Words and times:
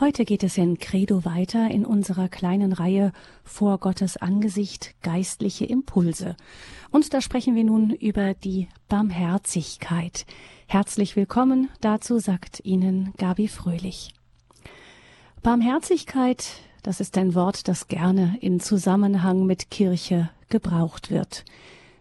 Heute 0.00 0.24
geht 0.24 0.44
es 0.44 0.56
in 0.56 0.78
Credo 0.78 1.24
weiter 1.24 1.72
in 1.72 1.84
unserer 1.84 2.28
kleinen 2.28 2.72
Reihe 2.72 3.12
Vor 3.42 3.78
Gottes 3.78 4.16
Angesicht 4.16 4.94
geistliche 5.02 5.64
Impulse. 5.64 6.36
Und 6.92 7.12
da 7.14 7.20
sprechen 7.20 7.56
wir 7.56 7.64
nun 7.64 7.90
über 7.90 8.34
die 8.34 8.68
Barmherzigkeit. 8.88 10.24
Herzlich 10.68 11.16
willkommen, 11.16 11.68
dazu 11.80 12.20
sagt 12.20 12.60
Ihnen 12.64 13.12
Gabi 13.16 13.48
Fröhlich. 13.48 14.14
Barmherzigkeit, 15.42 16.46
das 16.84 17.00
ist 17.00 17.18
ein 17.18 17.34
Wort, 17.34 17.66
das 17.66 17.88
gerne 17.88 18.38
in 18.40 18.60
Zusammenhang 18.60 19.46
mit 19.46 19.68
Kirche 19.68 20.30
gebraucht 20.48 21.10
wird. 21.10 21.44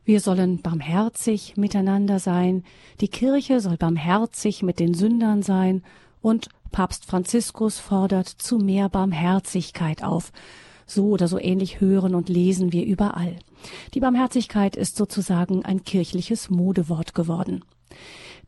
Wir 0.06 0.20
sollen 0.20 0.62
barmherzig 0.62 1.58
miteinander 1.58 2.20
sein, 2.20 2.64
die 3.02 3.08
Kirche 3.08 3.60
soll 3.60 3.78
barmherzig 3.78 4.62
mit 4.62 4.80
den 4.80 4.94
Sündern 4.94 5.42
sein 5.42 5.82
und 6.22 6.50
Papst 6.72 7.06
Franziskus 7.06 7.80
fordert 7.80 8.28
zu 8.28 8.58
mehr 8.58 8.90
Barmherzigkeit 8.90 10.04
auf. 10.04 10.32
So 10.86 11.10
oder 11.10 11.28
so 11.28 11.40
ähnlich 11.40 11.82
hören 11.82 12.16
und 12.16 12.30
lesen 12.30 12.72
wir 12.72 12.86
überall. 12.86 13.38
Die 13.94 14.00
Barmherzigkeit 14.00 14.76
ist 14.76 14.96
sozusagen 14.96 15.66
ein 15.66 15.84
kirchliches 15.84 16.50
Modewort 16.50 17.14
geworden. 17.14 17.64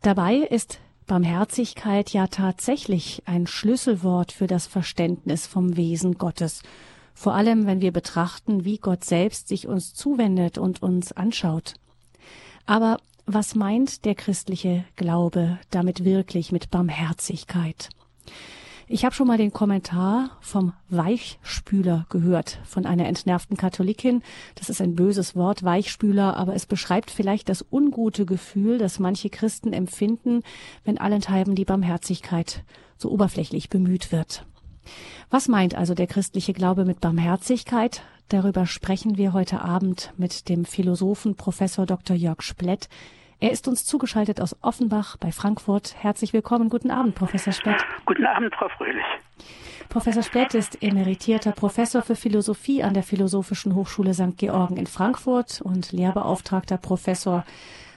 Dabei 0.02 0.36
ist 0.38 0.80
Barmherzigkeit 1.06 2.12
ja 2.12 2.28
tatsächlich 2.28 3.24
ein 3.26 3.48
Schlüsselwort 3.48 4.32
für 4.32 4.48
das 4.48 4.68
Verständnis 4.68 5.48
vom 5.48 5.76
Wesen 5.76 6.18
Gottes. 6.18 6.62
Vor 7.14 7.34
allem, 7.34 7.66
wenn 7.66 7.82
wir 7.82 7.92
betrachten, 7.92 8.64
wie 8.64 8.78
Gott 8.78 9.04
selbst 9.04 9.50
sich 9.50 9.68
uns 9.68 9.94
zuwendet 9.94 10.58
und 10.58 10.82
uns 10.82 11.12
anschaut. 11.12 11.74
Aber 12.66 13.00
was 13.26 13.56
meint 13.56 14.06
der 14.06 14.16
christliche 14.16 14.86
Glaube 14.96 15.60
damit 15.72 16.06
wirklich 16.06 16.52
mit 16.52 16.70
Barmherzigkeit? 16.70 17.90
Ich 18.92 19.06
habe 19.06 19.14
schon 19.14 19.28
mal 19.28 19.38
den 19.38 19.54
Kommentar 19.54 20.32
vom 20.42 20.74
Weichspüler 20.90 22.08
gehört 22.10 22.60
von 22.64 22.88
einer 22.88 23.06
entnervten 23.06 23.56
Katholikin. 23.56 24.24
Das 24.56 24.68
ist 24.70 24.82
ein 24.82 24.96
böses 24.96 25.36
Wort, 25.36 25.64
Weichspüler, 25.64 26.36
aber 26.36 26.56
es 26.56 26.66
beschreibt 26.66 27.12
vielleicht 27.12 27.50
das 27.50 27.64
ungute 27.72 28.26
Gefühl, 28.26 28.80
das 28.80 28.98
manche 28.98 29.30
Christen 29.30 29.74
empfinden, 29.74 30.42
wenn 30.86 30.98
allenthalben 30.98 31.54
die 31.54 31.66
Barmherzigkeit 31.66 32.64
so 32.98 33.12
oberflächlich 33.12 33.70
bemüht 33.70 34.12
wird. 34.12 34.48
Was 35.30 35.48
meint 35.48 35.76
also 35.76 35.94
der 35.94 36.08
christliche 36.08 36.54
Glaube 36.54 36.84
mit 36.84 37.00
Barmherzigkeit? 37.00 38.02
Darüber 38.30 38.66
sprechen 38.66 39.18
wir 39.18 39.34
heute 39.34 39.62
Abend 39.62 40.14
mit 40.18 40.50
dem 40.50 40.66
Philosophen 40.66 41.36
Professor 41.36 41.86
Dr. 41.86 42.16
Jörg 42.16 42.42
Splett. 42.42 42.90
Er 43.42 43.52
ist 43.52 43.70
uns 43.70 43.86
zugeschaltet 43.86 44.42
aus 44.42 44.54
Offenbach 44.62 45.16
bei 45.16 45.32
Frankfurt. 45.32 45.96
Herzlich 45.98 46.34
willkommen. 46.34 46.68
Guten 46.68 46.92
Abend, 46.92 47.16
Professor 47.16 47.54
Splett. 47.54 47.78
Guten 48.06 48.26
Abend, 48.26 48.54
Frau 48.54 48.68
Fröhlich. 48.78 49.06
Professor 49.88 50.24
Splett 50.24 50.54
ist 50.56 50.84
emeritierter 50.84 51.54
Professor 51.54 52.02
für 52.02 52.18
Philosophie 52.18 52.84
an 52.84 52.94
der 52.94 53.04
Philosophischen 53.04 53.76
Hochschule 53.76 54.14
St. 54.14 54.36
Georgen 54.36 54.76
in 54.76 54.88
Frankfurt 54.88 55.62
und 55.62 55.94
lehrbeauftragter 55.94 56.78
Professor 56.78 57.46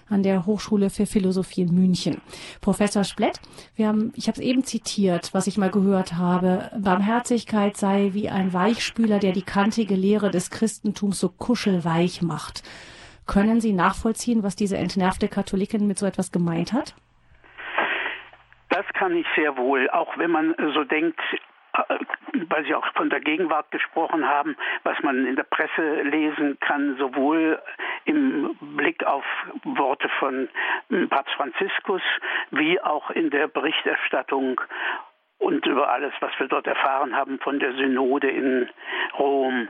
an 0.08 0.22
der 0.22 0.46
Hochschule 0.46 0.90
für 0.90 1.06
Philosophie 1.06 1.62
in 1.62 1.74
München. 1.74 2.20
Professor 2.60 3.02
Splett, 3.02 3.40
wir 3.74 3.88
haben, 3.88 4.12
ich 4.14 4.28
habe 4.28 4.38
es 4.38 4.44
eben 4.44 4.62
zitiert, 4.62 5.34
was 5.34 5.48
ich 5.48 5.58
mal 5.58 5.70
gehört 5.72 6.14
habe. 6.14 6.70
Barmherzigkeit 6.78 7.76
sei 7.76 8.10
wie 8.12 8.28
ein 8.28 8.52
Weichspüler, 8.52 9.18
der 9.18 9.32
die 9.32 9.42
kantige 9.42 9.96
Lehre 9.96 10.30
des 10.30 10.50
Christentums 10.50 11.18
so 11.18 11.28
kuschelweich 11.28 12.22
macht. 12.22 12.62
Können 13.32 13.60
Sie 13.62 13.72
nachvollziehen, 13.72 14.42
was 14.42 14.56
diese 14.56 14.76
entnervte 14.76 15.26
Katholikin 15.26 15.86
mit 15.86 15.98
so 15.98 16.04
etwas 16.04 16.32
gemeint 16.32 16.74
hat? 16.74 16.94
Das 18.68 18.84
kann 18.92 19.16
ich 19.16 19.26
sehr 19.34 19.56
wohl, 19.56 19.88
auch 19.88 20.18
wenn 20.18 20.30
man 20.30 20.54
so 20.74 20.84
denkt, 20.84 21.18
äh, 21.72 21.98
weil 22.48 22.64
Sie 22.66 22.74
auch 22.74 22.86
von 22.94 23.08
der 23.08 23.20
Gegenwart 23.20 23.70
gesprochen 23.70 24.26
haben, 24.28 24.54
was 24.82 24.98
man 25.02 25.26
in 25.26 25.36
der 25.36 25.44
Presse 25.44 26.02
lesen 26.02 26.58
kann, 26.60 26.96
sowohl 26.98 27.58
im 28.04 28.54
Blick 28.60 29.02
auf 29.04 29.24
Worte 29.64 30.10
von 30.18 30.48
Papst 31.08 31.34
Franziskus 31.34 32.02
wie 32.50 32.80
auch 32.82 33.10
in 33.10 33.30
der 33.30 33.48
Berichterstattung 33.48 34.60
und 35.42 35.66
über 35.66 35.90
alles, 35.90 36.12
was 36.20 36.30
wir 36.38 36.46
dort 36.46 36.66
erfahren 36.66 37.16
haben 37.16 37.38
von 37.40 37.58
der 37.58 37.72
Synode 37.72 38.30
in 38.30 38.68
Rom, 39.18 39.68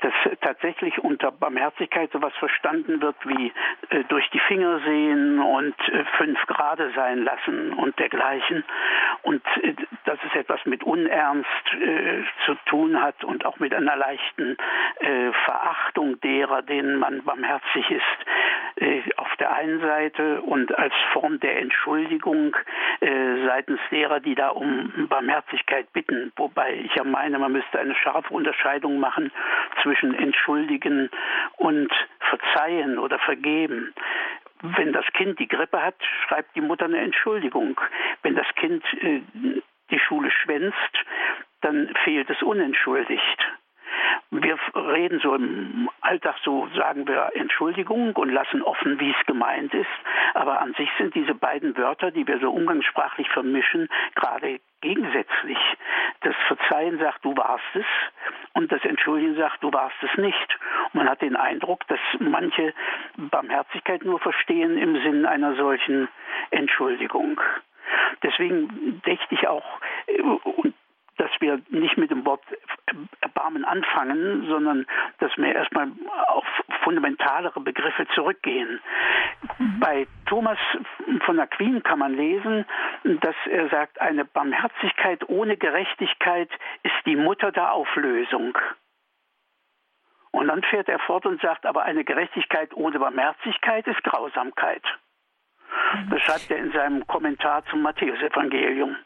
dass 0.00 0.12
tatsächlich 0.42 0.98
unter 0.98 1.32
Barmherzigkeit 1.32 2.12
sowas 2.12 2.32
verstanden 2.38 3.00
wird 3.00 3.16
wie 3.24 3.52
äh, 3.90 4.04
durch 4.08 4.28
die 4.30 4.38
Finger 4.40 4.80
sehen 4.80 5.40
und 5.40 5.74
äh, 5.88 6.04
fünf 6.18 6.38
Grade 6.46 6.92
sein 6.94 7.24
lassen 7.24 7.72
und 7.72 7.98
dergleichen. 7.98 8.64
Und 9.22 9.42
äh, 9.62 9.74
dass 10.04 10.18
es 10.28 10.34
etwas 10.38 10.60
mit 10.66 10.84
Unernst 10.84 11.48
äh, 11.72 12.22
zu 12.44 12.54
tun 12.66 13.00
hat 13.00 13.24
und 13.24 13.46
auch 13.46 13.58
mit 13.58 13.74
einer 13.74 13.96
leichten 13.96 14.56
äh, 15.00 15.32
Verachtung 15.44 16.20
derer, 16.20 16.62
denen 16.62 16.98
man 16.98 17.24
barmherzig 17.24 17.90
ist, 17.90 18.02
äh, 18.76 19.00
auf 19.16 19.34
der 19.36 19.54
einen 19.54 19.80
Seite 19.80 20.42
und 20.42 20.76
als 20.78 20.94
Form 21.12 21.40
der 21.40 21.60
Entschuldigung 21.60 22.56
seitens 23.46 23.80
derer, 23.90 24.20
die 24.20 24.34
da 24.34 24.48
um 24.48 25.08
Barmherzigkeit 25.14 25.92
bitten, 25.92 26.32
wobei 26.34 26.74
ich 26.74 26.92
ja 26.96 27.04
meine, 27.04 27.38
man 27.38 27.52
müsste 27.52 27.78
eine 27.78 27.94
scharfe 27.94 28.34
Unterscheidung 28.34 28.98
machen 28.98 29.30
zwischen 29.80 30.12
entschuldigen 30.12 31.08
und 31.56 31.92
verzeihen 32.18 32.98
oder 32.98 33.20
vergeben. 33.20 33.94
Wenn 34.60 34.92
das 34.92 35.04
Kind 35.12 35.38
die 35.38 35.46
Grippe 35.46 35.80
hat, 35.80 35.94
schreibt 36.26 36.56
die 36.56 36.60
Mutter 36.60 36.86
eine 36.86 36.98
Entschuldigung. 36.98 37.80
Wenn 38.22 38.34
das 38.34 38.46
Kind 38.56 38.82
äh, 39.02 39.20
die 39.90 40.00
Schule 40.00 40.32
schwänzt, 40.32 41.04
dann 41.60 41.94
fehlt 42.02 42.28
es 42.28 42.42
unentschuldigt. 42.42 43.38
Wir 44.30 44.58
reden 44.74 45.20
so 45.20 45.34
im 45.34 45.88
Alltag 46.00 46.36
so, 46.44 46.68
sagen 46.74 47.06
wir 47.06 47.30
Entschuldigung 47.34 48.14
und 48.16 48.30
lassen 48.30 48.62
offen, 48.62 48.98
wie 48.98 49.10
es 49.10 49.26
gemeint 49.26 49.72
ist. 49.74 49.86
Aber 50.34 50.60
an 50.60 50.74
sich 50.74 50.88
sind 50.98 51.14
diese 51.14 51.34
beiden 51.34 51.76
Wörter, 51.76 52.10
die 52.10 52.26
wir 52.26 52.38
so 52.40 52.50
umgangssprachlich 52.50 53.28
vermischen, 53.30 53.88
gerade 54.14 54.60
gegensätzlich. 54.80 55.58
Das 56.20 56.34
Verzeihen 56.46 56.98
sagt, 56.98 57.24
du 57.24 57.36
warst 57.36 57.64
es 57.74 57.86
und 58.54 58.70
das 58.70 58.84
Entschuldigen 58.84 59.36
sagt, 59.36 59.62
du 59.62 59.72
warst 59.72 59.96
es 60.02 60.18
nicht. 60.18 60.58
Und 60.92 60.94
man 60.94 61.08
hat 61.08 61.22
den 61.22 61.36
Eindruck, 61.36 61.86
dass 61.88 62.00
manche 62.18 62.74
Barmherzigkeit 63.16 64.04
nur 64.04 64.20
verstehen 64.20 64.78
im 64.78 65.00
Sinn 65.02 65.26
einer 65.26 65.54
solchen 65.56 66.08
Entschuldigung. 66.50 67.40
Deswegen 68.22 69.00
dächte 69.06 69.34
ich 69.34 69.48
auch, 69.48 69.64
äh, 70.06 70.20
und 70.20 70.74
dass 71.16 71.30
wir 71.40 71.60
nicht 71.68 71.96
mit 71.96 72.10
dem 72.10 72.24
Wort 72.26 72.42
Erbarmen 73.20 73.64
anfangen, 73.64 74.46
sondern 74.48 74.86
dass 75.18 75.36
wir 75.36 75.54
erstmal 75.54 75.88
auf 76.28 76.44
fundamentalere 76.82 77.60
Begriffe 77.60 78.06
zurückgehen. 78.14 78.80
Mhm. 79.58 79.80
Bei 79.80 80.06
Thomas 80.26 80.58
von 81.24 81.40
Aquin 81.40 81.82
kann 81.82 81.98
man 81.98 82.14
lesen, 82.14 82.64
dass 83.04 83.36
er 83.50 83.68
sagt, 83.68 84.00
eine 84.00 84.24
Barmherzigkeit 84.24 85.28
ohne 85.28 85.56
Gerechtigkeit 85.56 86.50
ist 86.82 86.94
die 87.06 87.16
Mutter 87.16 87.52
der 87.52 87.72
Auflösung. 87.72 88.56
Und 90.32 90.48
dann 90.48 90.62
fährt 90.64 90.88
er 90.88 90.98
fort 90.98 91.26
und 91.26 91.40
sagt, 91.40 91.64
aber 91.64 91.84
eine 91.84 92.04
Gerechtigkeit 92.04 92.74
ohne 92.74 92.98
Barmherzigkeit 92.98 93.86
ist 93.86 94.02
Grausamkeit. 94.02 94.82
Mhm. 95.94 96.10
Das 96.10 96.22
schreibt 96.22 96.50
er 96.50 96.58
in 96.58 96.72
seinem 96.72 97.06
Kommentar 97.06 97.64
zum 97.66 97.82
Matthäusevangelium. 97.82 98.96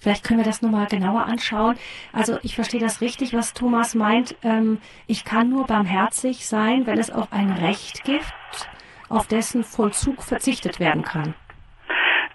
Vielleicht 0.00 0.24
können 0.24 0.38
wir 0.38 0.44
das 0.44 0.62
nochmal 0.62 0.86
genauer 0.86 1.26
anschauen. 1.26 1.76
Also 2.12 2.38
ich 2.42 2.54
verstehe 2.54 2.80
das 2.80 3.00
richtig, 3.00 3.34
was 3.34 3.52
Thomas 3.52 3.94
meint. 3.94 4.36
Ähm, 4.44 4.80
ich 5.06 5.24
kann 5.24 5.50
nur 5.50 5.66
barmherzig 5.66 6.46
sein, 6.46 6.86
wenn 6.86 6.98
es 6.98 7.10
auf 7.10 7.32
ein 7.32 7.50
Recht 7.50 8.04
gibt, 8.04 8.32
auf 9.08 9.26
dessen 9.26 9.64
Vollzug 9.64 10.22
verzichtet 10.22 10.78
werden 10.78 11.02
kann. 11.02 11.34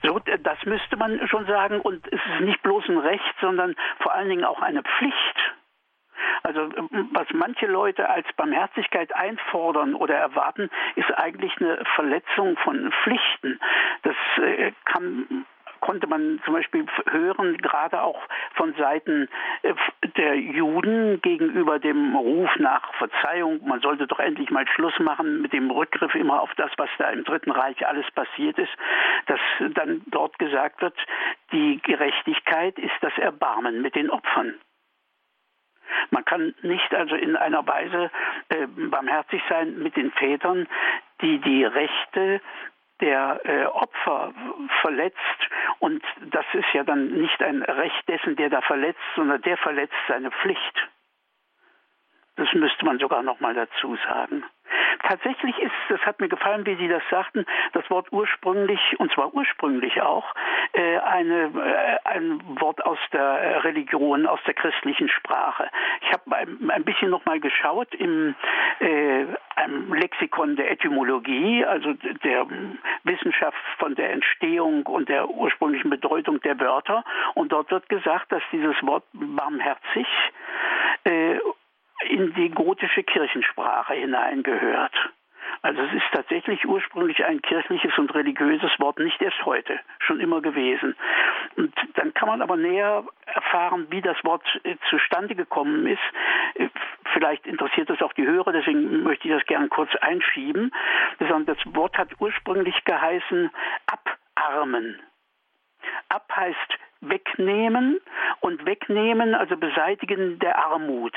So, 0.01 0.19
das 0.19 0.57
müsste 0.65 0.97
man 0.97 1.25
schon 1.29 1.45
sagen. 1.45 1.79
Und 1.79 2.05
es 2.07 2.19
ist 2.19 2.41
nicht 2.41 2.61
bloß 2.61 2.83
ein 2.89 2.97
Recht, 2.97 3.35
sondern 3.39 3.75
vor 3.99 4.13
allen 4.13 4.29
Dingen 4.29 4.43
auch 4.43 4.61
eine 4.61 4.83
Pflicht. 4.83 5.53
Also 6.43 6.69
was 7.13 7.27
manche 7.33 7.67
Leute 7.67 8.09
als 8.09 8.27
Barmherzigkeit 8.35 9.15
einfordern 9.15 9.95
oder 9.95 10.15
erwarten, 10.15 10.69
ist 10.95 11.09
eigentlich 11.17 11.55
eine 11.61 11.81
Verletzung 11.95 12.57
von 12.57 12.91
Pflichten. 13.03 13.59
Das 14.03 14.15
äh, 14.41 14.73
kann 14.83 15.45
konnte 15.83 16.07
man 16.07 16.39
zum 16.45 16.53
Beispiel 16.53 16.85
hören, 17.11 17.57
gerade 17.57 18.01
auch 18.01 18.21
von 18.55 18.73
Seiten 18.75 19.27
äh, 19.63 19.73
der 20.15 20.35
Juden 20.35 21.21
gegenüber 21.21 21.77
dem 21.77 22.15
Ruf 22.15 22.49
nach 22.57 22.93
Verzeihung, 22.93 23.59
man 23.67 23.81
sollte 23.81 24.07
doch 24.07 24.19
endlich 24.19 24.49
mal 24.49 24.65
Schluss 24.65 24.97
machen 24.99 25.41
mit 25.41 25.51
dem 25.51 25.69
Rückgriff 25.69 26.15
immer 26.15 26.41
auf 26.41 26.53
das, 26.55 26.71
was 26.77 26.89
da 26.97 27.09
im 27.09 27.25
Dritten 27.25 27.51
Reich 27.51 27.85
alles 27.85 28.09
passiert 28.11 28.57
ist, 28.57 28.71
dass 29.25 29.41
dann 29.73 30.01
dort 30.07 30.39
gesagt 30.39 30.81
wird, 30.81 30.95
die 31.51 31.81
Gerechtigkeit 31.83 32.79
ist 32.79 32.95
das 33.01 33.17
Erbarmen 33.17 33.81
mit 33.81 33.95
den 33.95 34.09
Opfern. 34.09 34.55
Man 36.11 36.23
kann 36.23 36.55
nicht 36.61 36.95
also 36.95 37.15
in 37.15 37.35
einer 37.35 37.67
Weise 37.67 38.09
äh, 38.47 38.67
barmherzig 38.67 39.41
sein 39.49 39.77
mit 39.79 39.97
den 39.97 40.11
Vätern, 40.11 40.65
die 41.21 41.39
die 41.39 41.65
Rechte 41.65 42.41
der 43.03 43.41
äh, 43.43 43.65
Opfer 43.65 44.33
verletzt 44.81 45.19
und 45.79 46.01
das 46.21 46.45
ist 46.53 46.73
ja 46.73 46.83
dann 46.83 47.09
nicht 47.09 47.43
ein 47.43 47.61
Recht 47.63 48.07
dessen, 48.07 48.37
der 48.37 48.49
da 48.49 48.61
verletzt, 48.61 49.01
sondern 49.15 49.41
der 49.41 49.57
verletzt 49.57 49.93
seine 50.07 50.31
Pflicht. 50.31 50.89
Das 52.35 52.51
müsste 52.53 52.85
man 52.85 52.99
sogar 52.99 53.21
noch 53.23 53.39
mal 53.39 53.53
dazu 53.53 53.95
sagen. 54.07 54.43
Tatsächlich 55.03 55.57
ist, 55.59 55.73
das 55.89 55.99
hat 56.01 56.19
mir 56.19 56.29
gefallen, 56.29 56.65
wie 56.65 56.75
Sie 56.75 56.87
das 56.87 57.03
sagten, 57.09 57.45
das 57.73 57.87
Wort 57.89 58.07
ursprünglich, 58.11 58.79
und 58.97 59.11
zwar 59.11 59.33
ursprünglich 59.33 60.01
auch, 60.01 60.33
äh, 60.73 60.97
eine, 60.99 61.51
äh, 61.53 62.09
ein 62.09 62.41
Wort 62.59 62.83
aus 62.85 62.97
der 63.11 63.63
Religion, 63.63 64.25
aus 64.25 64.39
der 64.47 64.53
christlichen 64.53 65.09
Sprache. 65.09 65.69
Ich 66.01 66.11
habe 66.11 66.35
ein, 66.35 66.71
ein 66.71 66.83
bisschen 66.83 67.09
noch 67.09 67.25
mal 67.25 67.39
geschaut 67.39 67.93
im 67.95 68.35
äh, 68.79 69.25
einem 69.55 69.93
Lexikon 69.93 70.55
der 70.55 70.71
Etymologie, 70.71 71.65
also 71.65 71.93
der 71.93 72.47
Wissenschaft 73.03 73.57
von 73.77 73.95
der 73.95 74.11
Entstehung 74.11 74.85
und 74.85 75.09
der 75.09 75.29
ursprünglichen 75.29 75.89
Bedeutung 75.89 76.41
der 76.41 76.59
Wörter. 76.59 77.03
Und 77.35 77.51
dort 77.51 77.69
wird 77.71 77.89
gesagt, 77.89 78.31
dass 78.31 78.41
dieses 78.51 78.75
Wort 78.83 79.03
barmherzig 79.13 80.07
äh, 81.03 81.37
in 82.09 82.33
die 82.33 82.49
gotische 82.49 83.03
Kirchensprache 83.03 83.93
hineingehört. 83.93 84.93
Also 85.61 85.81
es 85.81 85.93
ist 85.93 86.11
tatsächlich 86.11 86.65
ursprünglich 86.65 87.23
ein 87.23 87.41
kirchliches 87.41 87.97
und 87.97 88.13
religiöses 88.13 88.71
Wort, 88.79 88.99
nicht 88.99 89.21
erst 89.21 89.45
heute, 89.45 89.79
schon 89.99 90.19
immer 90.19 90.41
gewesen. 90.41 90.95
Und 91.55 91.73
dann 91.95 92.13
kann 92.13 92.27
man 92.27 92.41
aber 92.41 92.57
näher 92.57 93.05
erfahren, 93.25 93.87
wie 93.89 94.01
das 94.01 94.17
Wort 94.25 94.43
äh, 94.63 94.75
zustande 94.89 95.35
gekommen 95.35 95.87
ist. 95.87 96.01
Äh, 96.55 96.67
vielleicht 97.13 97.47
interessiert 97.47 97.89
das 97.89 98.01
auch 98.01 98.13
die 98.13 98.27
Hörer, 98.27 98.51
deswegen 98.51 99.03
möchte 99.03 99.27
ich 99.27 99.33
das 99.33 99.45
gerne 99.45 99.69
kurz 99.69 99.95
einschieben. 100.01 100.71
Das 101.19 101.57
Wort 101.67 101.97
hat 101.97 102.09
ursprünglich 102.19 102.83
geheißen 102.83 103.49
abarmen. 103.85 104.99
Ab 106.09 106.29
heißt 106.35 106.77
wegnehmen 107.09 107.99
und 108.39 108.65
wegnehmen, 108.65 109.35
also 109.35 109.57
beseitigen 109.57 110.39
der 110.39 110.57
Armut, 110.57 111.15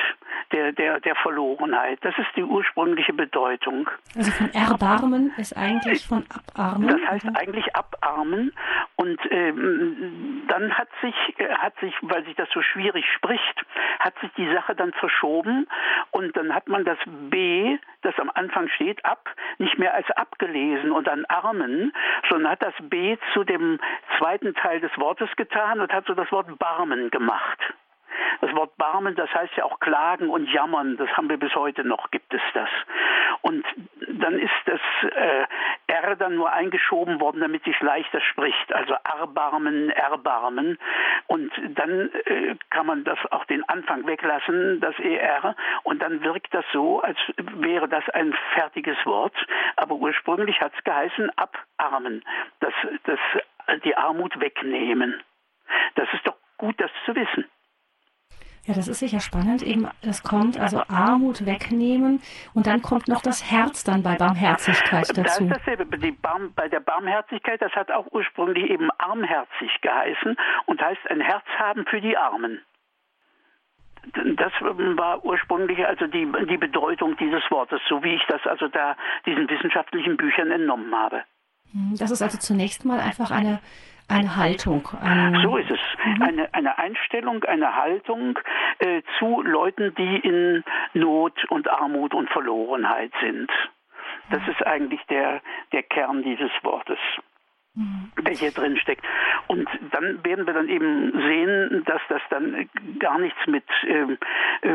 der, 0.52 0.72
der, 0.72 1.00
der 1.00 1.14
Verlorenheit. 1.16 1.98
Das 2.02 2.16
ist 2.18 2.28
die 2.36 2.44
ursprüngliche 2.44 3.12
Bedeutung. 3.12 3.88
Also 4.16 4.30
von 4.32 4.52
erbarmen 4.54 5.32
ist 5.36 5.56
eigentlich 5.56 6.06
von 6.06 6.24
abarmen. 6.30 6.88
Das 6.88 7.10
heißt 7.10 7.26
eigentlich 7.34 7.74
abarmen 7.74 8.52
und 8.96 9.18
ähm, 9.30 10.44
dann 10.48 10.72
hat 10.72 10.88
sich, 11.00 11.14
hat 11.58 11.78
sich, 11.80 11.94
weil 12.02 12.24
sich 12.24 12.34
das 12.36 12.48
so 12.52 12.62
schwierig 12.62 13.04
spricht, 13.14 13.64
hat 13.98 14.14
sich 14.20 14.30
die 14.36 14.50
Sache 14.52 14.74
dann 14.74 14.92
verschoben 14.92 15.66
und 16.10 16.36
dann 16.36 16.54
hat 16.54 16.68
man 16.68 16.84
das 16.84 16.98
B, 17.06 17.78
das 18.02 18.14
am 18.18 18.30
Anfang 18.34 18.68
steht, 18.68 19.04
ab, 19.04 19.28
nicht 19.58 19.78
mehr 19.78 19.94
als 19.94 20.10
abgelesen 20.12 20.92
und 20.92 21.08
an 21.08 21.24
Armen, 21.26 21.92
sondern 22.28 22.52
hat 22.52 22.62
das 22.62 22.74
B 22.80 23.16
zu 23.34 23.44
dem 23.44 23.78
zweiten 24.18 24.54
Teil 24.54 24.80
des 24.80 24.96
Wortes 24.96 25.28
getan 25.36 25.75
und 25.80 25.92
hat 25.92 26.06
so 26.06 26.14
das 26.14 26.30
Wort 26.32 26.58
Barmen 26.58 27.10
gemacht. 27.10 27.58
Das 28.40 28.54
Wort 28.54 28.76
Barmen, 28.76 29.14
das 29.14 29.32
heißt 29.32 29.54
ja 29.56 29.64
auch 29.64 29.80
klagen 29.80 30.28
und 30.28 30.50
jammern, 30.50 30.96
das 30.96 31.08
haben 31.16 31.28
wir 31.28 31.38
bis 31.38 31.54
heute 31.54 31.84
noch, 31.84 32.10
gibt 32.10 32.32
es 32.34 32.40
das. 32.54 32.68
Und 33.42 33.64
dann 34.08 34.38
ist 34.38 34.52
das 34.66 34.80
äh, 35.02 35.46
R 35.86 36.16
dann 36.16 36.36
nur 36.36 36.52
eingeschoben 36.52 37.20
worden, 37.20 37.40
damit 37.40 37.64
sich 37.64 37.80
leichter 37.80 38.20
spricht. 38.20 38.72
Also 38.72 38.94
Erbarmen, 39.04 39.90
Erbarmen. 39.90 40.78
Und 41.26 41.52
dann 41.70 42.10
äh, 42.24 42.56
kann 42.70 42.86
man 42.86 43.04
das 43.04 43.18
auch 43.30 43.44
den 43.46 43.66
Anfang 43.68 44.06
weglassen, 44.06 44.80
das 44.80 44.98
ER. 44.98 45.54
Und 45.84 46.02
dann 46.02 46.22
wirkt 46.22 46.52
das 46.54 46.64
so, 46.72 47.00
als 47.00 47.18
wäre 47.36 47.88
das 47.88 48.08
ein 48.10 48.34
fertiges 48.54 48.98
Wort. 49.04 49.34
Aber 49.76 49.94
ursprünglich 49.94 50.60
hat 50.60 50.72
es 50.76 50.84
geheißen 50.84 51.30
abarmen. 51.36 52.24
Das, 52.60 52.72
das, 53.04 53.20
die 53.84 53.96
Armut 53.96 54.38
wegnehmen. 54.40 55.22
Das 55.94 56.08
ist 56.12 56.26
doch 56.26 56.36
gut, 56.58 56.80
das 56.80 56.90
zu 57.04 57.14
wissen. 57.14 57.44
Ja, 58.66 58.74
das 58.74 58.88
ist 58.88 58.98
sicher 58.98 59.20
spannend. 59.20 59.62
Eben, 59.62 59.88
das 60.02 60.24
kommt 60.24 60.58
also 60.58 60.82
Armut 60.88 61.46
wegnehmen 61.46 62.20
und 62.52 62.66
dann 62.66 62.82
kommt 62.82 63.06
noch 63.06 63.22
das 63.22 63.48
Herz 63.48 63.84
dann 63.84 64.02
bei 64.02 64.16
Barmherzigkeit 64.16 65.08
dazu. 65.10 65.22
Das 65.22 65.40
ist 65.40 65.50
dasselbe. 65.50 65.86
Barm, 66.20 66.52
bei 66.54 66.68
der 66.68 66.80
Barmherzigkeit, 66.80 67.62
das 67.62 67.72
hat 67.72 67.92
auch 67.92 68.06
ursprünglich 68.10 68.68
eben 68.68 68.90
armherzig 68.98 69.70
geheißen 69.82 70.36
und 70.66 70.82
heißt 70.82 71.00
ein 71.08 71.20
Herz 71.20 71.44
haben 71.58 71.86
für 71.86 72.00
die 72.00 72.16
Armen. 72.16 72.60
Das 74.36 74.52
war 74.60 75.24
ursprünglich 75.24 75.84
also 75.86 76.06
die, 76.06 76.26
die 76.48 76.56
Bedeutung 76.56 77.16
dieses 77.18 77.42
Wortes, 77.50 77.80
so 77.88 78.02
wie 78.02 78.14
ich 78.14 78.22
das 78.28 78.44
also 78.46 78.66
da 78.68 78.96
diesen 79.26 79.48
wissenschaftlichen 79.48 80.16
Büchern 80.16 80.50
entnommen 80.50 80.94
habe. 80.94 81.22
Hm, 81.72 81.94
das 81.98 82.10
ist 82.10 82.22
also 82.22 82.38
zunächst 82.38 82.84
mal 82.84 82.98
einfach 82.98 83.30
eine 83.30 83.60
eine 84.08 84.36
Haltung. 84.36 84.88
Eine 85.00 85.42
so 85.42 85.56
ist 85.56 85.70
es. 85.70 85.80
Mhm. 86.04 86.22
Eine, 86.22 86.54
eine 86.54 86.78
Einstellung, 86.78 87.44
eine 87.44 87.74
Haltung 87.74 88.38
äh, 88.78 89.02
zu 89.18 89.42
Leuten, 89.42 89.94
die 89.96 90.18
in 90.18 90.64
Not 90.94 91.44
und 91.50 91.68
Armut 91.68 92.14
und 92.14 92.30
Verlorenheit 92.30 93.12
sind. 93.20 93.50
Das 94.30 94.42
ist 94.48 94.66
eigentlich 94.66 95.00
der, 95.08 95.40
der 95.72 95.82
Kern 95.82 96.22
dieses 96.22 96.50
Wortes 96.62 96.98
der 97.76 98.34
hier 98.34 98.52
drin 98.52 98.76
steckt. 98.78 99.04
Und 99.48 99.68
dann 99.92 100.24
werden 100.24 100.46
wir 100.46 100.54
dann 100.54 100.68
eben 100.68 101.12
sehen, 101.12 101.84
dass 101.84 102.00
das 102.08 102.22
dann 102.30 102.68
gar 102.98 103.18
nichts 103.18 103.38
mit 103.46 103.64
ähm, 103.86 104.18
äh, 104.62 104.68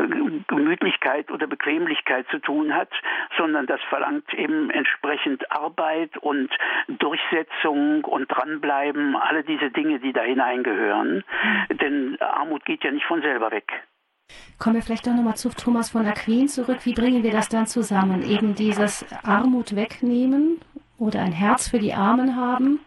Gemütlichkeit 0.46 1.30
oder 1.30 1.46
Bequemlichkeit 1.46 2.26
zu 2.30 2.38
tun 2.38 2.74
hat, 2.74 2.90
sondern 3.36 3.66
das 3.66 3.80
verlangt 3.88 4.32
eben 4.34 4.70
entsprechend 4.70 5.50
Arbeit 5.50 6.16
und 6.18 6.50
Durchsetzung 6.88 8.04
und 8.04 8.30
dranbleiben, 8.30 9.16
alle 9.16 9.42
diese 9.42 9.70
Dinge, 9.70 9.98
die 9.98 10.12
da 10.12 10.22
hineingehören. 10.22 11.24
Mhm. 11.68 11.78
Denn 11.78 12.16
Armut 12.20 12.64
geht 12.64 12.84
ja 12.84 12.90
nicht 12.90 13.06
von 13.06 13.20
selber 13.20 13.50
weg. 13.50 13.70
Kommen 14.58 14.76
wir 14.76 14.82
vielleicht 14.82 15.06
doch 15.06 15.12
nochmal 15.12 15.36
zu 15.36 15.50
Thomas 15.50 15.90
von 15.90 16.06
Aquin 16.06 16.48
zurück. 16.48 16.78
Wie 16.84 16.94
bringen 16.94 17.22
wir 17.22 17.32
das 17.32 17.48
dann 17.48 17.66
zusammen? 17.66 18.22
Eben 18.22 18.54
dieses 18.54 19.04
Armut 19.24 19.76
wegnehmen 19.76 20.60
oder 20.98 21.20
ein 21.20 21.32
Herz 21.32 21.68
für 21.68 21.78
die 21.78 21.92
Armen 21.92 22.36
haben 22.36 22.80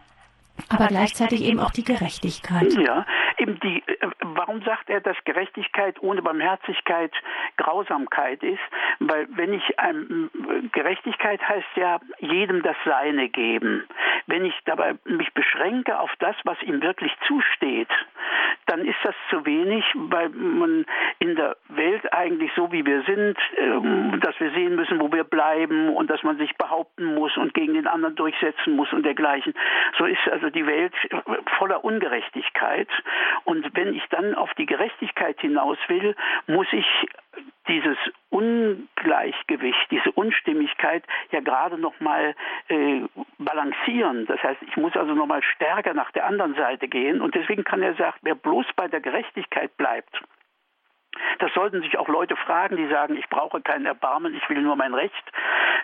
aber 0.68 0.88
gleichzeitig 0.88 1.42
eben 1.42 1.60
auch 1.60 1.70
die 1.70 1.84
Gerechtigkeit. 1.84 2.72
Ja, 2.74 3.06
eben 3.38 3.58
die, 3.60 3.82
äh, 3.86 4.08
warum 4.20 4.62
sagt 4.62 4.90
er, 4.90 5.00
dass 5.00 5.16
Gerechtigkeit 5.24 6.02
ohne 6.02 6.22
Barmherzigkeit 6.22 7.12
Grausamkeit 7.56 8.42
ist? 8.42 8.60
Weil 8.98 9.26
wenn 9.30 9.52
ich 9.52 9.74
ähm, 9.82 10.30
Gerechtigkeit 10.72 11.40
heißt 11.46 11.76
ja 11.76 12.00
jedem 12.18 12.62
das 12.62 12.76
Seine 12.84 13.28
geben. 13.28 13.84
Wenn 14.26 14.44
ich 14.44 14.54
dabei 14.64 14.94
mich 15.04 15.32
beschränke 15.34 15.98
auf 15.98 16.10
das, 16.18 16.36
was 16.44 16.60
ihm 16.62 16.82
wirklich 16.82 17.12
zusteht, 17.26 17.88
dann 18.66 18.84
ist 18.84 18.98
das 19.04 19.14
zu 19.30 19.46
wenig, 19.46 19.84
weil 19.94 20.28
man 20.30 20.84
in 21.20 21.36
der 21.36 21.56
Welt 21.68 22.12
eigentlich 22.12 22.50
so 22.56 22.72
wie 22.72 22.84
wir 22.84 23.02
sind, 23.02 23.38
ähm, 23.56 24.20
dass 24.20 24.38
wir 24.40 24.50
sehen 24.50 24.74
müssen, 24.74 25.00
wo 25.00 25.12
wir 25.12 25.24
bleiben 25.24 25.90
und 25.90 26.10
dass 26.10 26.22
man 26.22 26.36
sich 26.38 26.56
behaupten 26.56 27.14
muss 27.14 27.36
und 27.36 27.54
gegen 27.54 27.74
den 27.74 27.86
anderen 27.86 28.16
durchsetzen 28.16 28.74
muss 28.74 28.92
und 28.92 29.04
dergleichen. 29.04 29.54
So 29.98 30.04
ist 30.04 30.26
also 30.30 30.50
die 30.50 30.66
Welt 30.66 30.94
voller 31.58 31.84
Ungerechtigkeit. 31.84 32.88
Und 33.44 33.74
wenn 33.76 33.94
ich 33.94 34.04
dann 34.10 34.34
auf 34.34 34.52
die 34.54 34.66
Gerechtigkeit 34.66 35.40
hinaus 35.40 35.78
will, 35.88 36.14
muss 36.46 36.66
ich 36.72 36.86
dieses 37.68 37.96
Ungleichgewicht, 38.30 39.90
diese 39.90 40.12
Unstimmigkeit 40.12 41.04
ja 41.30 41.40
gerade 41.40 41.78
noch 41.78 41.98
mal 42.00 42.34
äh, 42.68 43.02
balancieren. 43.38 44.26
Das 44.26 44.42
heißt, 44.42 44.62
ich 44.62 44.76
muss 44.76 44.96
also 44.96 45.14
noch 45.14 45.26
mal 45.26 45.42
stärker 45.42 45.94
nach 45.94 46.10
der 46.12 46.26
anderen 46.26 46.54
Seite 46.54 46.88
gehen. 46.88 47.20
Und 47.20 47.34
deswegen 47.34 47.64
kann 47.64 47.82
er 47.82 47.94
sagen, 47.94 48.18
wer 48.22 48.34
bloß 48.34 48.66
bei 48.76 48.88
der 48.88 49.00
Gerechtigkeit 49.00 49.76
bleibt, 49.76 50.22
das 51.38 51.52
sollten 51.54 51.80
sich 51.82 51.98
auch 51.98 52.08
Leute 52.08 52.36
fragen, 52.36 52.76
die 52.76 52.88
sagen, 52.88 53.16
ich 53.16 53.28
brauche 53.28 53.60
kein 53.60 53.86
Erbarmen, 53.86 54.34
ich 54.34 54.48
will 54.50 54.60
nur 54.60 54.76
mein 54.76 54.94
Recht. 54.94 55.32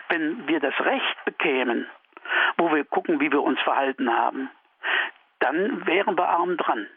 Wenn 0.09 0.47
wir 0.47 0.59
das 0.59 0.79
Recht 0.79 1.25
bekämen, 1.25 1.87
wo 2.57 2.71
wir 2.73 2.85
gucken, 2.85 3.19
wie 3.19 3.31
wir 3.31 3.41
uns 3.41 3.59
verhalten 3.61 4.11
haben, 4.11 4.49
dann 5.39 5.85
wären 5.85 6.17
wir 6.17 6.29
arm 6.29 6.57
dran 6.57 6.87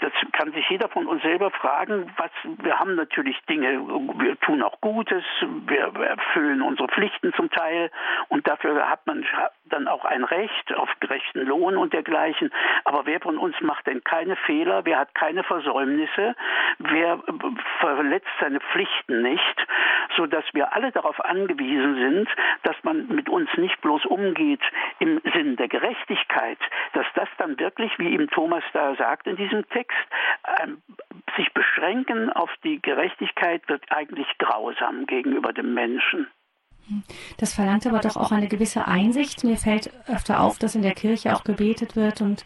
das 0.00 0.12
kann 0.32 0.52
sich 0.52 0.68
jeder 0.68 0.88
von 0.88 1.06
uns 1.06 1.22
selber 1.22 1.50
fragen, 1.50 2.12
was, 2.16 2.30
wir 2.44 2.78
haben 2.78 2.94
natürlich 2.94 3.38
Dinge, 3.48 3.80
wir 4.18 4.38
tun 4.40 4.62
auch 4.62 4.80
Gutes, 4.80 5.24
wir 5.66 5.92
erfüllen 6.02 6.62
unsere 6.62 6.88
Pflichten 6.88 7.32
zum 7.34 7.50
Teil 7.50 7.90
und 8.28 8.48
dafür 8.48 8.88
hat 8.88 9.06
man 9.06 9.24
dann 9.66 9.88
auch 9.88 10.04
ein 10.04 10.24
Recht 10.24 10.74
auf 10.74 10.88
gerechten 11.00 11.40
Lohn 11.46 11.76
und 11.76 11.92
dergleichen. 11.92 12.50
Aber 12.84 13.06
wer 13.06 13.20
von 13.20 13.38
uns 13.38 13.60
macht 13.60 13.86
denn 13.86 14.02
keine 14.02 14.36
Fehler, 14.36 14.84
wer 14.84 14.98
hat 14.98 15.14
keine 15.14 15.44
Versäumnisse, 15.44 16.34
wer 16.78 17.20
verletzt 17.80 18.28
seine 18.40 18.60
Pflichten 18.60 19.22
nicht, 19.22 19.66
so 20.20 20.26
dass 20.26 20.44
wir 20.52 20.72
alle 20.74 20.92
darauf 20.92 21.18
angewiesen 21.24 21.94
sind, 21.96 22.28
dass 22.62 22.76
man 22.84 23.08
mit 23.08 23.28
uns 23.28 23.48
nicht 23.56 23.80
bloß 23.80 24.04
umgeht 24.04 24.60
im 24.98 25.20
Sinn 25.34 25.56
der 25.56 25.68
Gerechtigkeit, 25.68 26.58
dass 26.92 27.06
das 27.14 27.28
dann 27.38 27.58
wirklich, 27.58 27.90
wie 27.98 28.10
ihm 28.10 28.28
Thomas 28.28 28.62
da 28.72 28.94
sagt 28.96 29.26
in 29.26 29.36
diesem 29.36 29.66
Text, 29.70 29.80
Text, 29.80 29.96
ähm, 30.60 30.82
sich 31.36 31.52
beschränken 31.54 32.30
auf 32.30 32.50
die 32.64 32.82
Gerechtigkeit 32.82 33.66
wird 33.68 33.84
eigentlich 33.90 34.26
grausam 34.38 35.06
gegenüber 35.06 35.52
dem 35.52 35.72
Menschen. 35.72 36.26
Das 37.36 37.54
verlangt 37.54 37.86
aber 37.86 38.00
doch 38.00 38.16
auch 38.16 38.32
eine 38.32 38.48
gewisse 38.48 38.86
Einsicht. 38.86 39.44
Mir 39.44 39.56
fällt 39.56 39.90
öfter 40.06 40.40
auf, 40.40 40.58
dass 40.58 40.74
in 40.74 40.82
der 40.82 40.94
Kirche 40.94 41.34
auch 41.34 41.44
gebetet 41.44 41.96
wird 41.96 42.20
und 42.20 42.44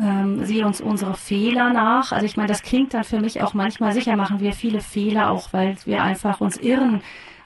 ähm, 0.00 0.44
sieh 0.44 0.64
uns 0.64 0.80
unsere 0.80 1.14
Fehler 1.14 1.72
nach. 1.72 2.12
Also 2.12 2.24
ich 2.26 2.36
meine, 2.36 2.48
das 2.48 2.62
klingt 2.62 2.94
dann 2.94 3.04
für 3.04 3.20
mich 3.20 3.42
auch 3.42 3.54
manchmal, 3.54 3.92
sicher 3.92 4.16
machen 4.16 4.40
wir 4.40 4.52
viele 4.52 4.80
Fehler 4.80 5.30
auch, 5.30 5.52
weil 5.52 5.76
wir 5.84 6.02
einfach 6.02 6.40
uns 6.40 6.56
irren. 6.56 7.02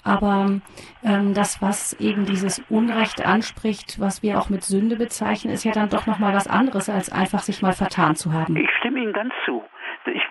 Aber 0.07 0.61
ähm, 1.03 1.35
das, 1.35 1.61
was 1.61 1.95
eben 1.95 2.27
dieses 2.27 2.63
Unrecht 2.69 3.27
anspricht, 3.27 3.99
was 3.99 4.23
wir 4.23 4.39
auch 4.39 4.49
mit 4.49 4.63
Sünde 4.63 4.95
bezeichnen, 4.95 5.53
ist 5.53 5.65
ja 5.65 5.73
dann 5.73 5.89
doch 5.89 6.07
nochmal 6.07 6.33
was 6.33 6.47
anderes, 6.47 6.89
als 6.89 7.11
einfach 7.11 7.43
sich 7.43 7.61
mal 7.61 7.73
vertan 7.73 8.15
zu 8.15 8.33
haben. 8.33 8.57
Ich 8.57 8.71
stimme 8.79 9.01
Ihnen 9.01 9.13
ganz 9.13 9.33
zu 9.45 9.65
ich 10.07 10.23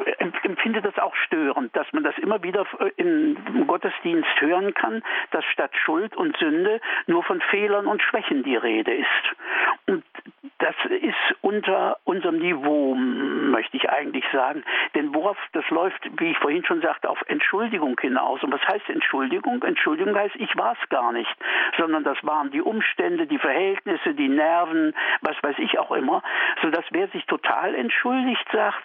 empfinde 0.44 0.82
das 0.82 0.98
auch 0.98 1.16
störend, 1.16 1.76
dass 1.76 1.92
man 1.94 2.04
das 2.04 2.18
immer 2.18 2.42
wieder 2.44 2.66
im 2.98 3.68
Gottesdienst 3.68 4.42
hören 4.42 4.74
kann, 4.74 5.04
dass 5.32 5.46
statt 5.46 5.72
Schuld 5.84 6.16
und 6.16 6.38
Sünde 6.38 6.80
nur 7.08 7.24
von 7.24 7.42
Fehlern 7.42 7.88
und 7.88 8.02
Schwächen 8.02 8.44
die 8.44 8.56
Rede 8.56 8.94
ist. 8.94 9.08
Und 9.88 10.04
das 10.60 10.76
ist 10.90 11.36
unter 11.42 11.98
unserem 12.06 12.38
Niveau, 12.38 12.96
möchte 12.96 13.78
ich 13.78 13.90
eigentlich 13.90 14.24
sagen. 14.32 14.64
Denn 14.94 15.14
worauf 15.14 15.38
das 15.52 15.70
läuft, 15.70 16.02
wie 16.20 16.32
ich 16.32 16.38
vorhin 16.38 16.64
schon 16.66 16.82
sagte, 16.82 17.10
auf 17.10 17.22
Entschuldigung 17.28 18.00
hinaus. 18.00 18.42
Und 18.44 18.54
was 18.54 18.66
heißt 18.68 18.90
Entschuldigung? 18.90 19.64
Entschuldigung 19.64 20.16
heißt, 20.16 20.36
ich 20.38 20.56
war 20.58 20.76
es 20.82 20.90
gar 20.90 21.12
nicht, 21.12 21.36
sondern 21.78 22.04
das 22.04 22.18
waren 22.24 22.52
die 22.52 22.62
Umstände, 22.62 23.28
die 23.28 23.38
Verhältnisse, 23.38 24.14
die 24.14 24.30
Nerven, 24.30 24.96
was 25.22 25.36
weiß 25.44 25.60
ich 25.60 25.78
auch 25.78 25.92
immer, 25.92 26.24
sodass 26.62 26.86
wer 26.92 27.08
sich 27.10 27.26
total 27.26 27.76
entschuldigt 27.76 28.48
sagt, 28.52 28.84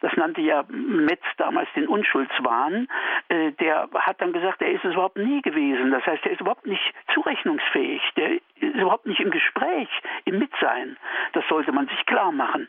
das 0.00 0.16
nannte 0.26 0.40
ja 0.40 0.64
Metz 0.68 1.22
damals 1.36 1.68
den 1.76 1.86
Unschuldswahn, 1.86 2.88
äh, 3.28 3.52
der 3.52 3.88
hat 3.94 4.20
dann 4.20 4.32
gesagt, 4.32 4.60
er 4.60 4.72
ist 4.72 4.84
es 4.84 4.92
überhaupt 4.92 5.16
nie 5.16 5.40
gewesen. 5.40 5.92
Das 5.92 6.04
heißt, 6.04 6.26
er 6.26 6.32
ist 6.32 6.40
überhaupt 6.40 6.66
nicht 6.66 6.82
zurechnungsfähig, 7.14 8.02
der 8.16 8.32
ist 8.32 8.42
überhaupt 8.60 9.06
nicht 9.06 9.20
im 9.20 9.30
Gespräch, 9.30 9.88
im 10.24 10.38
Mitsein. 10.38 10.96
Das 11.32 11.44
sollte 11.48 11.70
man 11.70 11.86
sich 11.86 12.06
klar 12.06 12.32
machen. 12.32 12.68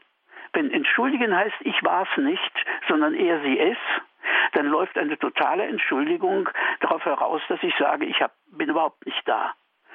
Wenn 0.54 0.72
entschuldigen 0.72 1.36
heißt, 1.36 1.56
ich 1.62 1.84
war 1.84 2.08
es 2.10 2.24
nicht, 2.24 2.54
sondern 2.88 3.16
er 3.16 3.42
sie 3.42 3.60
es, 3.60 3.78
dann 4.54 4.68
läuft 4.68 4.98
eine 4.98 5.18
totale 5.18 5.66
Entschuldigung 5.66 6.50
darauf 6.82 7.04
heraus, 7.06 7.42
dass 7.50 7.62
ich 7.64 7.74
sage, 7.78 8.06
ich 8.06 8.22
hab, 8.22 8.34
bin 8.52 8.70
überhaupt 8.70 9.04
nicht 9.06 9.28
da. 9.28 9.54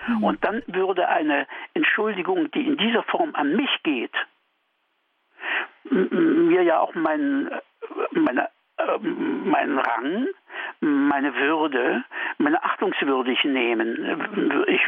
Mhm. 0.08 0.24
Und 0.24 0.44
dann 0.44 0.62
würde 0.66 1.08
eine 1.08 1.46
Entschuldigung, 1.74 2.50
die 2.50 2.66
in 2.66 2.76
dieser 2.76 3.04
Form 3.04 3.34
an 3.34 3.54
mich 3.54 3.70
geht, 3.84 4.14
mir 5.84 6.62
ja 6.62 6.80
auch 6.80 6.94
mein, 6.94 7.50
meine, 8.12 8.48
meinen 9.00 9.78
Rang, 9.78 10.26
meine 10.80 11.34
Würde, 11.34 12.04
meine 12.38 12.62
achtungswürdig 12.62 13.44
nehmen. 13.44 14.64
Ich 14.66 14.86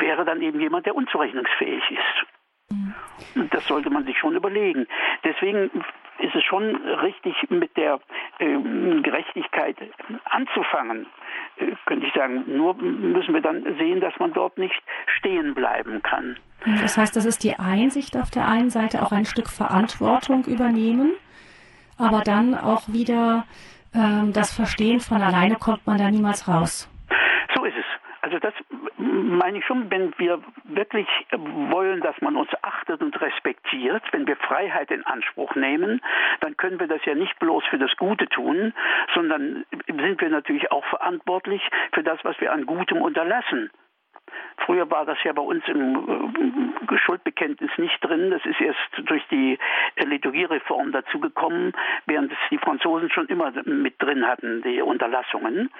wäre 0.00 0.24
dann 0.24 0.42
eben 0.42 0.60
jemand, 0.60 0.86
der 0.86 0.94
unzurechnungsfähig 0.94 1.82
ist. 1.90 2.26
Mhm. 2.70 2.94
Das 3.50 3.66
sollte 3.66 3.90
man 3.90 4.04
sich 4.04 4.18
schon 4.18 4.36
überlegen. 4.36 4.86
Deswegen 5.24 5.70
ist 6.18 6.34
es 6.34 6.44
schon 6.44 6.76
richtig, 6.76 7.34
mit 7.50 7.76
der 7.76 7.94
äh, 7.94 7.98
Gerechtigkeit 8.38 9.76
anzufangen. 10.24 11.06
Äh, 11.56 11.72
könnte 11.86 12.06
ich 12.06 12.14
sagen, 12.14 12.44
nur 12.46 12.74
müssen 12.74 13.34
wir 13.34 13.40
dann 13.40 13.62
sehen, 13.78 14.00
dass 14.00 14.14
man 14.18 14.32
dort 14.32 14.58
nicht 14.58 14.80
stehen 15.18 15.54
bleiben 15.54 16.02
kann. 16.02 16.36
Das 16.80 16.96
heißt, 16.96 17.14
das 17.16 17.24
ist 17.24 17.44
die 17.44 17.58
Einsicht 17.58 18.16
auf 18.16 18.30
der 18.30 18.48
einen 18.48 18.70
Seite, 18.70 19.02
auch 19.02 19.12
ein 19.12 19.24
Stück 19.24 19.48
Verantwortung 19.48 20.44
übernehmen, 20.44 21.12
aber 21.96 22.20
dann 22.22 22.54
auch 22.54 22.88
wieder 22.88 23.44
ähm, 23.94 24.32
das 24.32 24.52
Verstehen 24.52 25.00
von 25.00 25.22
alleine 25.22 25.56
kommt 25.56 25.86
man 25.86 25.98
da 25.98 26.10
niemals 26.10 26.48
raus. 26.48 26.88
Also 28.28 28.40
das 28.40 28.52
meine 28.98 29.56
ich 29.56 29.64
schon, 29.64 29.90
wenn 29.90 30.12
wir 30.18 30.42
wirklich 30.64 31.08
wollen, 31.32 32.02
dass 32.02 32.20
man 32.20 32.36
uns 32.36 32.50
achtet 32.60 33.00
und 33.00 33.18
respektiert, 33.18 34.02
wenn 34.12 34.26
wir 34.26 34.36
Freiheit 34.36 34.90
in 34.90 35.02
Anspruch 35.06 35.54
nehmen, 35.54 36.02
dann 36.40 36.54
können 36.58 36.78
wir 36.78 36.88
das 36.88 37.02
ja 37.06 37.14
nicht 37.14 37.38
bloß 37.38 37.64
für 37.70 37.78
das 37.78 37.96
Gute 37.96 38.28
tun, 38.28 38.74
sondern 39.14 39.64
sind 39.86 40.20
wir 40.20 40.28
natürlich 40.28 40.70
auch 40.70 40.84
verantwortlich 40.84 41.62
für 41.94 42.02
das, 42.02 42.22
was 42.22 42.38
wir 42.38 42.52
an 42.52 42.66
Gutem 42.66 43.00
unterlassen. 43.00 43.70
Früher 44.58 44.90
war 44.90 45.04
das 45.04 45.18
ja 45.24 45.32
bei 45.32 45.42
uns 45.42 45.66
im 45.68 46.74
Schuldbekenntnis 47.04 47.70
nicht 47.78 47.98
drin. 48.04 48.30
Das 48.30 48.44
ist 48.44 48.60
erst 48.60 48.78
durch 48.98 49.22
die 49.30 49.58
Liturgiereform 49.96 50.92
dazugekommen, 50.92 51.72
während 52.06 52.32
es 52.32 52.38
die 52.50 52.58
Franzosen 52.58 53.10
schon 53.10 53.26
immer 53.26 53.52
mit 53.64 54.00
drin 54.02 54.26
hatten, 54.26 54.62
die 54.62 54.82
Unterlassungen, 54.82 55.70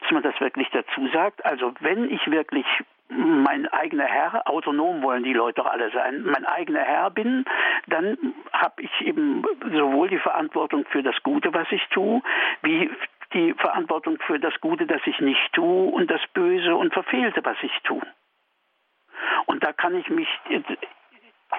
dass 0.00 0.10
man 0.10 0.22
das 0.22 0.40
wirklich 0.40 0.68
dazu 0.70 1.08
sagt. 1.08 1.44
Also 1.44 1.74
wenn 1.80 2.10
ich 2.10 2.30
wirklich 2.30 2.66
mein 3.08 3.68
eigener 3.68 4.06
Herr, 4.06 4.48
autonom 4.48 5.02
wollen 5.02 5.22
die 5.22 5.34
Leute 5.34 5.60
doch 5.60 5.66
alle 5.66 5.90
sein, 5.90 6.22
mein 6.24 6.46
eigener 6.46 6.80
Herr 6.80 7.10
bin, 7.10 7.44
dann 7.86 8.16
habe 8.52 8.82
ich 8.82 9.00
eben 9.02 9.44
sowohl 9.70 10.08
die 10.08 10.18
Verantwortung 10.18 10.84
für 10.86 11.02
das 11.02 11.14
Gute, 11.22 11.52
was 11.52 11.70
ich 11.70 11.86
tue, 11.88 12.22
wie 12.62 12.90
die 13.34 13.54
Verantwortung 13.54 14.18
für 14.26 14.38
das 14.38 14.54
Gute, 14.60 14.86
das 14.86 15.00
ich 15.06 15.18
nicht 15.20 15.52
tue 15.52 15.90
und 15.90 16.10
das 16.10 16.20
Böse 16.34 16.74
und 16.74 16.92
Verfehlte, 16.92 17.44
was 17.44 17.56
ich 17.62 17.72
tue. 17.84 18.02
Und 19.46 19.62
da 19.62 19.72
kann 19.72 19.94
ich 19.94 20.08
mich 20.08 20.28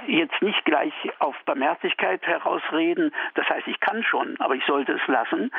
jetzt 0.08 0.42
nicht 0.42 0.66
gleich 0.66 0.94
auf 1.20 1.36
Barmherzigkeit 1.46 2.22
herausreden. 2.24 3.14
Das 3.36 3.48
heißt, 3.48 3.68
ich 3.68 3.80
kann 3.80 4.04
schon, 4.04 4.40
aber 4.40 4.56
ich 4.56 4.66
sollte 4.66 4.94
es 4.94 5.08
lassen. 5.08 5.52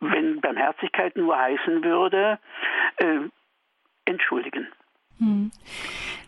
Wenn 0.00 0.40
Barmherzigkeit 0.40 1.16
nur 1.16 1.38
heißen 1.38 1.84
würde, 1.84 2.38
äh, 2.96 3.20
entschuldigen. 4.04 4.66
Hm. 5.18 5.52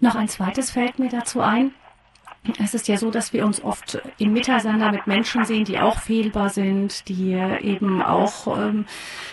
Noch 0.01 0.15
ein 0.15 0.29
zweites 0.29 0.71
fällt 0.71 0.99
mir 0.99 1.09
dazu 1.09 1.41
ein. 1.41 1.75
Es 2.63 2.75
ist 2.75 2.89
ja 2.89 2.99
so, 2.99 3.11
dass 3.11 3.33
wir 3.33 3.47
uns 3.47 3.65
oft 3.65 4.03
im 4.19 4.33
Miteinander 4.33 4.93
mit 4.93 5.07
Menschen 5.07 5.45
sehen, 5.45 5.65
die 5.65 5.79
auch 5.79 5.99
fehlbar 5.99 6.51
sind, 6.51 7.09
die 7.09 7.33
eben 7.33 8.03
auch 8.03 8.59
ähm, 8.59 8.85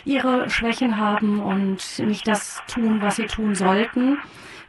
ihre 0.05 0.49
Schwächen 0.49 0.97
haben 0.97 1.41
und 1.41 1.99
nicht 1.99 2.25
das 2.27 2.61
tun, 2.67 3.01
was 3.01 3.17
sie 3.17 3.25
tun 3.25 3.53
sollten. 3.53 4.17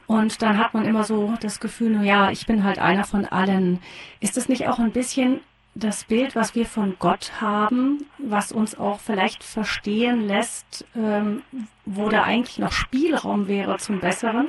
Und 0.09 0.43
dann 0.43 0.59
hat 0.59 0.75
man 0.75 0.85
immer 0.85 1.05
so 1.05 1.35
das 1.41 1.61
Gefühl, 1.61 1.93
na 1.97 2.03
ja, 2.03 2.31
ich 2.31 2.47
bin 2.47 2.65
halt 2.65 2.79
einer 2.79 3.05
von 3.05 3.27
allen. 3.27 3.81
Ist 4.21 4.37
das 4.37 4.49
nicht 4.49 4.67
auch 4.67 4.79
ein 4.79 4.93
bisschen 4.93 5.41
das 5.75 6.05
Bild, 6.05 6.35
was 6.35 6.55
wir 6.55 6.67
von 6.67 6.97
Gott 6.99 7.41
haben, 7.41 8.05
was 8.19 8.53
uns 8.53 8.79
auch 8.79 9.01
vielleicht 9.01 9.43
verstehen 9.43 10.27
lässt, 10.27 10.85
ähm, 10.97 11.43
wo 11.87 12.09
da 12.09 12.25
eigentlich 12.25 12.59
noch 12.59 12.73
Spielraum 12.73 13.49
wäre 13.49 13.79
zum 13.79 14.01
Besseren? 14.01 14.49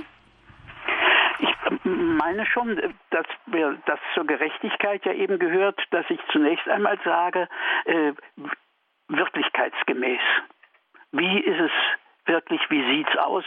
Meine 1.83 2.45
schon, 2.45 2.75
dass 3.09 3.25
wir 3.47 3.77
das 3.85 3.99
zur 4.13 4.25
Gerechtigkeit 4.25 5.05
ja 5.05 5.13
eben 5.13 5.39
gehört, 5.39 5.79
dass 5.91 6.05
ich 6.09 6.19
zunächst 6.31 6.67
einmal 6.67 6.97
sage, 7.03 7.47
äh, 7.85 8.13
wirklichkeitsgemäß. 9.09 10.21
Wie 11.11 11.39
ist 11.39 11.59
es 11.59 11.71
wirklich, 12.25 12.61
wie 12.69 12.83
sieht's 12.95 13.15
aus? 13.17 13.43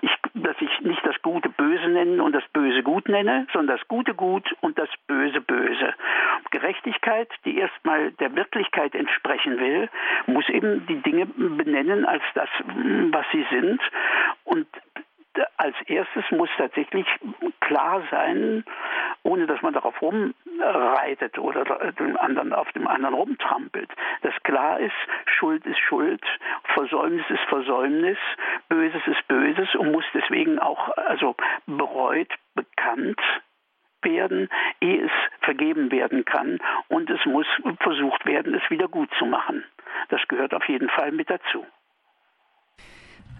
Ich, 0.00 0.10
dass 0.34 0.56
ich 0.60 0.80
nicht 0.80 1.04
das 1.04 1.20
Gute 1.22 1.48
böse 1.48 1.88
nenne 1.88 2.22
und 2.22 2.32
das 2.32 2.46
Böse 2.52 2.82
gut 2.82 3.08
nenne, 3.08 3.46
sondern 3.52 3.76
das 3.76 3.86
Gute 3.88 4.14
gut 4.14 4.54
und 4.60 4.78
das 4.78 4.88
Böse 5.06 5.40
böse. 5.40 5.94
Gerechtigkeit, 6.50 7.28
die 7.44 7.58
erstmal 7.58 8.12
der 8.12 8.34
Wirklichkeit 8.34 8.94
entsprechen 8.94 9.58
will, 9.58 9.90
muss 10.26 10.48
eben 10.48 10.86
die 10.86 11.02
Dinge 11.02 11.26
benennen 11.26 12.06
als 12.06 12.22
das, 12.34 12.48
was 13.10 13.26
sie 13.32 13.46
sind. 13.50 13.80
Und 14.44 14.66
als 15.56 15.76
erstes 15.86 16.24
muss 16.30 16.48
tatsächlich 16.56 17.06
klar 17.60 18.02
sein, 18.10 18.64
ohne 19.22 19.46
dass 19.46 19.60
man 19.62 19.74
darauf 19.74 20.00
rumreitet 20.00 21.38
oder 21.38 21.64
dem 21.92 22.16
anderen, 22.16 22.52
auf 22.52 22.70
dem 22.72 22.86
anderen 22.86 23.14
rumtrampelt, 23.14 23.90
dass 24.22 24.34
klar 24.42 24.80
ist, 24.80 24.94
Schuld 25.26 25.66
ist 25.66 25.78
Schuld, 25.78 26.24
Versäumnis 26.74 27.28
ist 27.28 27.44
Versäumnis, 27.48 28.18
Böses 28.68 29.02
ist 29.06 29.26
Böses 29.28 29.74
und 29.74 29.92
muss 29.92 30.04
deswegen 30.14 30.58
auch 30.58 30.96
also 30.96 31.34
bereut, 31.66 32.32
bekannt 32.54 33.20
werden, 34.02 34.48
ehe 34.80 35.04
es 35.04 35.12
vergeben 35.40 35.90
werden 35.90 36.24
kann 36.24 36.58
und 36.88 37.10
es 37.10 37.24
muss 37.26 37.46
versucht 37.80 38.26
werden, 38.26 38.54
es 38.54 38.70
wieder 38.70 38.88
gut 38.88 39.10
zu 39.18 39.26
machen. 39.26 39.64
Das 40.08 40.20
gehört 40.28 40.54
auf 40.54 40.68
jeden 40.68 40.88
Fall 40.88 41.12
mit 41.12 41.28
dazu. 41.28 41.66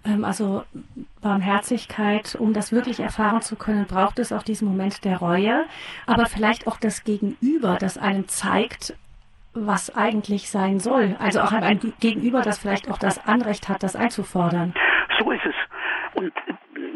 Ähm, 0.05 0.25
also 0.25 0.63
Barmherzigkeit, 1.21 2.35
um 2.39 2.53
das 2.53 2.71
wirklich 2.71 2.99
erfahren 2.99 3.41
zu 3.41 3.55
können, 3.55 3.85
braucht 3.85 4.19
es 4.19 4.31
auch 4.31 4.43
diesen 4.43 4.67
Moment 4.67 5.03
der 5.05 5.17
Reue, 5.17 5.65
aber 6.07 6.25
vielleicht 6.25 6.67
auch 6.67 6.77
das 6.77 7.03
Gegenüber, 7.03 7.77
das 7.79 7.97
einem 7.97 8.27
zeigt, 8.27 8.95
was 9.53 9.95
eigentlich 9.95 10.49
sein 10.49 10.79
soll. 10.79 11.15
Also 11.19 11.41
auch 11.41 11.51
ein 11.51 11.93
Gegenüber, 11.99 12.41
das 12.41 12.59
vielleicht 12.59 12.89
auch 12.89 12.97
das 12.97 13.25
Anrecht 13.27 13.67
hat, 13.67 13.83
das 13.83 13.95
einzufordern. 13.95 14.73
So 15.19 15.31
ist 15.31 15.45
es. 15.45 15.55
Und 16.13 16.33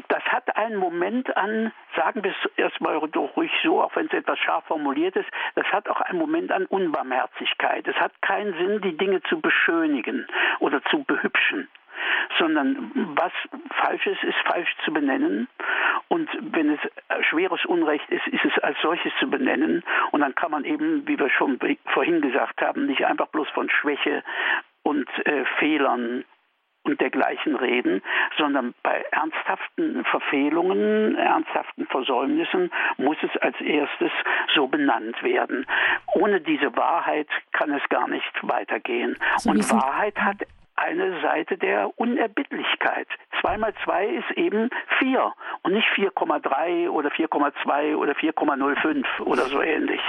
das 0.08 0.24
hat 0.26 0.56
einen 0.56 0.78
Moment 0.78 1.36
an, 1.36 1.72
sagen 1.96 2.24
wir 2.24 2.32
es 2.32 2.52
erstmal 2.58 2.98
ruhig 2.98 3.52
so, 3.64 3.82
auch 3.82 3.96
wenn 3.96 4.06
es 4.06 4.14
etwas 4.14 4.40
scharf 4.40 4.66
formuliert 4.66 5.16
ist, 5.16 5.30
das 5.56 5.66
hat 5.68 5.90
auch 5.90 6.02
einen 6.02 6.20
Moment 6.20 6.52
an 6.52 6.66
Unbarmherzigkeit. 6.66 7.88
Es 7.88 7.96
hat 7.96 8.12
keinen 8.22 8.54
Sinn, 8.54 8.82
die 8.82 8.96
Dinge 8.96 9.22
zu 9.24 9.42
beschönigen 9.42 10.28
oder 10.60 10.82
zu 10.84 11.04
behübschen. 11.04 11.68
Sondern 12.38 12.92
was 13.16 13.32
falsch 13.70 14.06
ist, 14.08 14.24
ist 14.24 14.38
falsch 14.46 14.74
zu 14.86 14.94
benennen. 14.94 15.48
Und 16.08 16.30
wenn 16.42 16.70
es 16.70 16.80
schweres 17.30 17.64
Unrecht 17.66 18.10
ist, 18.10 18.28
ist 18.28 18.46
es 18.46 18.58
als 18.64 18.78
solches 18.82 19.14
zu 19.20 19.30
benennen. 19.30 19.84
Und 20.12 20.22
dann 20.22 20.36
kann 20.36 20.52
man 20.52 20.66
eben, 20.66 21.08
wie 21.08 21.18
wir 21.18 21.30
schon 21.30 21.60
vorhin 21.94 22.22
gesagt 22.22 22.62
haben, 22.62 22.86
nicht 22.86 23.06
einfach 23.06 23.28
bloß 23.28 23.50
von 23.50 23.70
Schwäche 23.70 24.24
und 24.84 25.08
äh, 25.26 25.46
Fehlern 25.60 26.26
und 26.84 27.00
dergleichen 27.00 27.56
reden, 27.56 28.02
sondern 28.38 28.74
bei 28.84 29.04
ernsthaften 29.12 30.04
Verfehlungen, 30.06 31.16
ernsthaften 31.16 31.88
Versäumnissen 31.88 32.72
muss 32.98 33.18
es 33.22 33.42
als 33.42 33.60
erstes 33.62 34.12
so 34.54 34.68
benannt 34.68 35.22
werden. 35.24 35.66
Ohne 36.14 36.42
diese 36.42 36.76
Wahrheit 36.76 37.28
kann 37.54 37.72
es 37.72 37.88
gar 37.90 38.08
nicht 38.10 38.34
weitergehen. 38.42 39.18
So 39.38 39.52
und 39.52 39.72
Wahrheit 39.72 40.18
hat 40.20 40.46
eine 40.76 41.22
Seite 41.22 41.58
der 41.58 41.92
Unerbittlichkeit. 41.98 43.08
Zwei 43.42 43.58
mal 43.58 43.74
zwei 43.84 44.08
ist 44.08 44.38
eben 44.38 44.70
vier 45.00 45.34
und 45.62 45.74
nicht 45.74 45.88
4,3 45.96 46.90
oder 46.90 47.10
4,2 47.10 47.96
oder 47.96 48.14
4,05 48.14 49.22
oder 49.22 49.44
so 49.46 49.62
ähnlich. 49.62 50.02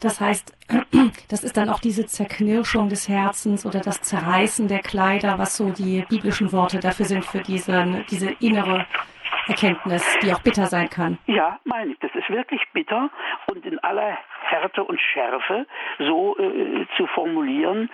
Das 0.00 0.20
heißt, 0.20 0.56
das 1.28 1.44
ist 1.44 1.56
dann 1.56 1.68
auch 1.68 1.80
diese 1.80 2.06
Zerknirschung 2.06 2.88
des 2.88 3.08
Herzens 3.08 3.66
oder 3.66 3.80
das 3.80 4.00
Zerreißen 4.00 4.68
der 4.68 4.78
Kleider, 4.78 5.38
was 5.38 5.56
so 5.56 5.70
die 5.70 6.04
biblischen 6.08 6.52
Worte 6.52 6.80
dafür 6.80 7.04
sind, 7.04 7.24
für 7.24 7.40
diese, 7.40 8.04
diese 8.10 8.30
innere 8.40 8.86
Erkenntnis, 9.48 10.18
die 10.22 10.32
auch 10.32 10.42
bitter 10.42 10.66
sein 10.66 10.88
kann. 10.90 11.18
Ja, 11.26 11.58
meine 11.64 11.92
ich. 11.92 11.98
Das 12.00 12.14
ist 12.14 12.28
wirklich 12.30 12.62
bitter 12.72 13.10
und 13.46 13.64
in 13.64 13.78
aller 13.80 14.18
Härte 14.42 14.84
und 14.84 15.00
Schärfe 15.00 15.66
so 15.98 16.36
äh, 16.38 16.86
zu 16.96 17.06
formulieren, 17.08 17.90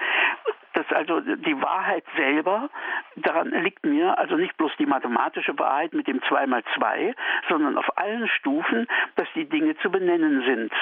dass 0.75 0.87
also 0.93 1.21
die 1.21 1.61
Wahrheit 1.63 2.05
selber, 2.17 2.69
daran 3.17 3.51
liegt 3.51 3.87
mir 3.87 4.19
also 4.19 4.37
nicht 4.37 4.57
bloß 4.57 4.73
die 4.79 4.87
mathematische 4.87 5.57
Wahrheit 5.59 5.95
mit 5.95 6.07
dem 6.07 6.21
2 6.23 6.47
mal 6.47 6.63
2, 6.77 7.15
sondern 7.49 7.79
auf 7.79 7.97
allen 7.97 8.29
Stufen, 8.29 8.87
dass 9.17 9.29
die 9.35 9.49
Dinge 9.49 9.77
zu 9.79 9.91
benennen 9.91 10.43
sind. 10.43 10.73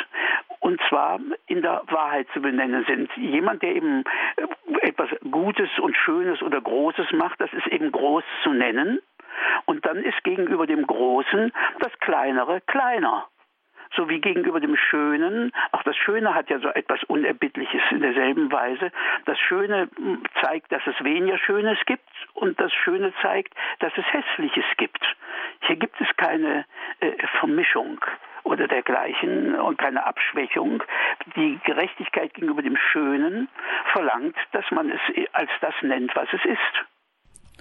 Und 0.61 0.81
zwar 0.88 1.21
in 1.47 1.62
der 1.62 1.83
Wahrheit 1.88 2.26
zu 2.33 2.41
benennen 2.41 2.85
sind. 2.87 3.11
Jemand, 3.17 3.62
der 3.62 3.75
eben 3.75 4.05
äh, 4.37 4.87
etwas 4.88 5.09
Gutes 5.31 5.69
und 5.79 5.97
Schönes 5.97 6.43
oder 6.43 6.61
Großes 6.61 7.12
macht, 7.12 7.41
das 7.41 7.52
ist 7.52 7.67
eben 7.67 7.93
groß 7.93 8.25
zu 8.43 8.52
nennen. 8.52 9.00
Und 9.67 9.85
dann 9.87 9.99
ist 9.99 10.23
gegenüber 10.25 10.67
dem 10.67 10.87
Großen 10.87 11.53
das 11.81 11.93
Kleinere 12.01 12.61
kleiner 12.62 13.27
so 13.97 14.09
wie 14.09 14.21
gegenüber 14.21 14.61
dem 14.61 14.77
Schönen. 14.77 15.53
Auch 15.73 15.83
das 15.83 15.97
Schöne 15.97 16.35
hat 16.35 16.51
ja 16.51 16.59
so 16.59 16.69
etwas 16.69 17.03
Unerbittliches 17.05 17.83
in 17.91 18.01
derselben 18.01 18.51
Weise. 18.51 18.91
Das 19.27 19.39
Schöne 19.39 19.89
zeigt, 20.41 20.73
dass 20.73 20.83
es 20.87 21.05
weniger 21.05 21.39
Schönes 21.39 21.79
gibt 21.87 22.09
und 22.35 22.59
das 22.61 22.73
Schöne 22.73 23.12
zeigt, 23.23 23.55
dass 23.81 23.93
es 23.97 24.05
Hässliches 24.12 24.65
gibt. 24.77 25.05
Hier 25.61 25.77
gibt 25.77 26.01
es 26.01 26.09
keine 26.17 26.65
äh, 27.01 27.12
Vermischung 27.39 28.01
oder 28.45 28.67
dergleichen 28.67 29.55
und 29.61 29.79
keine 29.79 30.05
Abschwächung. 30.05 30.83
Die 31.37 31.61
Gerechtigkeit 31.65 32.35
gegenüber 32.35 32.62
dem 32.62 32.77
Schönen 32.77 33.49
verlangt, 33.93 34.37
dass 34.53 34.69
man 34.71 34.91
es 34.91 35.01
als 35.33 35.51
das 35.61 35.75
nennt, 35.83 36.15
was 36.17 36.29
es 36.33 36.45
ist. 36.45 36.92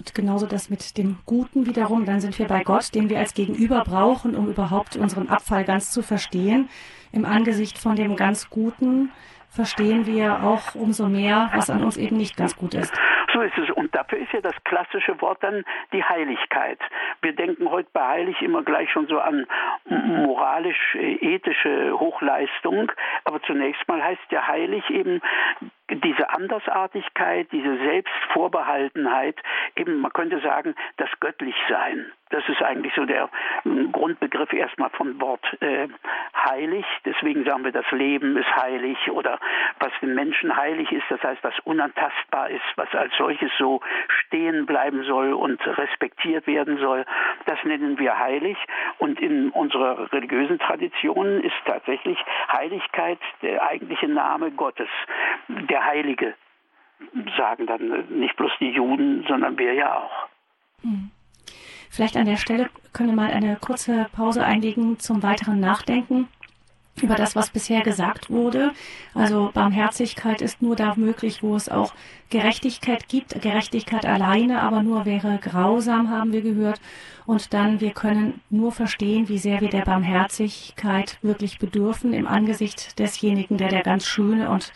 Und 0.02 0.16
genauso 0.16 0.48
das 0.48 0.68
mit 0.68 0.98
dem 0.98 1.18
Guten 1.26 1.64
wiederum, 1.64 2.06
dann 2.06 2.18
sind 2.18 2.36
wir 2.40 2.48
bei 2.48 2.64
Gott, 2.64 2.92
den 2.92 3.08
wir 3.08 3.20
als 3.20 3.34
Gegenüber 3.34 3.84
brauchen, 3.84 4.34
um 4.34 4.48
überhaupt 4.48 4.96
unseren 4.96 5.28
Abfall 5.28 5.62
ganz 5.62 5.92
zu 5.92 6.02
verstehen. 6.02 6.68
Im 7.12 7.24
Angesicht 7.24 7.78
von 7.78 7.94
dem 7.94 8.16
ganz 8.16 8.50
Guten 8.50 9.12
verstehen 9.48 10.06
wir 10.06 10.42
auch 10.42 10.74
umso 10.74 11.06
mehr, 11.06 11.52
was 11.54 11.70
an 11.70 11.84
uns 11.84 11.96
eben 11.96 12.16
nicht 12.16 12.36
ganz 12.36 12.56
gut 12.56 12.74
ist. 12.74 12.92
So 13.32 13.42
ist 13.42 13.56
es. 13.56 13.70
Und 13.70 13.94
dafür 13.94 14.18
ist 14.18 14.32
ja 14.32 14.40
das 14.40 14.56
klassische 14.64 15.20
Wort 15.20 15.38
dann 15.42 15.62
die 15.92 16.02
Heiligkeit. 16.02 16.80
Wir 17.20 17.36
denken 17.36 17.70
heute 17.70 17.90
bei 17.92 18.04
heilig 18.04 18.42
immer 18.42 18.64
gleich 18.64 18.90
schon 18.90 19.06
so 19.06 19.20
an 19.20 19.46
moralisch-ethische 19.88 21.96
Hochleistung. 21.96 22.90
Aber 23.24 23.40
zunächst 23.42 23.86
mal 23.86 24.02
heißt 24.02 24.20
ja 24.30 24.48
heilig 24.48 24.82
eben 24.90 25.20
diese 26.00 26.30
Andersartigkeit, 26.30 27.48
diese 27.52 27.76
Selbstvorbehaltenheit, 27.78 29.36
eben 29.76 30.00
man 30.00 30.12
könnte 30.12 30.40
sagen, 30.40 30.74
das 30.96 31.08
Göttlichsein. 31.20 32.12
Das 32.32 32.48
ist 32.48 32.62
eigentlich 32.62 32.94
so 32.94 33.04
der 33.04 33.28
hm, 33.62 33.92
Grundbegriff 33.92 34.52
erstmal 34.54 34.88
vom 34.90 35.20
Wort 35.20 35.44
äh, 35.60 35.86
heilig. 36.34 36.86
Deswegen 37.04 37.44
sagen 37.44 37.62
wir, 37.62 37.72
das 37.72 37.90
Leben 37.90 38.38
ist 38.38 38.56
heilig 38.56 38.96
oder 39.10 39.38
was 39.78 39.92
den 40.00 40.14
Menschen 40.14 40.56
heilig 40.56 40.90
ist, 40.92 41.04
das 41.10 41.22
heißt, 41.22 41.44
was 41.44 41.54
unantastbar 41.64 42.48
ist, 42.48 42.64
was 42.76 42.92
als 42.94 43.12
solches 43.18 43.50
so 43.58 43.80
stehen 44.08 44.64
bleiben 44.64 45.04
soll 45.04 45.34
und 45.34 45.60
respektiert 45.66 46.46
werden 46.46 46.78
soll, 46.78 47.04
das 47.44 47.62
nennen 47.64 47.98
wir 47.98 48.18
heilig. 48.18 48.56
Und 48.96 49.20
in 49.20 49.50
unserer 49.50 50.10
religiösen 50.10 50.58
Tradition 50.58 51.44
ist 51.44 51.54
tatsächlich 51.66 52.18
Heiligkeit 52.50 53.18
der 53.42 53.62
eigentliche 53.62 54.08
Name 54.08 54.52
Gottes, 54.52 54.88
der 55.48 55.84
Heilige, 55.84 56.34
sagen 57.36 57.66
dann 57.66 58.06
nicht 58.08 58.36
bloß 58.36 58.52
die 58.58 58.70
Juden, 58.70 59.24
sondern 59.28 59.58
wir 59.58 59.74
ja 59.74 59.98
auch. 59.98 60.28
Hm. 60.82 61.10
Vielleicht 61.92 62.16
an 62.16 62.24
der 62.24 62.38
Stelle 62.38 62.70
können 62.94 63.10
wir 63.10 63.16
mal 63.16 63.30
eine 63.30 63.56
kurze 63.56 64.06
Pause 64.12 64.42
einlegen 64.42 64.98
zum 64.98 65.22
weiteren 65.22 65.60
Nachdenken 65.60 66.26
über 67.02 67.16
das, 67.16 67.36
was 67.36 67.50
bisher 67.50 67.82
gesagt 67.82 68.30
wurde. 68.30 68.72
Also 69.12 69.50
Barmherzigkeit 69.52 70.40
ist 70.40 70.62
nur 70.62 70.74
da 70.74 70.94
möglich, 70.96 71.42
wo 71.42 71.54
es 71.54 71.68
auch 71.68 71.92
Gerechtigkeit 72.30 73.08
gibt. 73.08 73.38
Gerechtigkeit 73.42 74.06
alleine 74.06 74.62
aber 74.62 74.82
nur 74.82 75.04
wäre 75.04 75.38
grausam, 75.38 76.08
haben 76.08 76.32
wir 76.32 76.40
gehört. 76.40 76.80
Und 77.26 77.52
dann, 77.52 77.82
wir 77.82 77.90
können 77.90 78.40
nur 78.48 78.72
verstehen, 78.72 79.28
wie 79.28 79.38
sehr 79.38 79.60
wir 79.60 79.68
der 79.68 79.84
Barmherzigkeit 79.84 81.18
wirklich 81.20 81.58
bedürfen 81.58 82.14
im 82.14 82.26
Angesicht 82.26 82.98
desjenigen, 82.98 83.58
der 83.58 83.68
der 83.68 83.82
ganz 83.82 84.06
schöne 84.06 84.48
und 84.48 84.72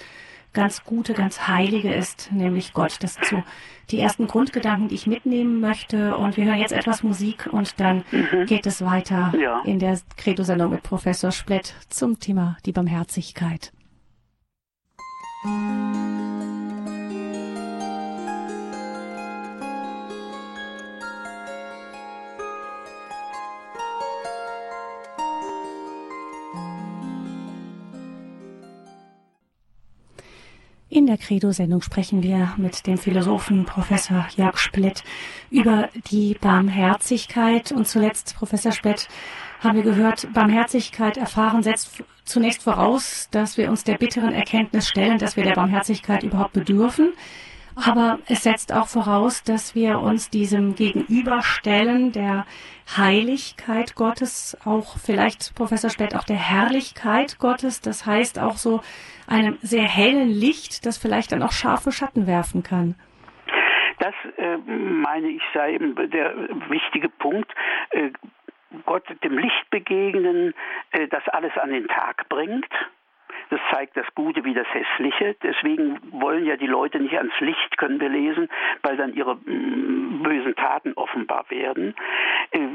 ganz 0.56 0.84
Gute, 0.84 1.12
ganz 1.12 1.46
Heilige 1.46 1.92
ist, 1.92 2.32
nämlich 2.32 2.72
Gott. 2.72 2.96
Das 3.00 3.14
sind 3.14 3.26
so 3.26 3.42
die 3.90 4.00
ersten 4.00 4.26
Grundgedanken, 4.26 4.88
die 4.88 4.94
ich 4.94 5.06
mitnehmen 5.06 5.60
möchte. 5.60 6.16
Und 6.16 6.36
wir 6.36 6.46
hören 6.46 6.58
jetzt 6.58 6.72
etwas 6.72 7.02
Musik 7.02 7.46
und 7.52 7.78
dann 7.78 8.04
mhm. 8.10 8.46
geht 8.46 8.66
es 8.66 8.82
weiter 8.84 9.32
ja. 9.38 9.60
in 9.64 9.78
der 9.78 10.00
Credo-Sendung 10.16 10.70
mit 10.70 10.82
Professor 10.82 11.30
Splett 11.30 11.74
zum 11.90 12.18
Thema 12.18 12.56
die 12.64 12.72
Barmherzigkeit. 12.72 13.72
Musik 15.44 16.65
In 30.88 31.06
der 31.06 31.18
Credo-Sendung 31.18 31.82
sprechen 31.82 32.22
wir 32.22 32.54
mit 32.58 32.86
dem 32.86 32.96
Philosophen 32.96 33.64
Professor 33.64 34.24
Jörg 34.36 34.56
Splitt 34.56 35.02
über 35.50 35.88
die 36.12 36.36
Barmherzigkeit. 36.40 37.72
Und 37.72 37.88
zuletzt, 37.88 38.36
Professor 38.38 38.70
Splitt, 38.70 39.08
haben 39.58 39.74
wir 39.74 39.82
gehört, 39.82 40.32
Barmherzigkeit 40.32 41.16
erfahren 41.16 41.64
setzt 41.64 42.04
zunächst 42.24 42.62
voraus, 42.62 43.26
dass 43.32 43.56
wir 43.56 43.68
uns 43.68 43.82
der 43.82 43.98
bitteren 43.98 44.32
Erkenntnis 44.32 44.86
stellen, 44.86 45.18
dass 45.18 45.36
wir 45.36 45.42
der 45.42 45.54
Barmherzigkeit 45.54 46.22
überhaupt 46.22 46.52
bedürfen. 46.52 47.14
Aber 47.76 48.18
es 48.26 48.42
setzt 48.42 48.72
auch 48.72 48.88
voraus, 48.88 49.42
dass 49.42 49.74
wir 49.74 50.00
uns 50.00 50.30
diesem 50.30 50.74
gegenüberstellen, 50.74 52.10
der 52.10 52.46
Heiligkeit 52.96 53.94
Gottes, 53.94 54.56
auch 54.64 54.96
vielleicht, 54.98 55.54
Professor 55.54 55.90
Spett, 55.90 56.16
auch 56.16 56.24
der 56.24 56.36
Herrlichkeit 56.36 57.38
Gottes. 57.38 57.82
Das 57.82 58.06
heißt 58.06 58.38
auch 58.38 58.56
so 58.56 58.80
einem 59.26 59.58
sehr 59.60 59.82
hellen 59.82 60.30
Licht, 60.30 60.86
das 60.86 60.96
vielleicht 60.96 61.32
dann 61.32 61.42
auch 61.42 61.52
scharfe 61.52 61.92
Schatten 61.92 62.26
werfen 62.26 62.62
kann. 62.62 62.94
Das 63.98 64.14
äh, 64.36 64.56
meine 64.56 65.28
ich 65.28 65.42
sei 65.52 65.74
eben 65.74 65.94
der 66.10 66.34
wichtige 66.68 67.10
Punkt. 67.10 67.52
Äh, 67.90 68.10
Gott 68.86 69.04
dem 69.22 69.38
Licht 69.38 69.70
begegnen, 69.70 70.54
äh, 70.92 71.08
das 71.08 71.26
alles 71.28 71.52
an 71.58 71.70
den 71.70 71.88
Tag 71.88 72.28
bringt 72.30 72.72
das 73.50 73.60
zeigt 73.72 73.96
das 73.96 74.06
Gute 74.14 74.44
wie 74.44 74.54
das 74.54 74.66
Hässliche. 74.72 75.36
Deswegen 75.42 75.98
wollen 76.10 76.44
ja 76.46 76.56
die 76.56 76.66
Leute 76.66 76.98
nicht 76.98 77.16
ans 77.16 77.38
Licht, 77.40 77.76
können 77.78 78.00
wir 78.00 78.08
lesen, 78.08 78.48
weil 78.82 78.96
dann 78.96 79.14
ihre 79.14 79.36
mm, 79.36 80.22
bösen 80.22 80.54
Taten 80.56 80.92
offenbar 80.94 81.44
werden. 81.50 81.94
Äh, 82.50 82.68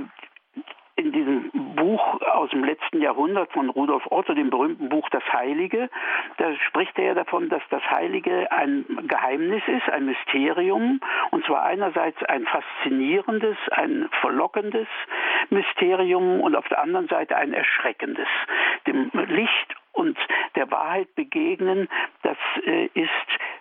in 0.96 1.12
diesem 1.12 1.50
Buch 1.76 2.22
aus 2.22 2.50
dem 2.52 2.64
letzten 2.64 3.02
Jahrhundert 3.02 3.52
von 3.54 3.70
Rudolf 3.70 4.04
Otto, 4.10 4.34
dem 4.34 4.50
berühmten 4.50 4.90
Buch 4.90 5.10
Das 5.10 5.24
Heilige, 5.34 5.90
da 6.38 6.54
spricht 6.68 6.98
er 7.00 7.06
ja 7.06 7.14
davon, 7.14 7.50
dass 7.50 7.64
das 7.70 7.82
Heilige 7.90 8.52
ein 8.52 8.86
Geheimnis 9.08 9.64
ist, 9.68 9.90
ein 9.90 10.06
Mysterium, 10.06 11.00
und 11.32 11.46
zwar 11.46 11.64
einerseits 11.64 12.22
ein 12.26 12.46
faszinierendes, 12.46 13.58
ein 13.72 14.10
verlockendes 14.20 14.88
Mysterium 15.50 16.42
und 16.42 16.56
auf 16.56 16.68
der 16.68 16.82
anderen 16.82 17.08
Seite 17.08 17.36
ein 17.36 17.54
erschreckendes. 17.54 18.28
Dem 18.86 19.10
Licht 19.14 19.76
und 19.94 20.18
der 20.56 20.70
Wahrheit 20.72 21.14
begegnen, 21.16 21.88
das 22.24 22.38
äh, 22.66 22.86
ist, 22.94 23.10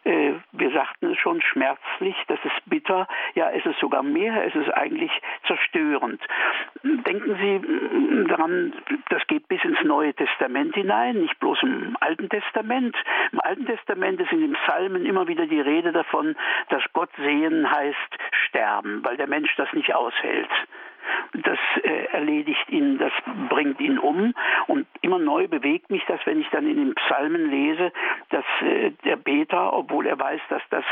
äh, 0.04 0.32
wir 0.52 0.70
sagten 0.70 1.12
es 1.12 1.18
schon, 1.18 1.40
schmerzlich, 1.42 2.16
das 2.28 2.38
ist 2.44 2.60
bitter, 2.66 3.06
ja, 3.34 3.50
es 3.50 3.64
ist 3.66 3.78
sogar 3.80 4.02
mehr, 4.02 4.46
es 4.46 4.54
ist 4.54 4.70
eigentlich 4.70 5.10
zerstörend. 5.46 6.20
Denken 6.82 7.36
Sie 7.36 8.26
daran, 8.28 8.72
das 9.08 9.26
geht 9.26 9.48
bis 9.48 9.62
ins 9.64 9.82
Neue 9.82 10.14
Testament 10.14 10.74
hinein, 10.74 11.20
nicht 11.20 11.38
bloß 11.40 11.62
im 11.62 11.96
Alten 12.00 12.28
Testament. 12.28 12.96
Im 13.32 13.40
Alten 13.40 13.66
Testament 13.66 14.20
ist 14.20 14.32
in 14.32 14.40
den 14.40 14.52
Psalmen 14.54 15.06
immer 15.06 15.28
wieder 15.28 15.46
die 15.46 15.60
Rede 15.60 15.92
davon, 15.92 16.36
dass 16.68 16.82
Gott 16.92 17.10
sehen 17.16 17.70
heißt 17.70 18.18
sterben, 18.46 19.04
weil 19.04 19.16
der 19.16 19.28
Mensch 19.28 19.54
das 19.56 19.72
nicht 19.72 19.94
aushält 19.94 20.50
das 21.32 21.58
äh, 21.82 22.06
erledigt 22.12 22.68
ihn, 22.68 22.98
das 22.98 23.12
bringt 23.48 23.80
ihn 23.80 23.98
um. 23.98 24.34
Und 24.66 24.86
immer 25.00 25.18
neu 25.18 25.48
bewegt 25.48 25.90
mich 25.90 26.04
das, 26.06 26.20
wenn 26.24 26.40
ich 26.40 26.48
dann 26.50 26.66
in 26.66 26.76
den 26.76 26.94
Psalmen 26.94 27.50
lese, 27.50 27.92
dass 28.30 28.44
äh, 28.62 28.90
der 29.04 29.16
Beter, 29.16 29.72
obwohl 29.72 30.06
er 30.06 30.18
weiß, 30.18 30.40
dass 30.48 30.62
das 30.70 30.84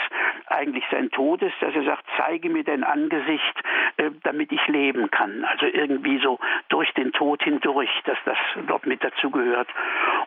eigentlich 0.46 0.84
sein 0.90 1.10
Tod 1.10 1.42
ist, 1.42 1.54
dass 1.60 1.74
er 1.74 1.84
sagt, 1.84 2.04
zeige 2.16 2.48
mir 2.48 2.64
dein 2.64 2.84
Angesicht, 2.84 3.62
äh, 3.96 4.10
damit 4.22 4.52
ich 4.52 4.66
leben 4.68 5.10
kann. 5.10 5.44
Also 5.44 5.66
irgendwie 5.66 6.18
so 6.18 6.38
durch 6.68 6.92
den 6.94 7.12
Tod 7.12 7.42
hindurch, 7.42 7.90
dass 8.04 8.18
das 8.24 8.38
dort 8.66 8.86
mit 8.86 9.02
dazu 9.02 9.30
gehört. 9.30 9.68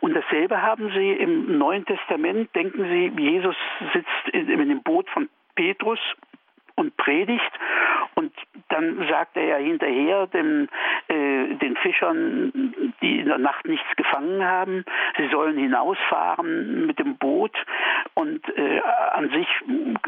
Und 0.02 0.14
dasselbe 0.16 0.62
haben 0.62 0.92
Sie 0.92 1.12
im 1.12 1.58
Neuen 1.58 1.86
Testament, 1.86 2.54
denken 2.56 2.84
Sie, 2.84 3.22
Jesus 3.22 3.56
sitzt 3.94 4.30
in, 4.34 4.50
in 4.50 4.70
dem 4.70 4.84
Boot 4.84 5.10
von 5.10 5.30
Petrus 5.56 6.00
und 6.82 6.98
predigt. 6.98 7.52
Und 8.16 8.34
dann 8.70 9.08
sagt 9.10 9.38
er 9.38 9.46
ja 9.46 9.56
hinterher 9.56 10.28
den, 10.28 10.68
äh, 11.08 11.56
den 11.56 11.78
Fischern, 11.78 12.74
die 13.02 13.20
in 13.20 13.28
der 13.28 13.38
Nacht 13.38 13.66
nichts 13.66 13.88
gefangen 13.96 14.44
haben, 14.44 14.84
sie 15.18 15.30
sollen 15.30 15.58
hinausfahren 15.58 16.88
mit 16.88 17.00
dem 17.00 17.16
Boot. 17.18 17.56
Und 18.16 18.42
äh, 18.58 18.82
an 19.14 19.30
sich 19.30 19.48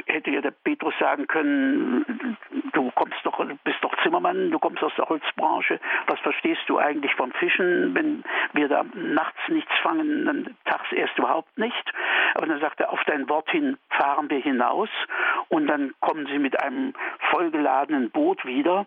hätte 0.07 0.31
ja 0.31 0.41
der 0.41 0.51
Petrus 0.51 0.93
sagen 0.99 1.27
können, 1.27 2.37
du 2.73 2.91
kommst 2.95 3.19
doch, 3.23 3.43
bist 3.63 3.77
doch 3.81 3.95
Zimmermann, 4.03 4.51
du 4.51 4.59
kommst 4.59 4.83
aus 4.83 4.93
der 4.97 5.07
Holzbranche, 5.07 5.79
was 6.07 6.19
verstehst 6.19 6.63
du 6.67 6.79
eigentlich 6.79 7.13
vom 7.15 7.31
Fischen? 7.31 7.95
Wenn 7.95 8.23
wir 8.53 8.67
da 8.67 8.83
nachts 8.93 9.39
nichts 9.47 9.71
fangen, 9.81 10.25
dann 10.25 10.55
tags 10.65 10.91
erst 10.91 11.17
überhaupt 11.17 11.57
nicht. 11.57 11.93
Aber 12.33 12.47
dann 12.47 12.59
sagt 12.59 12.79
er, 12.79 12.91
auf 12.91 13.03
dein 13.05 13.29
Wort 13.29 13.49
hin 13.49 13.77
fahren 13.89 14.29
wir 14.29 14.39
hinaus 14.39 14.89
und 15.49 15.67
dann 15.67 15.93
kommen 15.99 16.25
sie 16.27 16.39
mit 16.39 16.59
einem 16.63 16.93
vollgeladenen 17.31 18.09
Boot 18.11 18.45
wieder. 18.45 18.85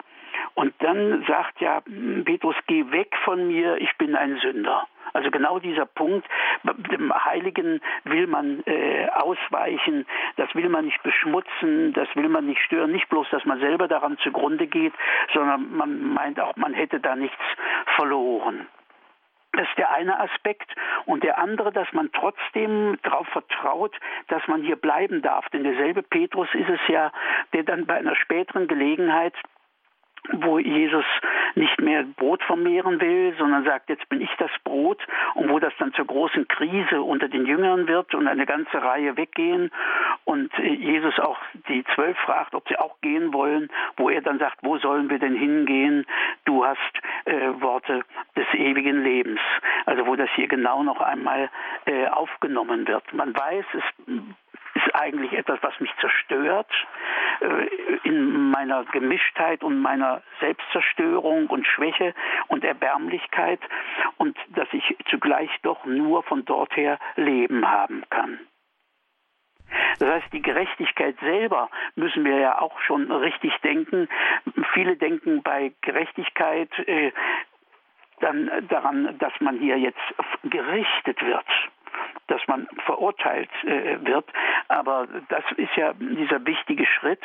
Und 0.54 0.74
dann 0.80 1.24
sagt 1.28 1.60
ja 1.60 1.82
Petrus, 2.24 2.56
geh 2.66 2.90
weg 2.90 3.14
von 3.24 3.46
mir, 3.46 3.76
ich 3.78 3.96
bin 3.96 4.16
ein 4.16 4.38
Sünder. 4.38 4.86
Also 5.12 5.30
genau 5.30 5.58
dieser 5.58 5.86
Punkt, 5.86 6.26
dem 6.90 7.12
Heiligen 7.24 7.80
will 8.04 8.26
man 8.26 8.62
äh, 8.66 9.08
ausweichen, 9.14 10.04
das 10.36 10.54
will 10.54 10.68
man 10.68 10.84
nicht 10.84 11.02
beschmutzen, 11.02 11.94
das 11.94 12.08
will 12.16 12.28
man 12.28 12.46
nicht 12.46 12.60
stören, 12.60 12.92
nicht 12.92 13.08
bloß, 13.08 13.28
dass 13.30 13.44
man 13.44 13.60
selber 13.60 13.88
daran 13.88 14.18
zugrunde 14.18 14.66
geht, 14.66 14.92
sondern 15.32 15.74
man 15.74 16.12
meint 16.12 16.38
auch, 16.40 16.54
man 16.56 16.74
hätte 16.74 17.00
da 17.00 17.16
nichts 17.16 17.42
verloren. 17.94 18.66
Das 19.56 19.68
ist 19.68 19.78
der 19.78 19.92
eine 19.92 20.18
Aspekt. 20.20 20.70
Und 21.04 21.24
der 21.24 21.38
andere, 21.38 21.72
dass 21.72 21.92
man 21.92 22.10
trotzdem 22.12 22.98
darauf 23.02 23.26
vertraut, 23.28 23.96
dass 24.28 24.46
man 24.46 24.62
hier 24.62 24.76
bleiben 24.76 25.22
darf. 25.22 25.48
Denn 25.50 25.64
derselbe 25.64 26.02
Petrus 26.02 26.48
ist 26.54 26.68
es 26.68 26.80
ja, 26.88 27.12
der 27.52 27.62
dann 27.62 27.86
bei 27.86 27.94
einer 27.94 28.16
späteren 28.16 28.68
Gelegenheit 28.68 29.34
wo 30.32 30.58
Jesus 30.58 31.04
nicht 31.54 31.80
mehr 31.80 32.04
Brot 32.16 32.42
vermehren 32.42 33.00
will, 33.00 33.34
sondern 33.38 33.64
sagt, 33.64 33.88
jetzt 33.88 34.08
bin 34.08 34.20
ich 34.20 34.30
das 34.38 34.50
Brot 34.64 34.98
und 35.34 35.48
wo 35.50 35.58
das 35.58 35.72
dann 35.78 35.92
zur 35.94 36.06
großen 36.06 36.46
Krise 36.48 37.02
unter 37.02 37.28
den 37.28 37.46
Jüngern 37.46 37.88
wird 37.88 38.14
und 38.14 38.26
eine 38.26 38.46
ganze 38.46 38.82
Reihe 38.82 39.16
weggehen 39.16 39.70
und 40.24 40.52
äh, 40.58 40.74
Jesus 40.74 41.18
auch 41.18 41.38
die 41.68 41.84
Zwölf 41.94 42.16
fragt, 42.18 42.54
ob 42.54 42.68
sie 42.68 42.78
auch 42.78 43.00
gehen 43.00 43.32
wollen, 43.32 43.68
wo 43.96 44.10
er 44.10 44.20
dann 44.20 44.38
sagt, 44.38 44.58
wo 44.62 44.78
sollen 44.78 45.08
wir 45.10 45.18
denn 45.18 45.34
hingehen? 45.34 46.06
Du 46.44 46.64
hast 46.64 46.80
äh, 47.24 47.60
Worte 47.60 48.04
des 48.36 48.46
ewigen 48.54 49.02
Lebens. 49.02 49.40
Also 49.86 50.06
wo 50.06 50.16
das 50.16 50.28
hier 50.34 50.48
genau 50.48 50.82
noch 50.82 51.00
einmal 51.00 51.48
äh, 51.86 52.06
aufgenommen 52.08 52.86
wird. 52.86 53.12
Man 53.12 53.34
weiß, 53.34 53.64
es 53.72 53.82
ist 54.76 54.94
eigentlich 54.94 55.32
etwas, 55.32 55.58
was 55.62 55.78
mich 55.80 55.90
zerstört 56.00 56.70
äh, 57.40 57.66
in 58.04 58.50
meiner 58.50 58.84
Gemischtheit 58.84 59.62
und 59.62 59.80
meiner 59.80 60.22
Selbstzerstörung 60.40 61.46
und 61.46 61.66
Schwäche 61.66 62.14
und 62.48 62.64
Erbärmlichkeit 62.64 63.60
und 64.18 64.36
dass 64.50 64.68
ich 64.72 64.96
zugleich 65.08 65.50
doch 65.62 65.84
nur 65.86 66.22
von 66.24 66.44
dort 66.44 66.76
her 66.76 66.98
Leben 67.16 67.68
haben 67.68 68.04
kann. 68.10 68.38
Das 69.98 70.08
heißt, 70.08 70.32
die 70.32 70.42
Gerechtigkeit 70.42 71.16
selber 71.20 71.70
müssen 71.96 72.24
wir 72.24 72.38
ja 72.38 72.60
auch 72.60 72.78
schon 72.80 73.10
richtig 73.10 73.52
denken. 73.64 74.08
Viele 74.74 74.96
denken 74.96 75.42
bei 75.42 75.72
Gerechtigkeit 75.80 76.70
äh, 76.86 77.12
dann 78.20 78.50
daran, 78.68 79.18
dass 79.18 79.32
man 79.40 79.58
hier 79.58 79.78
jetzt 79.78 80.14
gerichtet 80.44 81.20
wird 81.22 81.46
dass 82.28 82.40
man 82.46 82.66
verurteilt 82.84 83.50
äh, 83.64 83.98
wird. 84.04 84.28
Aber 84.68 85.06
das 85.28 85.44
ist 85.56 85.74
ja 85.76 85.92
dieser 85.94 86.44
wichtige 86.46 86.86
Schritt, 86.86 87.22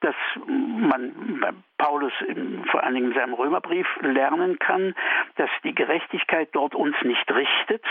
dass 0.00 0.14
man 0.46 1.38
bei 1.40 1.52
Paulus 1.78 2.12
vor 2.70 2.82
allen 2.82 2.94
Dingen 2.94 3.12
in 3.12 3.18
seinem 3.18 3.34
Römerbrief 3.34 3.86
lernen 4.00 4.58
kann, 4.58 4.94
dass 5.36 5.50
die 5.62 5.74
Gerechtigkeit 5.74 6.48
dort 6.52 6.74
uns 6.74 6.96
nicht 7.02 7.30
richtet 7.30 7.84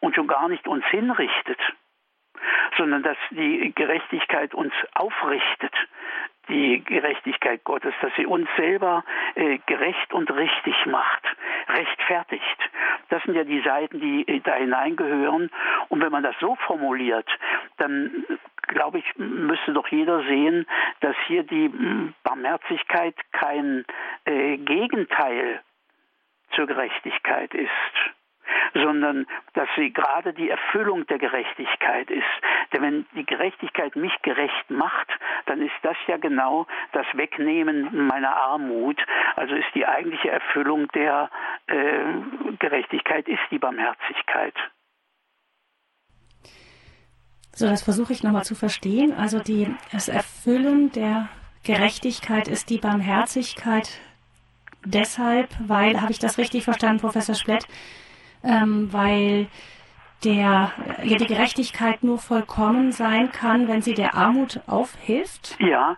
und 0.00 0.14
schon 0.14 0.26
gar 0.26 0.48
nicht 0.48 0.68
uns 0.68 0.84
hinrichtet, 0.86 1.58
sondern 2.76 3.02
dass 3.02 3.16
die 3.30 3.72
Gerechtigkeit 3.74 4.54
uns 4.54 4.72
aufrichtet, 4.94 5.72
die 6.48 6.82
Gerechtigkeit 6.84 7.64
Gottes, 7.64 7.94
dass 8.00 8.12
sie 8.16 8.26
uns 8.26 8.48
selber 8.56 9.04
äh, 9.34 9.58
gerecht 9.66 10.12
und 10.12 10.30
richtig 10.30 10.74
macht, 10.86 11.22
rechtfertigt. 11.68 12.70
Das 13.10 13.22
sind 13.22 13.34
ja 13.34 13.44
die 13.44 13.60
Seiten, 13.60 14.00
die 14.00 14.26
äh, 14.26 14.40
da 14.40 14.54
hineingehören. 14.54 15.50
Und 15.88 16.02
wenn 16.02 16.12
man 16.12 16.22
das 16.22 16.34
so 16.40 16.56
formuliert, 16.66 17.28
dann 17.76 18.24
glaube 18.68 18.98
ich, 18.98 19.04
müsste 19.16 19.72
doch 19.72 19.88
jeder 19.88 20.22
sehen, 20.24 20.66
dass 21.00 21.16
hier 21.26 21.42
die 21.42 21.70
Barmherzigkeit 22.22 23.14
kein 23.32 23.84
äh, 24.24 24.58
Gegenteil 24.58 25.60
zur 26.54 26.66
Gerechtigkeit 26.66 27.54
ist 27.54 27.70
sondern 28.74 29.26
dass 29.54 29.68
sie 29.76 29.92
gerade 29.92 30.32
die 30.32 30.50
Erfüllung 30.50 31.06
der 31.06 31.18
Gerechtigkeit 31.18 32.10
ist. 32.10 32.24
Denn 32.72 32.82
wenn 32.82 33.06
die 33.14 33.26
Gerechtigkeit 33.26 33.96
mich 33.96 34.12
gerecht 34.22 34.70
macht, 34.70 35.08
dann 35.46 35.62
ist 35.62 35.74
das 35.82 35.96
ja 36.06 36.16
genau 36.16 36.66
das 36.92 37.06
Wegnehmen 37.14 38.06
meiner 38.06 38.36
Armut. 38.36 39.00
Also 39.36 39.54
ist 39.54 39.74
die 39.74 39.86
eigentliche 39.86 40.30
Erfüllung 40.30 40.88
der 40.88 41.30
äh, 41.66 42.54
Gerechtigkeit 42.58 43.28
ist 43.28 43.42
die 43.50 43.58
Barmherzigkeit. 43.58 44.54
So, 47.52 47.66
das 47.66 47.82
versuche 47.82 48.12
ich 48.12 48.22
nochmal 48.22 48.44
zu 48.44 48.54
verstehen. 48.54 49.12
Also 49.12 49.40
die, 49.40 49.74
das 49.90 50.08
Erfüllen 50.08 50.92
der 50.92 51.28
Gerechtigkeit 51.64 52.46
ist 52.46 52.70
die 52.70 52.78
Barmherzigkeit 52.78 54.00
deshalb, 54.84 55.48
weil, 55.66 56.00
habe 56.00 56.12
ich 56.12 56.18
das 56.18 56.38
richtig 56.38 56.64
verstanden, 56.64 57.00
Professor 57.00 57.34
Splett, 57.34 57.66
ähm, 58.42 58.92
weil 58.92 59.46
der, 60.24 60.72
ja, 61.04 61.16
die 61.16 61.26
Gerechtigkeit 61.26 62.02
nur 62.02 62.18
vollkommen 62.18 62.92
sein 62.92 63.30
kann, 63.30 63.68
wenn 63.68 63.82
sie 63.82 63.94
der 63.94 64.14
Armut 64.14 64.60
aufhilft? 64.66 65.56
Ja, 65.60 65.96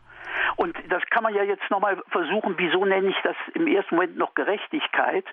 und 0.56 0.76
das 0.88 1.02
kann 1.10 1.22
man 1.22 1.34
ja 1.34 1.42
jetzt 1.42 1.70
nochmal 1.70 2.02
versuchen, 2.10 2.54
wieso 2.56 2.84
nenne 2.84 3.08
ich 3.08 3.16
das 3.22 3.36
im 3.54 3.66
ersten 3.66 3.94
Moment 3.94 4.16
noch 4.16 4.34
Gerechtigkeit? 4.34 5.24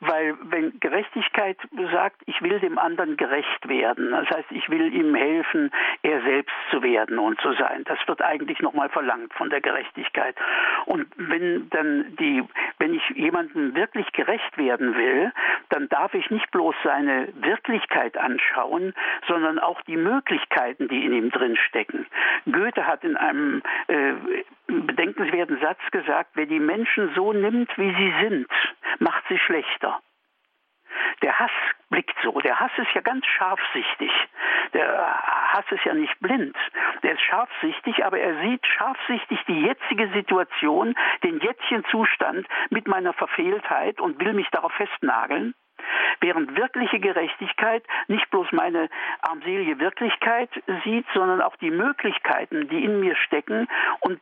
Weil 0.00 0.36
wenn 0.42 0.78
Gerechtigkeit 0.80 1.58
sagt, 1.92 2.22
ich 2.26 2.40
will 2.42 2.60
dem 2.60 2.78
anderen 2.78 3.16
gerecht 3.16 3.68
werden, 3.68 4.10
das 4.10 4.28
heißt, 4.30 4.50
ich 4.50 4.68
will 4.70 4.92
ihm 4.92 5.14
helfen, 5.14 5.70
er 6.02 6.22
selbst 6.22 6.54
zu 6.70 6.82
werden 6.82 7.18
und 7.18 7.40
zu 7.40 7.52
sein, 7.54 7.84
das 7.84 7.98
wird 8.06 8.22
eigentlich 8.22 8.60
nochmal 8.60 8.88
verlangt 8.88 9.32
von 9.34 9.50
der 9.50 9.60
Gerechtigkeit. 9.60 10.36
Und 10.86 11.06
wenn 11.16 11.68
dann 11.70 12.16
die, 12.16 12.44
wenn 12.78 12.94
ich 12.94 13.02
jemandem 13.10 13.74
wirklich 13.74 14.10
gerecht 14.12 14.56
werden 14.56 14.94
will, 14.96 15.32
dann 15.70 15.88
darf 15.88 16.14
ich 16.14 16.30
nicht 16.30 16.50
bloß 16.50 16.74
seine 16.84 17.28
Wirklichkeit 17.34 18.16
anschauen, 18.16 18.94
sondern 19.26 19.58
auch 19.58 19.80
die 19.82 19.96
Möglichkeiten, 19.96 20.88
die 20.88 21.04
in 21.04 21.12
ihm 21.12 21.30
drin 21.30 21.56
stecken. 21.56 22.06
Goethe 22.50 22.86
hat 22.86 23.04
in 23.04 23.16
einem 23.16 23.62
äh, 23.88 24.14
bedenkenswerten 24.68 25.58
Satz 25.60 25.80
gesagt, 25.90 26.30
wer 26.34 26.46
die 26.46 26.60
Menschen 26.60 27.12
so 27.14 27.32
nimmt, 27.32 27.70
wie 27.78 27.94
sie 27.94 28.14
sind, 28.22 28.48
macht 28.98 29.24
sie 29.28 29.38
schlechter. 29.38 30.00
Der 31.22 31.38
Hass 31.38 31.50
blickt 31.90 32.16
so. 32.22 32.32
Der 32.40 32.60
Hass 32.60 32.70
ist 32.76 32.92
ja 32.94 33.00
ganz 33.00 33.26
scharfsichtig. 33.26 34.10
Der 34.72 35.52
Hass 35.52 35.64
ist 35.70 35.84
ja 35.84 35.94
nicht 35.94 36.18
blind. 36.20 36.56
Der 37.02 37.12
ist 37.12 37.22
scharfsichtig, 37.22 38.04
aber 38.04 38.18
er 38.20 38.40
sieht 38.42 38.64
scharfsichtig 38.66 39.40
die 39.48 39.62
jetzige 39.62 40.08
Situation, 40.10 40.94
den 41.24 41.40
jetzigen 41.40 41.84
Zustand 41.90 42.46
mit 42.70 42.86
meiner 42.86 43.12
Verfehltheit 43.14 44.00
und 44.00 44.20
will 44.20 44.34
mich 44.34 44.48
darauf 44.50 44.72
festnageln. 44.72 45.54
Während 46.20 46.56
wirkliche 46.56 46.98
Gerechtigkeit 46.98 47.84
nicht 48.08 48.28
bloß 48.30 48.52
meine 48.52 48.88
armselige 49.22 49.78
Wirklichkeit 49.78 50.50
sieht, 50.84 51.06
sondern 51.14 51.40
auch 51.40 51.56
die 51.56 51.70
Möglichkeiten, 51.70 52.68
die 52.68 52.84
in 52.84 53.00
mir 53.00 53.16
stecken 53.16 53.68
und 54.00 54.20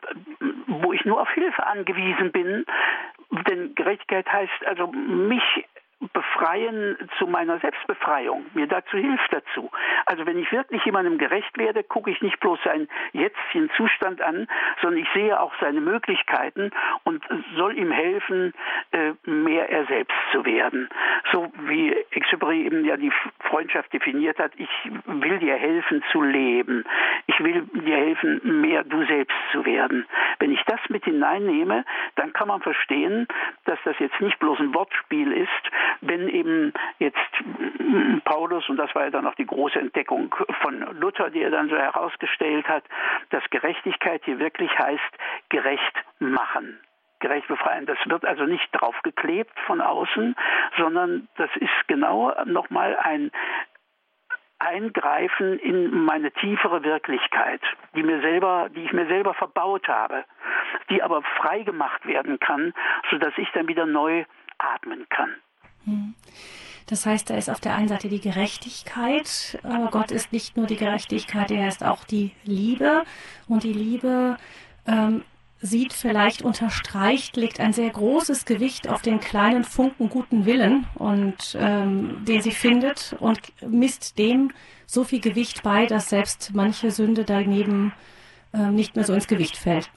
wo 0.66 0.92
ich 0.92 1.04
nur 1.04 1.20
auf 1.20 1.30
Hilfe 1.30 1.66
angewiesen 1.66 2.32
bin. 2.32 2.64
Denn 3.48 3.74
Gerechtigkeit 3.74 4.30
heißt 4.30 4.66
also 4.66 4.88
mich 4.92 5.66
befreien 6.12 6.96
zu 7.18 7.26
meiner 7.26 7.58
Selbstbefreiung, 7.58 8.44
mir 8.54 8.66
dazu 8.66 8.98
hilft 8.98 9.32
dazu. 9.32 9.70
Also 10.04 10.26
wenn 10.26 10.38
ich 10.38 10.52
wirklich 10.52 10.84
jemandem 10.84 11.16
gerecht 11.16 11.56
werde, 11.56 11.82
gucke 11.82 12.10
ich 12.10 12.20
nicht 12.20 12.38
bloß 12.40 12.58
seinen 12.64 12.88
jetzigen 13.12 13.70
Zustand 13.76 14.20
an, 14.20 14.46
sondern 14.82 15.00
ich 15.00 15.08
sehe 15.14 15.40
auch 15.40 15.52
seine 15.60 15.80
Möglichkeiten 15.80 16.70
und 17.04 17.24
soll 17.56 17.78
ihm 17.78 17.90
helfen, 17.90 18.52
äh, 18.92 19.12
mehr 19.24 19.70
er 19.70 19.86
selbst 19.86 20.16
zu 20.32 20.44
werden. 20.44 20.88
So 21.32 21.50
wie 21.60 21.94
Exupéry 22.12 22.64
eben 22.66 22.84
ja 22.84 22.96
die 22.98 23.12
Freundschaft 23.40 23.92
definiert 23.92 24.38
hat, 24.38 24.52
ich 24.56 24.68
will 25.06 25.38
dir 25.38 25.56
helfen 25.56 26.04
zu 26.12 26.20
leben. 26.20 26.84
Ich 27.26 27.40
will 27.40 27.62
dir 27.72 27.96
helfen, 27.96 28.60
mehr 28.60 28.84
du 28.84 29.04
selbst 29.06 29.36
zu 29.52 29.64
werden. 29.64 30.06
Wenn 30.38 30.52
ich 30.52 30.62
das 30.66 30.80
mit 30.88 31.04
hineinnehme, 31.04 31.84
dann 32.16 32.32
kann 32.34 32.48
man 32.48 32.60
verstehen, 32.60 33.26
dass 33.64 33.78
das 33.84 33.98
jetzt 33.98 34.20
nicht 34.20 34.38
bloß 34.38 34.60
ein 34.60 34.74
Wortspiel 34.74 35.32
ist, 35.32 35.70
wenn 36.00 36.28
eben 36.28 36.72
jetzt 36.98 37.18
Paulus, 38.24 38.68
und 38.68 38.76
das 38.76 38.94
war 38.94 39.04
ja 39.04 39.10
dann 39.10 39.26
auch 39.26 39.34
die 39.34 39.46
große 39.46 39.78
Entdeckung 39.78 40.34
von 40.62 40.80
Luther, 40.98 41.30
die 41.30 41.42
er 41.42 41.50
dann 41.50 41.68
so 41.68 41.76
herausgestellt 41.76 42.68
hat, 42.68 42.84
dass 43.30 43.42
Gerechtigkeit 43.50 44.22
hier 44.24 44.38
wirklich 44.38 44.70
heißt, 44.78 45.02
gerecht 45.48 45.94
machen 46.18 46.78
gerecht 47.20 47.48
befreien. 47.48 47.86
Das 47.86 47.98
wird 48.04 48.24
also 48.24 48.44
nicht 48.44 48.68
draufgeklebt 48.72 49.58
von 49.66 49.80
außen, 49.80 50.36
sondern 50.76 51.28
das 51.36 51.50
ist 51.56 51.88
genau 51.88 52.32
nochmal 52.44 52.96
ein 52.96 53.30
Eingreifen 54.58 55.58
in 55.58 56.04
meine 56.04 56.30
tiefere 56.32 56.82
Wirklichkeit, 56.82 57.60
die 57.94 58.02
mir 58.02 58.20
selber, 58.20 58.68
die 58.74 58.84
ich 58.84 58.92
mir 58.92 59.06
selber 59.06 59.34
verbaut 59.34 59.86
habe, 59.86 60.24
die 60.88 61.02
aber 61.02 61.22
frei 61.36 61.62
gemacht 61.62 62.06
werden 62.06 62.38
kann, 62.38 62.72
sodass 63.10 63.36
ich 63.36 63.50
dann 63.52 63.68
wieder 63.68 63.84
neu 63.84 64.24
atmen 64.58 65.06
kann. 65.10 65.34
Hm. 65.86 66.14
Das 66.86 67.04
heißt, 67.04 67.30
da 67.30 67.36
ist 67.36 67.50
auf 67.50 67.58
der 67.58 67.74
einen 67.74 67.88
Seite 67.88 68.08
die 68.08 68.20
Gerechtigkeit. 68.20 69.58
Äh, 69.64 69.90
Gott 69.90 70.12
ist 70.12 70.32
nicht 70.32 70.56
nur 70.56 70.66
die 70.66 70.76
Gerechtigkeit, 70.76 71.50
er 71.50 71.66
ist 71.66 71.82
auch 71.82 72.04
die 72.04 72.30
Liebe. 72.44 73.02
Und 73.48 73.64
die 73.64 73.72
Liebe 73.72 74.36
ähm, 74.86 75.24
sieht 75.60 75.92
vielleicht 75.92 76.42
unterstreicht, 76.42 77.36
legt 77.36 77.58
ein 77.58 77.72
sehr 77.72 77.90
großes 77.90 78.44
Gewicht 78.44 78.88
auf 78.88 79.02
den 79.02 79.18
kleinen 79.18 79.64
Funken 79.64 80.08
guten 80.08 80.46
Willen 80.46 80.86
und 80.94 81.56
ähm, 81.58 82.24
den 82.24 82.40
sie 82.40 82.52
findet 82.52 83.16
und 83.18 83.40
misst 83.66 84.18
dem 84.18 84.52
so 84.86 85.02
viel 85.02 85.20
Gewicht 85.20 85.64
bei, 85.64 85.86
dass 85.86 86.10
selbst 86.10 86.52
manche 86.54 86.92
Sünde 86.92 87.24
daneben 87.24 87.92
äh, 88.52 88.70
nicht 88.70 88.94
mehr 88.94 89.04
so 89.04 89.14
ins 89.14 89.26
Gewicht 89.26 89.56
fällt. 89.56 89.90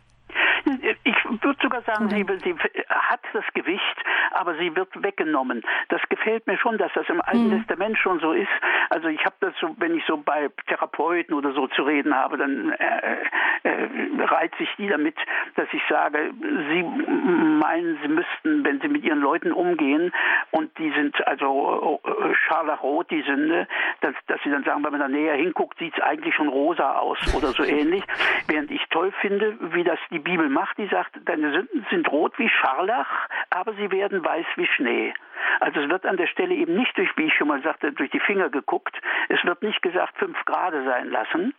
Ich 1.03 1.15
würde 1.25 1.59
sogar 1.61 1.81
sagen, 1.83 2.09
sie, 2.09 2.25
sie, 2.43 2.55
hat 2.89 3.21
das 3.33 3.45
Gewicht, 3.53 3.83
aber 4.31 4.55
sie 4.55 4.75
wird 4.75 4.89
weggenommen. 5.01 5.63
Das 5.89 6.01
gefällt 6.09 6.47
mir 6.47 6.57
schon, 6.57 6.77
dass 6.77 6.91
das 6.93 7.07
im 7.09 7.21
Alten 7.21 7.49
mhm. 7.49 7.57
Testament 7.59 7.97
schon 7.97 8.19
so 8.19 8.33
ist. 8.33 8.49
Also 8.89 9.07
ich 9.07 9.23
habe 9.25 9.35
das 9.39 9.53
so, 9.59 9.75
wenn 9.79 9.95
ich 9.95 10.03
so 10.05 10.17
bei 10.17 10.49
Therapeuten 10.67 11.33
oder 11.33 11.53
so 11.53 11.67
zu 11.67 11.83
reden 11.83 12.13
habe, 12.15 12.37
dann 12.37 12.71
äh, 12.71 13.17
äh, 13.63 14.23
reizt 14.23 14.57
sich 14.57 14.69
die 14.77 14.87
damit, 14.87 15.15
dass 15.55 15.67
ich 15.71 15.81
sage, 15.89 16.31
sie 16.41 16.83
meinen, 16.83 17.97
sie 18.01 18.07
müssten, 18.07 18.65
wenn 18.65 18.81
sie 18.81 18.87
mit 18.87 19.03
ihren 19.03 19.21
Leuten 19.21 19.51
umgehen 19.51 20.11
und 20.51 20.77
die 20.77 20.91
sind 20.91 21.15
also 21.27 21.99
äh, 22.03 22.33
scharlachrot, 22.47 23.11
die 23.11 23.21
Sünde, 23.21 23.67
dass, 24.01 24.15
dass 24.27 24.41
sie 24.43 24.49
dann 24.49 24.63
sagen, 24.63 24.83
wenn 24.83 24.91
man 24.91 25.01
da 25.01 25.07
näher 25.07 25.35
hinguckt, 25.35 25.77
sieht 25.79 25.93
es 25.95 26.01
eigentlich 26.01 26.35
schon 26.35 26.47
rosa 26.47 26.97
aus 26.97 27.17
oder 27.35 27.49
so 27.49 27.63
ähnlich. 27.63 28.03
Während 28.47 28.71
ich 28.71 28.83
toll 28.89 29.11
finde, 29.21 29.57
wie 29.73 29.83
das 29.83 29.99
die 30.11 30.19
Bibel 30.19 30.48
macht, 30.49 30.77
die 30.77 30.87
sagt, 30.87 31.17
deine 31.25 31.51
Sünden 31.51 31.85
sind 31.89 32.11
rot 32.11 32.37
wie 32.37 32.49
Scharlach, 32.49 33.27
aber 33.49 33.73
sie 33.73 33.91
werden 33.91 34.23
weiß 34.23 34.45
wie 34.55 34.67
Schnee. 34.67 35.13
Also 35.59 35.81
es 35.81 35.89
wird 35.89 36.05
an 36.05 36.17
der 36.17 36.27
Stelle 36.27 36.53
eben 36.55 36.75
nicht 36.75 36.97
durch, 36.97 37.09
wie 37.17 37.25
ich 37.25 37.33
schon 37.33 37.47
mal 37.47 37.61
sagte, 37.61 37.91
durch 37.91 38.09
die 38.11 38.19
Finger 38.19 38.49
geguckt. 38.49 38.95
Es 39.29 39.43
wird 39.43 39.61
nicht 39.61 39.81
gesagt, 39.81 40.17
fünf 40.17 40.37
Grad 40.45 40.73
sein 40.73 41.09
lassen, 41.09 41.53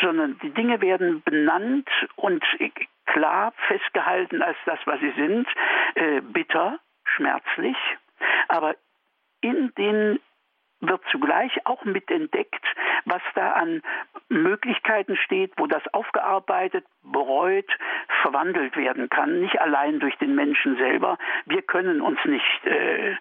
sondern 0.00 0.38
die 0.40 0.50
Dinge 0.50 0.80
werden 0.80 1.22
benannt 1.22 1.88
und 2.16 2.44
klar 3.06 3.52
festgehalten 3.68 4.42
als 4.42 4.56
das, 4.66 4.78
was 4.86 5.00
sie 5.00 5.12
sind, 5.12 5.46
äh, 5.94 6.20
bitter, 6.20 6.78
schmerzlich, 7.04 7.76
aber 8.48 8.74
in 9.40 9.72
den 9.76 10.20
wird 10.88 11.02
zugleich 11.10 11.66
auch 11.66 11.84
mitentdeckt, 11.84 12.64
was 13.04 13.22
da 13.34 13.52
an 13.52 13.82
Möglichkeiten 14.28 15.16
steht, 15.16 15.52
wo 15.56 15.66
das 15.66 15.82
aufgearbeitet, 15.92 16.84
bereut, 17.04 17.66
verwandelt 18.22 18.76
werden 18.76 19.08
kann, 19.10 19.40
nicht 19.40 19.60
allein 19.60 20.00
durch 20.00 20.16
den 20.16 20.34
Menschen 20.34 20.76
selber. 20.76 21.18
Wir 21.46 21.62
können 21.62 22.00
uns 22.00 22.18
nicht 22.24 22.66
äh, 22.66 23.10
äh, 23.10 23.16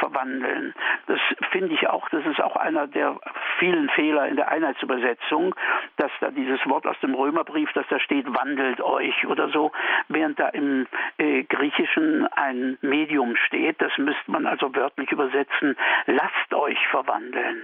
verwandeln. 0.00 0.74
Das 1.06 1.20
finde 1.50 1.74
ich 1.74 1.88
auch, 1.88 2.08
das 2.08 2.24
ist 2.26 2.42
auch 2.42 2.56
einer 2.56 2.86
der 2.86 3.18
vielen 3.58 3.88
Fehler 3.90 4.28
in 4.28 4.36
der 4.36 4.50
Einheitsübersetzung, 4.50 5.54
dass 5.96 6.10
da 6.20 6.30
dieses 6.30 6.60
Wort 6.68 6.86
aus 6.86 6.98
dem 7.00 7.14
Römerbrief, 7.14 7.72
dass 7.72 7.86
da 7.88 8.00
steht, 8.00 8.26
wandelt 8.26 8.80
euch 8.80 9.26
oder 9.26 9.48
so, 9.50 9.70
während 10.08 10.38
da 10.38 10.48
im 10.48 10.86
äh, 11.18 11.44
Griechischen 11.44 12.26
ein 12.32 12.78
Medium 12.80 13.36
steht. 13.36 13.80
Das 13.80 13.96
müsste 13.98 14.30
man 14.30 14.46
also 14.46 14.74
wörtlich 14.74 15.12
übersetzen, 15.12 15.76
lasst 16.06 16.51
euch 16.54 16.78
verwandeln 16.88 17.62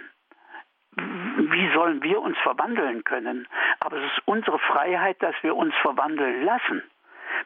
wie 0.98 1.72
sollen 1.72 2.02
wir 2.02 2.20
uns 2.20 2.36
verwandeln 2.38 3.04
können? 3.04 3.46
Aber 3.80 3.96
es 3.96 4.12
ist 4.12 4.22
unsere 4.26 4.58
Freiheit, 4.58 5.22
dass 5.22 5.34
wir 5.42 5.56
uns 5.56 5.74
verwandeln 5.76 6.44
lassen. 6.44 6.82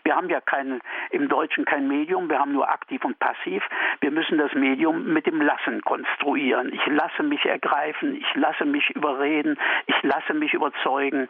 Wir 0.05 0.17
haben 0.17 0.29
ja 0.29 0.41
kein, 0.41 0.81
im 1.11 1.29
Deutschen 1.29 1.65
kein 1.65 1.89
Medium, 1.89 2.29
wir 2.29 2.39
haben 2.39 2.53
nur 2.53 2.69
aktiv 2.69 3.05
und 3.05 3.19
passiv. 3.19 3.63
Wir 4.01 4.11
müssen 4.11 4.39
das 4.39 4.53
Medium 4.55 5.13
mit 5.13 5.27
dem 5.27 5.41
Lassen 5.41 5.83
konstruieren. 5.83 6.73
Ich 6.73 6.85
lasse 6.87 7.23
mich 7.23 7.45
ergreifen, 7.45 8.17
ich 8.17 8.35
lasse 8.35 8.65
mich 8.65 8.91
überreden, 8.91 9.59
ich 9.87 10.03
lasse 10.03 10.35
mich 10.35 10.55
überzeugen, 10.55 11.29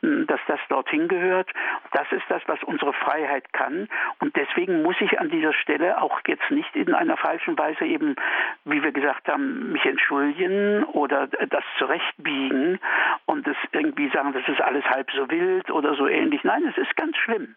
hm, 0.00 0.26
dass 0.26 0.40
das 0.46 0.60
dorthin 0.68 1.08
gehört. 1.08 1.50
Das 1.92 2.10
ist 2.12 2.24
das, 2.28 2.42
was 2.46 2.62
unsere 2.64 2.92
Freiheit 2.92 3.52
kann. 3.52 3.88
Und 4.20 4.36
deswegen 4.36 4.82
muss 4.82 4.96
ich 5.00 5.18
an 5.18 5.30
dieser 5.30 5.52
Stelle 5.52 6.00
auch 6.00 6.20
jetzt 6.26 6.50
nicht 6.50 6.74
in 6.76 6.94
einer 6.94 7.16
falschen 7.16 7.58
Weise 7.58 7.84
eben, 7.84 8.16
wie 8.64 8.82
wir 8.82 8.92
gesagt 8.92 9.28
haben, 9.28 9.72
mich 9.72 9.84
entschuldigen 9.84 10.84
oder 10.84 11.26
das 11.26 11.64
zurechtbiegen 11.78 12.78
und 13.26 13.46
das 13.46 13.56
irgendwie 13.72 14.10
sagen, 14.10 14.32
das 14.32 14.46
ist 14.48 14.60
alles 14.60 14.84
halb 14.84 15.10
so 15.12 15.30
wild 15.30 15.70
oder 15.70 15.94
so 15.94 16.06
ähnlich. 16.06 16.44
Nein, 16.44 16.62
es 16.68 16.76
ist 16.76 16.94
ganz 16.96 17.16
schlimm. 17.16 17.56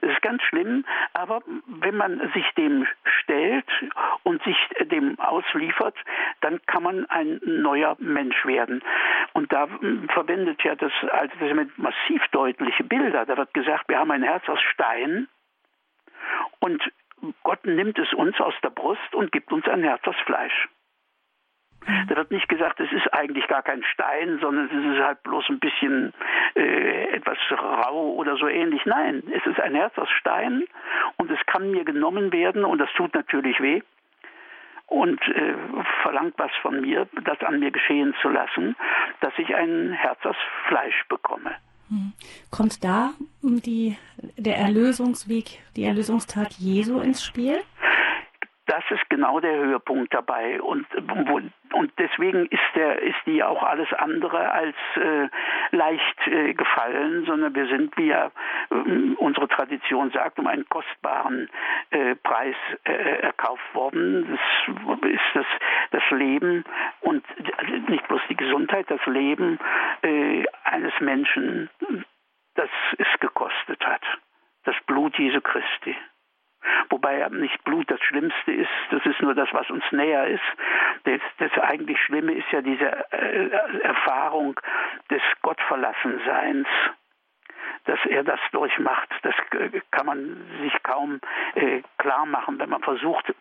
Es 0.00 0.10
ist 0.10 0.22
ganz 0.22 0.42
schlimm, 0.42 0.84
aber 1.14 1.42
wenn 1.66 1.96
man 1.96 2.30
sich 2.34 2.46
dem 2.56 2.86
stellt 3.20 3.66
und 4.22 4.42
sich 4.44 4.56
dem 4.84 5.18
ausliefert, 5.18 5.96
dann 6.40 6.60
kann 6.66 6.82
man 6.82 7.06
ein 7.06 7.40
neuer 7.44 7.96
Mensch 7.98 8.44
werden. 8.46 8.82
Und 9.32 9.52
da 9.52 9.68
verwendet 10.12 10.62
ja 10.62 10.74
das 10.74 10.92
Alte 11.10 11.36
Testament 11.38 11.76
massiv 11.78 12.22
deutliche 12.32 12.84
Bilder. 12.84 13.26
Da 13.26 13.36
wird 13.36 13.54
gesagt, 13.54 13.88
wir 13.88 13.98
haben 13.98 14.10
ein 14.10 14.22
Herz 14.22 14.48
aus 14.48 14.60
Stein 14.72 15.28
und 16.60 16.82
Gott 17.42 17.64
nimmt 17.64 17.98
es 17.98 18.12
uns 18.12 18.38
aus 18.40 18.54
der 18.62 18.70
Brust 18.70 19.14
und 19.14 19.32
gibt 19.32 19.52
uns 19.52 19.66
ein 19.66 19.82
Herz 19.82 20.06
aus 20.06 20.16
Fleisch. 20.26 20.68
Da 22.08 22.16
wird 22.16 22.30
nicht 22.30 22.48
gesagt, 22.48 22.80
es 22.80 22.90
ist 22.92 23.12
eigentlich 23.12 23.46
gar 23.48 23.62
kein 23.62 23.82
Stein, 23.84 24.38
sondern 24.40 24.66
es 24.66 24.96
ist 24.96 25.02
halt 25.02 25.22
bloß 25.22 25.44
ein 25.48 25.58
bisschen 25.58 26.12
äh, 26.54 27.16
etwas 27.16 27.38
rau 27.50 28.12
oder 28.12 28.36
so 28.36 28.48
ähnlich. 28.48 28.84
Nein, 28.86 29.22
es 29.32 29.44
ist 29.46 29.60
ein 29.60 29.74
Herz 29.74 29.96
aus 29.98 30.10
Stein 30.10 30.64
und 31.16 31.30
es 31.30 31.38
kann 31.46 31.70
mir 31.70 31.84
genommen 31.84 32.32
werden 32.32 32.64
und 32.64 32.78
das 32.78 32.90
tut 32.96 33.14
natürlich 33.14 33.60
weh 33.60 33.82
und 34.86 35.20
äh, 35.28 35.54
verlangt 36.02 36.34
was 36.36 36.50
von 36.62 36.80
mir, 36.80 37.08
das 37.24 37.40
an 37.40 37.58
mir 37.58 37.70
geschehen 37.70 38.14
zu 38.22 38.28
lassen, 38.28 38.76
dass 39.20 39.32
ich 39.38 39.54
ein 39.54 39.92
Herz 39.92 40.18
aus 40.24 40.36
Fleisch 40.68 41.04
bekomme. 41.08 41.50
Hm. 41.88 42.12
Kommt 42.50 42.82
da 42.82 43.10
die, 43.42 43.96
der 44.36 44.56
Erlösungsweg, 44.56 45.60
die 45.76 45.84
Erlösungstat 45.84 46.52
Jesu 46.54 47.00
ins 47.00 47.24
Spiel? 47.24 47.58
Das 48.66 48.82
ist 48.90 49.08
genau 49.08 49.40
der 49.40 49.56
Höhepunkt 49.56 50.12
dabei 50.12 50.60
und 50.60 50.86
und 51.72 51.92
deswegen 51.98 52.46
ist 52.46 52.62
der 52.74 53.00
ist 53.02 53.18
die 53.24 53.42
auch 53.42 53.62
alles 53.62 53.92
andere 53.92 54.50
als 54.50 54.76
äh, 54.96 55.28
leicht 55.70 56.26
äh, 56.26 56.52
gefallen, 56.54 57.24
sondern 57.26 57.54
wir 57.54 57.66
sind 57.68 57.96
wie 57.96 58.08
ja 58.08 58.30
äh, 58.70 59.14
unsere 59.18 59.48
Tradition 59.48 60.10
sagt 60.10 60.38
um 60.38 60.46
einen 60.46 60.68
kostbaren 60.68 61.48
äh, 61.90 62.16
Preis 62.16 62.56
äh, 62.84 62.92
erkauft 62.92 63.74
worden. 63.74 64.38
Das 64.66 65.10
ist 65.10 65.20
das 65.34 65.46
das 65.92 66.10
Leben 66.10 66.64
und 67.00 67.24
nicht 67.88 68.06
bloß 68.08 68.20
die 68.28 68.36
Gesundheit, 68.36 68.86
das 68.88 69.04
Leben 69.06 69.58
äh, 70.02 70.44
eines 70.64 70.92
Menschen, 71.00 71.70
das 72.54 72.70
es 72.98 73.20
gekostet 73.20 73.84
hat. 73.86 74.02
Das 74.64 74.74
Blut 74.86 75.16
Jesu 75.18 75.40
Christi. 75.40 75.96
Wobei 76.90 77.28
nicht 77.30 77.62
Blut 77.64 77.90
das 77.90 78.00
Schlimmste 78.02 78.52
ist, 78.52 78.70
das 78.90 79.04
ist 79.06 79.20
nur 79.20 79.34
das, 79.34 79.48
was 79.52 79.70
uns 79.70 79.84
näher 79.92 80.26
ist. 80.26 80.42
Das, 81.04 81.20
das 81.38 81.52
eigentlich 81.62 82.00
Schlimme 82.00 82.32
ist 82.32 82.50
ja 82.50 82.60
diese 82.60 83.12
äh, 83.12 83.50
Erfahrung 83.82 84.58
des 85.10 85.22
Gottverlassenseins 85.42 86.68
dass 87.86 87.98
er 88.06 88.24
das 88.24 88.40
durchmacht. 88.52 89.08
Das 89.22 89.34
äh, 89.52 89.80
kann 89.90 90.06
man 90.06 90.36
sich 90.60 90.72
kaum 90.82 91.20
äh, 91.54 91.82
klar 91.98 92.26
machen, 92.26 92.58
wenn 92.58 92.68
man 92.68 92.82
versucht, 92.82 93.32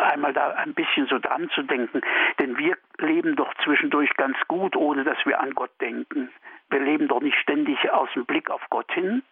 einmal 0.00 0.32
da 0.32 0.50
ein 0.50 0.74
bisschen 0.74 1.06
so 1.06 1.18
dran 1.18 1.50
zu 1.50 1.62
denken. 1.62 2.00
Denn 2.38 2.56
wir 2.58 2.76
leben 2.98 3.36
doch 3.36 3.52
zwischendurch 3.64 4.10
ganz 4.14 4.36
gut, 4.46 4.76
ohne 4.76 5.04
dass 5.04 5.18
wir 5.26 5.40
an 5.40 5.54
Gott 5.54 5.72
denken. 5.80 6.30
Wir 6.70 6.80
leben 6.80 7.08
doch 7.08 7.20
nicht 7.20 7.38
ständig 7.38 7.90
aus 7.90 8.08
dem 8.14 8.24
Blick 8.24 8.50
auf 8.50 8.62
Gott 8.70 8.90
hin. 8.92 9.22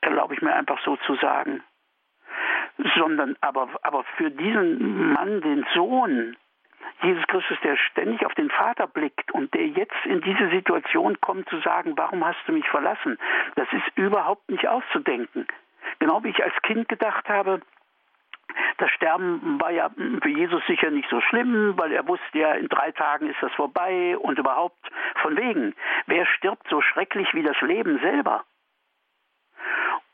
Erlaube 0.00 0.34
ich 0.34 0.42
mir 0.42 0.54
einfach 0.54 0.78
so 0.84 0.96
zu 1.06 1.14
sagen. 1.16 1.62
Sondern 2.96 3.36
aber, 3.40 3.68
aber 3.82 4.04
für 4.16 4.30
diesen 4.30 5.12
Mann, 5.12 5.40
den 5.40 5.66
Sohn, 5.74 6.36
Jesus 7.02 7.26
Christus, 7.26 7.58
der 7.62 7.76
ständig 7.76 8.24
auf 8.24 8.34
den 8.34 8.50
Vater 8.50 8.86
blickt 8.86 9.32
und 9.32 9.52
der 9.54 9.66
jetzt 9.66 10.04
in 10.04 10.20
diese 10.20 10.48
Situation 10.50 11.20
kommt 11.20 11.48
zu 11.48 11.58
sagen, 11.60 11.94
warum 11.96 12.24
hast 12.24 12.38
du 12.46 12.52
mich 12.52 12.68
verlassen? 12.68 13.18
Das 13.54 13.68
ist 13.72 13.96
überhaupt 13.96 14.48
nicht 14.50 14.66
auszudenken. 14.66 15.46
Genau 15.98 16.22
wie 16.24 16.30
ich 16.30 16.42
als 16.42 16.54
Kind 16.62 16.88
gedacht 16.88 17.28
habe, 17.28 17.60
das 18.78 18.90
Sterben 18.90 19.60
war 19.60 19.70
ja 19.70 19.90
für 20.22 20.28
Jesus 20.28 20.62
sicher 20.66 20.90
nicht 20.90 21.08
so 21.10 21.20
schlimm, 21.20 21.74
weil 21.76 21.92
er 21.92 22.06
wusste 22.06 22.38
ja, 22.38 22.52
in 22.52 22.68
drei 22.68 22.92
Tagen 22.92 23.28
ist 23.28 23.42
das 23.42 23.52
vorbei 23.52 24.16
und 24.18 24.38
überhaupt 24.38 24.78
von 25.22 25.36
wegen. 25.36 25.74
Wer 26.06 26.26
stirbt 26.26 26.66
so 26.68 26.80
schrecklich 26.80 27.32
wie 27.34 27.42
das 27.42 27.60
Leben 27.60 27.98
selber? 28.00 28.44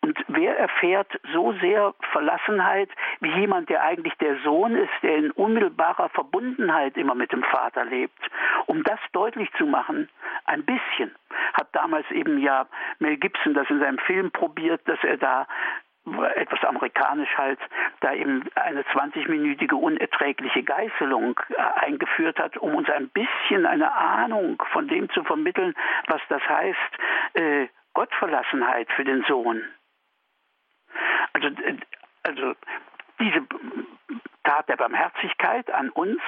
Und 0.03 0.19
wer 0.29 0.59
erfährt 0.59 1.09
so 1.33 1.53
sehr 1.61 1.95
Verlassenheit 2.11 2.91
wie 3.21 3.31
jemand, 3.41 3.69
der 3.69 3.83
eigentlich 3.85 4.15
der 4.19 4.37
Sohn 4.41 4.75
ist, 4.75 4.93
der 5.03 5.17
in 5.17 5.31
unmittelbarer 5.31 6.09
Verbundenheit 6.09 6.97
immer 6.97 7.15
mit 7.15 7.33
dem 7.33 7.45
Vater 7.45 7.85
lebt? 7.85 8.19
Um 8.67 8.83
das 8.83 8.99
deutlich 9.13 9.49
zu 9.57 9.65
machen, 9.65 10.09
ein 10.45 10.65
bisschen 10.65 11.15
hat 11.55 11.69
damals 11.73 12.11
eben 12.11 12.39
ja 12.39 12.67
Mel 12.99 13.17
Gibson 13.17 13.55
das 13.55 13.69
in 13.71 13.79
seinem 13.79 13.99
Film 13.99 14.31
probiert, 14.31 14.81
dass 14.87 15.03
er 15.05 15.17
da 15.19 15.47
etwas 16.35 16.65
amerikanisch 16.65 17.37
halt, 17.37 17.61
da 18.01 18.13
eben 18.13 18.45
eine 18.57 18.83
20-minütige 18.83 19.75
unerträgliche 19.75 20.65
Geißelung 20.65 21.39
äh, 21.51 21.85
eingeführt 21.85 22.41
hat, 22.41 22.57
um 22.57 22.75
uns 22.75 22.91
ein 22.91 23.09
bisschen 23.11 23.67
eine 23.67 23.93
Ahnung 23.93 24.61
von 24.73 24.89
dem 24.89 25.09
zu 25.11 25.23
vermitteln, 25.23 25.75
was 26.09 26.21
das 26.29 26.43
heißt, 26.43 26.79
äh, 27.35 27.69
Gottverlassenheit 27.95 28.91
für 28.93 29.05
den 29.05 29.23
Sohn. 29.29 29.63
Also, 31.33 31.49
also 32.23 32.55
diese 33.21 33.47
Tat 34.45 34.69
der 34.69 34.77
Barmherzigkeit 34.77 35.71
an 35.71 35.91
uns 35.91 36.21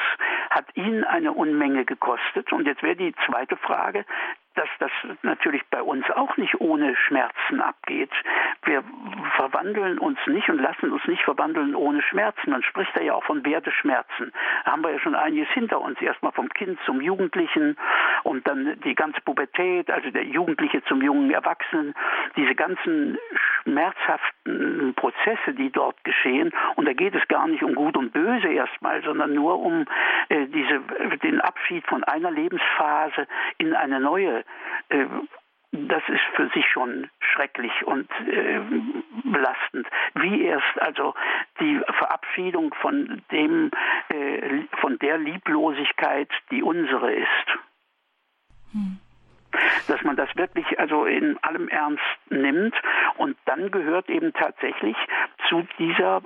hat 0.50 0.66
ihn 0.76 1.04
eine 1.04 1.32
Unmenge 1.32 1.84
gekostet. 1.84 2.52
Und 2.52 2.66
jetzt 2.66 2.82
wäre 2.82 2.96
die 2.96 3.14
zweite 3.26 3.56
Frage, 3.56 4.04
dass 4.54 4.68
das 4.78 4.90
natürlich 5.22 5.62
bei 5.70 5.82
uns 5.82 6.08
auch 6.10 6.36
nicht 6.36 6.60
ohne 6.60 6.94
Schmerzen 6.96 7.60
abgeht. 7.60 8.10
Wir 8.64 8.82
verwandeln 9.36 9.98
uns 9.98 10.18
nicht 10.26 10.48
und 10.48 10.58
lassen 10.58 10.92
uns 10.92 11.04
nicht 11.06 11.22
verwandeln 11.22 11.74
ohne 11.74 12.02
Schmerzen. 12.02 12.50
Man 12.50 12.62
spricht 12.62 12.94
da 12.94 13.00
ja 13.00 13.14
auch 13.14 13.24
von 13.24 13.44
Werteschmerzen. 13.44 14.32
Da 14.64 14.72
haben 14.72 14.82
wir 14.82 14.92
ja 14.92 14.98
schon 15.00 15.14
einiges 15.14 15.48
hinter 15.50 15.80
uns. 15.80 16.00
Erstmal 16.00 16.32
vom 16.32 16.48
Kind 16.50 16.78
zum 16.86 17.00
Jugendlichen 17.00 17.76
und 18.22 18.46
dann 18.46 18.78
die 18.84 18.94
ganze 18.94 19.20
Pubertät, 19.22 19.90
also 19.90 20.10
der 20.10 20.24
Jugendliche 20.24 20.82
zum 20.84 21.02
jungen 21.02 21.30
Erwachsenen. 21.30 21.94
Diese 22.36 22.54
ganzen 22.54 23.18
schmerzhaften 23.62 24.94
Prozesse, 24.94 25.54
die 25.56 25.70
dort 25.70 26.02
geschehen. 26.04 26.52
Und 26.76 26.86
da 26.86 26.92
geht 26.92 27.14
es 27.14 27.26
gar 27.28 27.48
nicht 27.48 27.62
um 27.62 27.74
Gut 27.74 27.96
und 27.96 28.12
Böse 28.12 28.48
erstmal, 28.48 29.02
sondern 29.02 29.34
nur 29.34 29.58
um 29.58 29.84
äh, 30.28 30.46
diese, 30.46 30.80
den 31.22 31.40
Abschied 31.40 31.84
von 31.86 32.04
einer 32.04 32.30
Lebensphase 32.30 33.26
in 33.58 33.74
eine 33.74 34.00
neue. 34.00 34.43
Äh, 34.88 35.06
das 35.72 36.02
ist 36.08 36.22
für 36.36 36.48
sich 36.50 36.64
schon 36.70 37.10
schrecklich 37.18 37.72
und 37.84 38.08
äh, 38.28 38.60
belastend. 39.24 39.88
Wie 40.14 40.42
erst 40.44 40.80
also 40.80 41.14
die 41.58 41.80
Verabschiedung 41.98 42.72
von 42.74 43.22
dem, 43.32 43.72
äh, 44.08 44.62
von 44.80 44.98
der 45.00 45.18
Lieblosigkeit, 45.18 46.28
die 46.50 46.62
unsere 46.62 47.12
ist. 47.12 47.58
Hm 48.72 48.98
dass 49.88 50.02
man 50.02 50.16
das 50.16 50.28
wirklich 50.36 50.78
also 50.78 51.04
in 51.04 51.38
allem 51.42 51.68
Ernst 51.68 52.02
nimmt 52.28 52.74
und 53.16 53.36
dann 53.44 53.70
gehört 53.70 54.08
eben 54.08 54.32
tatsächlich 54.32 54.96
zu 55.48 55.66
dieser 55.78 56.22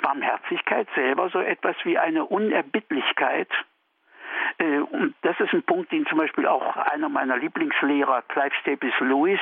Barmherzigkeit 0.00 0.88
selber 0.94 1.28
so 1.30 1.40
etwas 1.40 1.76
wie 1.84 1.98
eine 1.98 2.24
Unerbittlichkeit, 2.24 3.48
und 4.58 5.14
das 5.22 5.38
ist 5.40 5.52
ein 5.52 5.62
Punkt, 5.62 5.92
den 5.92 6.06
zum 6.06 6.18
Beispiel 6.18 6.46
auch 6.46 6.76
einer 6.76 7.08
meiner 7.08 7.36
Lieblingslehrer, 7.36 8.22
Clive 8.28 8.54
Staples 8.60 8.94
Lewis, 9.00 9.40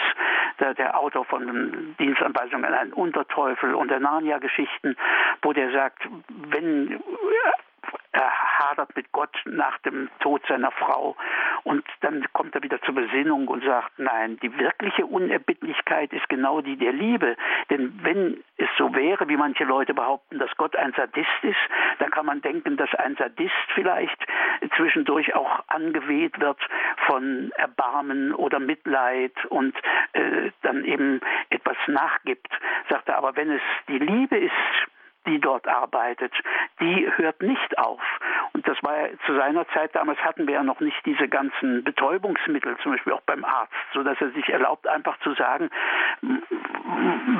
der, 0.59 0.75
der 0.75 0.99
Autor 0.99 1.25
von 1.25 1.94
Dienstanweisungen 1.99 2.64
an 2.64 2.75
einen 2.75 2.92
Unterteufel 2.92 3.75
und 3.75 3.90
der 3.90 4.01
Narnia-Geschichten, 4.01 4.96
wo 5.42 5.53
der 5.53 5.73
sagt, 5.73 6.03
wenn 6.29 7.01
er 8.12 8.59
hadert 8.59 8.95
mit 8.97 9.12
Gott 9.12 9.37
nach 9.45 9.79
dem 9.79 10.11
Tod 10.21 10.43
seiner 10.47 10.71
Frau 10.73 11.16
und 11.64 11.85
dann 12.01 12.25
kommt 12.33 12.55
er 12.55 12.62
wieder 12.62 12.81
zur 12.83 12.95
Besinnung 12.95 13.49
und 13.49 13.64
sagt, 13.64 13.99
nein, 13.99 14.38
die 14.43 14.57
wirkliche 14.59 15.07
Unerbittlichkeit 15.07 16.12
ist 16.12 16.29
genau 16.29 16.61
die 16.61 16.77
der 16.77 16.93
Liebe. 16.93 17.37
Denn 17.71 17.99
wenn 18.03 18.43
es 18.57 18.69
so 18.79 18.95
wäre, 18.95 19.29
wie 19.29 19.37
manche 19.37 19.64
Leute 19.64 19.95
behaupten, 19.95 20.38
dass 20.38 20.51
Gott 20.57 20.75
ein 20.77 20.93
Sadist 20.95 21.29
ist, 21.43 21.59
dann 21.99 22.11
kann 22.11 22.27
man 22.27 22.40
denken, 22.43 22.77
dass 22.77 22.93
ein 22.95 23.16
Sadist 23.16 23.55
vielleicht 23.75 24.27
zwischendurch 24.77 25.35
auch 25.35 25.62
angeweht 25.69 26.40
wird 26.40 26.59
von 27.07 27.53
Erbarmen 27.57 28.35
oder 28.35 28.59
Mitleid 28.59 29.33
und 29.47 29.77
äh, 30.12 30.51
dann 30.62 30.85
eben 30.85 31.21
etwas 31.51 31.77
nachgibt. 31.87 32.51
Sagt 32.88 33.09
er, 33.09 33.19
aber 33.19 33.37
wenn 33.37 33.51
es 33.51 33.62
die 33.88 33.99
Liebe 33.99 34.37
ist, 34.37 34.53
die 35.27 35.41
dort 35.41 35.69
arbeitet, 35.69 36.33
die 36.81 37.11
hört 37.17 37.43
nicht 37.43 37.79
auf. 37.79 38.03
Und 38.53 38.67
das 38.67 38.83
war 38.83 38.97
ja 38.97 39.09
zu 39.27 39.35
seiner 39.35 39.67
Zeit, 39.69 39.95
damals 39.95 40.19
hatten 40.21 40.47
wir 40.47 40.55
ja 40.55 40.63
noch 40.63 40.81
nicht 40.81 41.05
diese 41.05 41.29
ganzen 41.29 41.85
Betäubungsmittel, 41.85 42.77
zum 42.83 42.93
Beispiel 42.93 43.13
auch 43.13 43.21
beim 43.23 43.45
Arzt, 43.45 43.73
so 43.93 44.03
dass 44.03 44.21
er 44.21 44.31
sich 44.31 44.49
erlaubt, 44.49 44.87
einfach 44.89 45.19
zu 45.21 45.35
sagen, 45.35 45.71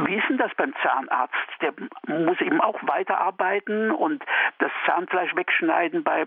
wie 0.07 0.15
ist 0.15 0.29
denn 0.29 0.39
das 0.39 0.55
beim 0.55 0.73
Zahnarzt? 0.83 1.35
Der 1.61 1.73
muss 2.07 2.41
eben 2.41 2.61
auch 2.61 2.79
weiterarbeiten 2.83 3.91
und 3.91 4.25
das 4.59 4.71
Zahnfleisch 4.87 5.35
wegschneiden 5.35 6.03
bei 6.03 6.27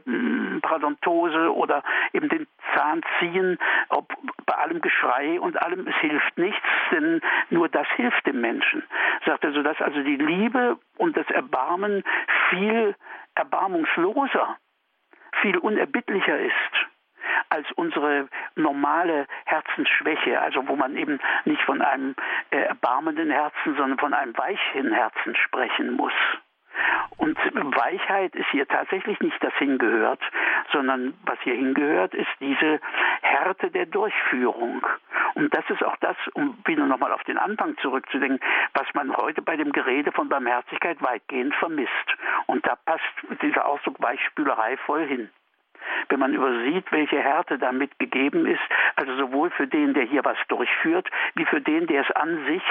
Parodontose 0.62 1.54
oder 1.54 1.84
eben 2.13 2.30
den 2.30 2.48
Zahn 2.76 3.02
ziehen, 3.20 3.58
ob 3.89 4.13
bei 4.46 4.56
allem 4.56 4.82
Geschrei 4.82 5.39
und 5.39 5.62
allem, 5.62 5.88
es 5.88 5.96
hilft 5.98 6.38
nichts, 6.38 6.68
denn 6.92 7.22
nur 7.50 7.70
das 7.70 7.88
hilft 7.96 8.26
dem 8.26 8.42
Menschen. 8.42 8.84
Sagt 9.26 9.44
er, 9.44 9.52
so 9.54 9.63
dass 9.63 9.80
also 9.82 10.02
die 10.02 10.18
Liebe 10.18 10.78
und 10.97 11.17
das 11.17 11.29
Erbarmen 11.29 12.03
viel 12.49 12.95
erbarmungsloser, 13.36 14.58
viel 15.41 15.58
unerbittlicher 15.58 16.39
ist 16.39 16.53
als 17.49 17.71
unsere 17.73 18.27
normale 18.56 19.27
Herzensschwäche, 19.45 20.41
also 20.41 20.67
wo 20.67 20.75
man 20.75 20.97
eben 20.97 21.19
nicht 21.45 21.62
von 21.62 21.82
einem 21.82 22.15
äh, 22.49 22.58
erbarmenden 22.58 23.29
Herzen, 23.29 23.75
sondern 23.77 23.97
von 23.99 24.13
einem 24.13 24.38
weichen 24.38 24.91
Herzen 24.91 25.36
sprechen 25.36 25.93
muss. 25.95 26.13
Und 27.17 27.38
Weichheit 27.75 28.36
ist 28.36 28.49
hier 28.51 28.67
tatsächlich 28.67 29.19
nicht 29.19 29.41
das 29.43 29.53
hingehört, 29.55 30.19
sondern 30.71 31.13
was 31.25 31.39
hier 31.41 31.55
hingehört, 31.55 32.13
ist 32.13 32.29
diese 32.39 32.79
Härte 33.21 33.71
der 33.71 33.86
Durchführung. 33.86 34.86
Und 35.36 35.53
das 35.53 35.63
ist 35.69 35.83
auch 35.83 35.97
das, 35.97 36.15
um 36.33 36.57
wieder 36.65 36.86
nochmal 36.86 37.12
auf 37.12 37.23
den 37.23 37.38
Anfang 37.38 37.77
zurückzudenken, 37.77 38.39
was 38.73 38.88
man 38.93 39.15
heute 39.15 39.41
bei 39.41 39.55
dem 39.55 39.71
Gerede 39.71 40.12
von 40.12 40.29
Barmherzigkeit 40.29 41.01
weitgehend 41.01 41.55
vermisst. 41.55 41.89
Und 42.47 42.65
da 42.65 42.75
passt 42.75 43.03
dieser 43.41 43.65
Ausdruck 43.67 44.01
Weichspülerei 44.01 44.77
voll 44.77 45.05
hin 45.05 45.29
wenn 46.09 46.19
man 46.19 46.33
übersieht, 46.33 46.91
welche 46.91 47.19
Härte 47.19 47.57
damit 47.57 47.97
gegeben 47.99 48.45
ist, 48.45 48.62
also 48.95 49.15
sowohl 49.17 49.49
für 49.51 49.67
den, 49.67 49.93
der 49.93 50.05
hier 50.05 50.23
was 50.23 50.38
durchführt, 50.47 51.09
wie 51.36 51.45
für 51.45 51.62
den, 51.62 51.88
der 51.88 52.01
es 52.07 52.15
an 52.15 52.45
sich 52.45 52.63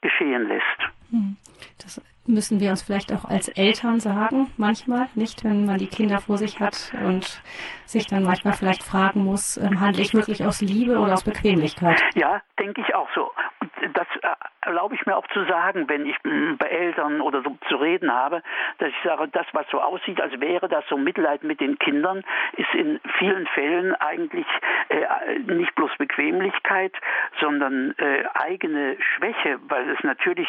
geschehen 0.00 0.48
lässt. 0.48 0.78
Hm. 1.10 1.36
Das 1.82 2.00
müssen 2.26 2.60
wir 2.60 2.70
uns 2.70 2.82
vielleicht 2.82 3.12
auch 3.12 3.24
als 3.24 3.48
Eltern 3.48 4.00
sagen, 4.00 4.52
manchmal, 4.56 5.08
nicht, 5.14 5.44
wenn 5.44 5.66
man 5.66 5.78
die 5.78 5.86
Kinder 5.86 6.18
vor 6.20 6.38
sich 6.38 6.60
hat 6.60 6.92
und 7.04 7.42
sich 7.84 8.06
dann 8.06 8.24
manchmal 8.24 8.54
vielleicht 8.54 8.82
fragen 8.82 9.24
muss, 9.24 9.56
ähm, 9.56 9.80
handle 9.80 10.02
ich 10.02 10.14
wirklich 10.14 10.44
aus 10.44 10.60
Liebe 10.60 10.98
oder 10.98 11.14
aus 11.14 11.24
Bequemlichkeit? 11.24 12.00
Ja, 12.14 12.42
denke 12.58 12.80
ich 12.80 12.94
auch 12.94 13.08
so. 13.14 13.30
Und 13.60 13.70
das 13.96 14.06
äh, 14.22 14.28
erlaube 14.66 14.94
ich 14.94 15.06
mir 15.06 15.16
auch 15.16 15.26
zu 15.28 15.44
sagen, 15.44 15.88
wenn 15.88 16.06
ich 16.06 16.16
hm, 16.24 16.56
bei 16.58 16.66
Eltern 16.66 17.20
oder 17.20 17.42
so 17.42 17.56
zu 17.68 17.76
reden 17.76 18.12
habe, 18.12 18.42
dass 18.78 18.88
ich 18.88 19.02
sage, 19.04 19.28
das, 19.28 19.46
was 19.52 19.66
so 19.70 19.80
aussieht, 19.80 20.20
als 20.20 20.38
wäre 20.40 20.68
das 20.68 20.84
so 20.88 20.96
Mitleid 20.96 21.44
mit 21.44 21.60
den 21.60 21.78
Kindern, 21.78 22.24
ist 22.56 22.74
in 22.74 23.00
vielen 23.18 23.46
Fällen 23.48 23.94
eigentlich 23.94 24.46
äh, 24.88 25.38
nicht 25.46 25.74
bloß 25.76 25.90
Bequemlichkeit, 25.98 26.92
sondern 27.40 27.94
äh, 27.98 28.24
eigene 28.34 28.96
Schwäche, 29.00 29.58
weil 29.68 29.88
es 29.90 30.02
natürlich 30.02 30.48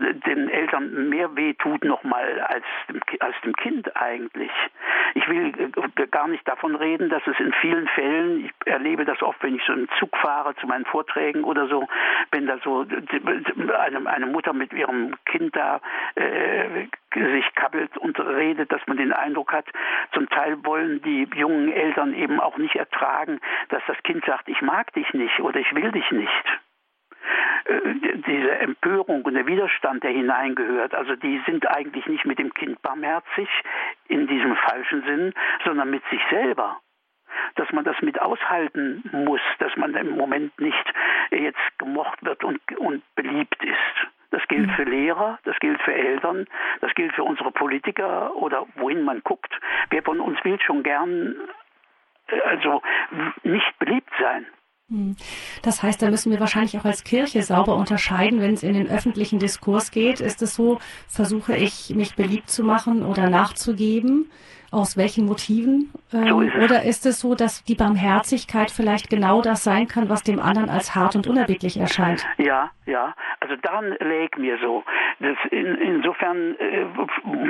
äh, 0.00 0.14
den 0.14 0.48
Eltern 0.48 1.08
mehr 1.10 1.17
weh 1.36 1.54
tut 1.54 1.84
nochmal 1.84 2.40
als 2.40 2.64
dem, 2.88 3.00
als 3.20 3.34
dem 3.42 3.54
Kind 3.54 3.96
eigentlich. 3.96 4.50
Ich 5.14 5.28
will 5.28 5.52
äh, 5.96 6.06
gar 6.08 6.28
nicht 6.28 6.46
davon 6.46 6.74
reden, 6.76 7.08
dass 7.08 7.26
es 7.26 7.38
in 7.40 7.52
vielen 7.60 7.88
Fällen, 7.88 8.46
ich 8.46 8.52
erlebe 8.66 9.04
das 9.04 9.22
oft, 9.22 9.42
wenn 9.42 9.56
ich 9.56 9.62
so 9.64 9.72
im 9.72 9.88
Zug 9.98 10.16
fahre 10.16 10.54
zu 10.56 10.66
meinen 10.66 10.84
Vorträgen 10.84 11.44
oder 11.44 11.66
so, 11.68 11.88
wenn 12.30 12.46
da 12.46 12.58
so 12.62 12.86
eine, 13.78 14.08
eine 14.08 14.26
Mutter 14.26 14.52
mit 14.52 14.72
ihrem 14.72 15.14
Kind 15.24 15.56
da 15.56 15.80
äh, 16.14 16.86
sich 17.14 17.54
kabbelt 17.54 17.96
und 17.96 18.18
redet, 18.20 18.70
dass 18.70 18.86
man 18.86 18.96
den 18.96 19.12
Eindruck 19.12 19.52
hat, 19.52 19.66
zum 20.12 20.28
Teil 20.28 20.64
wollen 20.64 21.02
die 21.02 21.28
jungen 21.34 21.72
Eltern 21.72 22.14
eben 22.14 22.40
auch 22.40 22.58
nicht 22.58 22.76
ertragen, 22.76 23.40
dass 23.70 23.82
das 23.86 23.96
Kind 24.02 24.24
sagt, 24.24 24.48
ich 24.48 24.60
mag 24.62 24.92
dich 24.92 25.12
nicht 25.14 25.40
oder 25.40 25.58
ich 25.58 25.74
will 25.74 25.90
dich 25.90 26.10
nicht 26.10 26.44
diese 28.26 28.58
Empörung 28.58 29.22
und 29.22 29.34
der 29.34 29.46
Widerstand, 29.46 30.02
der 30.02 30.10
hineingehört, 30.10 30.94
also 30.94 31.16
die 31.16 31.40
sind 31.46 31.68
eigentlich 31.68 32.06
nicht 32.06 32.24
mit 32.24 32.38
dem 32.38 32.52
Kind 32.54 32.80
barmherzig 32.82 33.48
in 34.08 34.26
diesem 34.26 34.56
falschen 34.56 35.02
Sinn, 35.04 35.34
sondern 35.64 35.90
mit 35.90 36.02
sich 36.10 36.20
selber 36.30 36.80
dass 37.54 37.70
man 37.72 37.84
das 37.84 38.00
mit 38.02 38.20
aushalten 38.20 39.02
muss, 39.12 39.40
dass 39.58 39.74
man 39.76 39.94
im 39.94 40.16
Moment 40.16 40.58
nicht 40.60 40.94
jetzt 41.30 41.78
gemocht 41.78 42.24
wird 42.24 42.42
und, 42.44 42.60
und 42.78 43.02
beliebt 43.14 43.62
ist. 43.62 44.08
Das 44.30 44.46
gilt 44.48 44.68
mhm. 44.68 44.72
für 44.72 44.84
Lehrer, 44.84 45.38
das 45.44 45.58
gilt 45.58 45.80
für 45.82 45.94
Eltern, 45.94 46.46
das 46.80 46.94
gilt 46.94 47.14
für 47.14 47.24
unsere 47.24 47.50
Politiker 47.50 48.34
oder 48.36 48.66
wohin 48.76 49.02
man 49.02 49.22
guckt. 49.22 49.52
Wer 49.90 50.02
von 50.02 50.20
uns 50.20 50.42
will 50.44 50.60
schon 50.60 50.82
gern 50.82 51.34
äh, 52.28 52.40
also 52.42 52.82
nicht 53.42 53.78
beliebt 53.78 54.12
sein. 54.20 54.46
Mhm. 54.88 55.16
Das 55.62 55.82
heißt, 55.82 56.00
da 56.00 56.10
müssen 56.10 56.32
wir 56.32 56.40
wahrscheinlich 56.40 56.78
auch 56.78 56.84
als 56.84 57.04
Kirche 57.04 57.42
sauber 57.42 57.76
unterscheiden, 57.76 58.40
wenn 58.40 58.54
es 58.54 58.62
in 58.62 58.74
den 58.74 58.88
öffentlichen 58.88 59.38
Diskurs 59.38 59.90
geht. 59.90 60.20
Ist 60.20 60.40
es 60.42 60.54
so, 60.54 60.78
versuche 61.06 61.56
ich 61.56 61.94
mich 61.94 62.14
beliebt 62.14 62.50
zu 62.50 62.62
machen 62.62 63.02
oder 63.02 63.28
nachzugeben? 63.28 64.30
Aus 64.70 64.96
welchen 64.96 65.26
Motiven? 65.26 65.92
Ähm, 66.12 66.28
so 66.28 66.40
ist 66.40 66.54
oder 66.56 66.82
ist 66.82 67.06
es 67.06 67.20
so, 67.20 67.34
dass 67.34 67.64
die 67.64 67.74
Barmherzigkeit 67.74 68.70
vielleicht 68.70 69.10
genau 69.10 69.42
das 69.42 69.64
sein 69.64 69.88
kann, 69.88 70.08
was 70.08 70.22
dem 70.22 70.40
anderen 70.40 70.70
als 70.70 70.94
hart 70.94 71.16
und 71.16 71.26
unerbittlich 71.26 71.78
erscheint? 71.78 72.26
Ja, 72.38 72.70
ja. 72.86 73.14
Also 73.40 73.56
daran 73.56 73.96
lägt 74.00 74.38
mir 74.38 74.58
so. 74.58 74.84
Das 75.20 75.36
in, 75.50 75.74
insofern, 75.76 76.56
äh, 76.58 76.86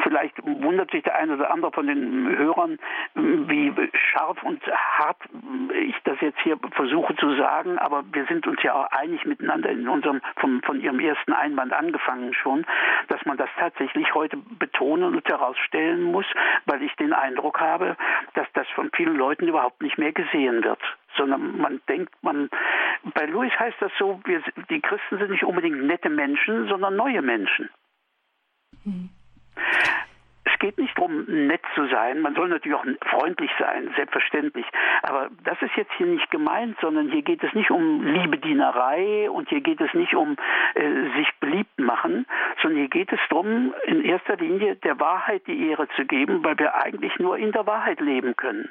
vielleicht 0.02 0.34
wundert 0.44 0.90
sich 0.90 1.02
der 1.02 1.16
eine 1.16 1.34
oder 1.34 1.50
andere 1.50 1.72
von 1.72 1.86
den 1.86 2.36
Hörern, 2.36 2.78
wie 3.14 3.72
scharf 3.94 4.42
und 4.42 4.62
hart 4.66 5.18
ich 5.74 5.96
das 6.04 6.20
jetzt 6.20 6.38
hier 6.40 6.58
versuche 6.72 7.14
zu 7.16 7.34
sagen, 7.36 7.78
aber 7.78 8.04
wir 8.12 8.24
sind 8.26 8.46
uns 8.46 8.62
ja 8.62 8.74
auch 8.74 8.90
einig 8.90 9.24
miteinander 9.24 9.70
in 9.70 9.88
unserem, 9.88 10.20
von, 10.36 10.62
von 10.62 10.80
Ihrem 10.80 11.00
ersten 11.00 11.32
Einwand 11.32 11.72
angefangen 11.72 12.34
schon, 12.34 12.64
dass 13.08 13.24
man 13.26 13.36
das 13.36 13.48
tatsächlich 13.58 14.14
heute 14.14 14.36
betonen 14.58 15.14
und 15.14 15.28
herausstellen 15.28 16.04
muss, 16.04 16.26
weil 16.66 16.82
ich 16.82 16.94
den 16.96 17.07
den 17.08 17.14
Eindruck 17.14 17.60
habe, 17.60 17.96
dass 18.34 18.46
das 18.54 18.66
von 18.74 18.90
vielen 18.94 19.16
Leuten 19.16 19.48
überhaupt 19.48 19.82
nicht 19.82 19.98
mehr 19.98 20.12
gesehen 20.12 20.62
wird. 20.64 20.80
Sondern 21.16 21.58
man 21.58 21.80
denkt, 21.88 22.12
man, 22.22 22.48
bei 23.14 23.26
Louis 23.26 23.52
heißt 23.58 23.76
das 23.80 23.92
so, 23.98 24.20
wir, 24.24 24.42
die 24.70 24.80
Christen 24.80 25.18
sind 25.18 25.30
nicht 25.30 25.44
unbedingt 25.44 25.82
nette 25.82 26.10
Menschen, 26.10 26.68
sondern 26.68 26.96
neue 26.96 27.22
Menschen. 27.22 27.70
Mhm 28.84 29.10
es 30.58 30.60
geht 30.60 30.78
nicht 30.78 30.98
darum, 30.98 31.24
nett 31.26 31.62
zu 31.76 31.86
sein. 31.86 32.20
Man 32.20 32.34
soll 32.34 32.48
natürlich 32.48 32.76
auch 32.76 32.84
freundlich 33.08 33.50
sein, 33.60 33.92
selbstverständlich. 33.94 34.66
Aber 35.02 35.28
das 35.44 35.60
ist 35.62 35.76
jetzt 35.76 35.92
hier 35.96 36.06
nicht 36.06 36.30
gemeint, 36.32 36.76
sondern 36.80 37.10
hier 37.10 37.22
geht 37.22 37.44
es 37.44 37.52
nicht 37.54 37.70
um 37.70 38.04
Liebedienerei 38.04 39.30
und 39.30 39.48
hier 39.48 39.60
geht 39.60 39.80
es 39.80 39.94
nicht 39.94 40.14
um 40.14 40.36
äh, 40.74 41.16
sich 41.16 41.28
beliebt 41.38 41.78
machen, 41.78 42.26
sondern 42.60 42.80
hier 42.80 42.88
geht 42.88 43.12
es 43.12 43.20
darum, 43.30 43.72
in 43.84 44.04
erster 44.04 44.36
Linie 44.36 44.74
der 44.76 44.98
Wahrheit 44.98 45.46
die 45.46 45.68
Ehre 45.68 45.86
zu 45.94 46.04
geben, 46.04 46.42
weil 46.42 46.58
wir 46.58 46.74
eigentlich 46.74 47.16
nur 47.20 47.38
in 47.38 47.52
der 47.52 47.66
Wahrheit 47.66 48.00
leben 48.00 48.34
können. 48.34 48.68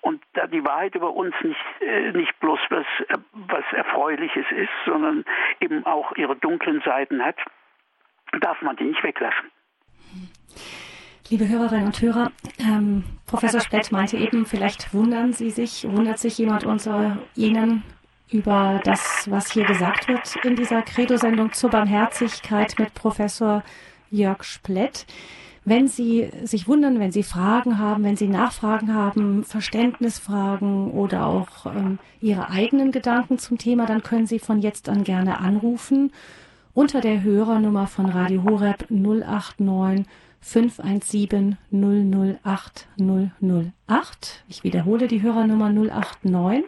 Und 0.00 0.20
da 0.32 0.48
die 0.48 0.64
Wahrheit 0.64 0.96
über 0.96 1.14
uns 1.14 1.34
nicht, 1.42 1.60
äh, 1.82 2.10
nicht 2.12 2.38
bloß 2.40 2.58
was, 2.70 2.86
was 3.32 3.64
Erfreuliches 3.72 4.46
ist, 4.50 4.70
sondern 4.86 5.24
eben 5.60 5.86
auch 5.86 6.16
ihre 6.16 6.34
dunklen 6.34 6.82
Seiten 6.84 7.24
hat, 7.24 7.36
darf 8.40 8.60
man 8.62 8.74
die 8.74 8.84
nicht 8.84 9.04
weglassen. 9.04 9.52
Liebe 11.28 11.48
Hörerinnen 11.48 11.86
und 11.86 12.00
Hörer, 12.00 12.30
ähm, 12.60 13.02
Professor 13.26 13.60
Splett 13.60 13.90
meinte 13.90 14.16
eben, 14.16 14.46
vielleicht 14.46 14.94
wundern 14.94 15.32
Sie 15.32 15.50
sich, 15.50 15.84
wundert 15.90 16.20
sich 16.20 16.38
jemand 16.38 16.64
unter 16.64 17.18
Ihnen 17.34 17.82
über 18.30 18.80
das, 18.84 19.26
was 19.28 19.50
hier 19.50 19.64
gesagt 19.64 20.06
wird 20.06 20.36
in 20.44 20.54
dieser 20.54 20.82
Credo-Sendung 20.82 21.52
zur 21.52 21.70
Barmherzigkeit 21.70 22.78
mit 22.78 22.94
Professor 22.94 23.64
Jörg 24.08 24.44
Splett. 24.44 25.04
Wenn 25.64 25.88
Sie 25.88 26.30
sich 26.44 26.68
wundern, 26.68 27.00
wenn 27.00 27.10
Sie 27.10 27.24
Fragen 27.24 27.80
haben, 27.80 28.04
wenn 28.04 28.16
Sie 28.16 28.28
Nachfragen 28.28 28.94
haben, 28.94 29.42
Verständnisfragen 29.42 30.92
oder 30.92 31.26
auch 31.26 31.66
ähm, 31.66 31.98
Ihre 32.20 32.50
eigenen 32.50 32.92
Gedanken 32.92 33.38
zum 33.38 33.58
Thema, 33.58 33.86
dann 33.86 34.04
können 34.04 34.28
Sie 34.28 34.38
von 34.38 34.60
jetzt 34.60 34.88
an 34.88 35.02
gerne 35.02 35.40
anrufen 35.40 36.12
unter 36.72 37.00
der 37.00 37.24
Hörernummer 37.24 37.88
von 37.88 38.06
Radio 38.06 38.44
Horeb 38.44 38.86
089 38.90 40.06
517 40.40 41.56
008 41.70 42.88
008. 42.98 44.44
Ich 44.48 44.64
wiederhole 44.64 45.08
die 45.08 45.22
Hörernummer 45.22 45.70
089 45.70 46.64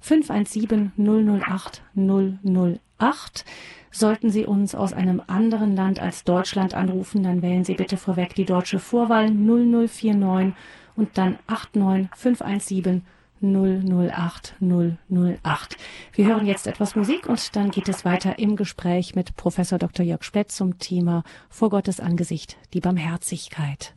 517 0.00 0.92
008 0.96 1.82
008. 1.94 3.44
Sollten 3.90 4.30
Sie 4.30 4.44
uns 4.44 4.74
aus 4.74 4.92
einem 4.92 5.22
anderen 5.26 5.76
Land 5.76 6.00
als 6.00 6.24
Deutschland 6.24 6.74
anrufen, 6.74 7.22
dann 7.22 7.42
wählen 7.42 7.64
Sie 7.64 7.74
bitte 7.74 7.96
vorweg 7.96 8.34
die 8.34 8.44
deutsche 8.44 8.78
Vorwahl 8.78 9.30
0049 9.30 10.52
und 10.96 11.16
dann 11.16 11.38
89 11.48 12.10
517 12.16 13.02
008 13.44 14.54
008. 14.60 15.76
Wir 16.12 16.26
hören 16.26 16.46
jetzt 16.46 16.66
etwas 16.66 16.96
Musik 16.96 17.28
und 17.28 17.54
dann 17.56 17.70
geht 17.70 17.88
es 17.88 18.04
weiter 18.04 18.38
im 18.38 18.56
Gespräch 18.56 19.14
mit 19.14 19.36
Professor 19.36 19.78
Dr. 19.78 20.04
Jörg 20.04 20.24
Splett 20.24 20.50
zum 20.50 20.78
Thema 20.78 21.22
Vor 21.50 21.70
Gottes 21.70 22.00
Angesicht, 22.00 22.56
die 22.72 22.80
Barmherzigkeit. 22.80 23.94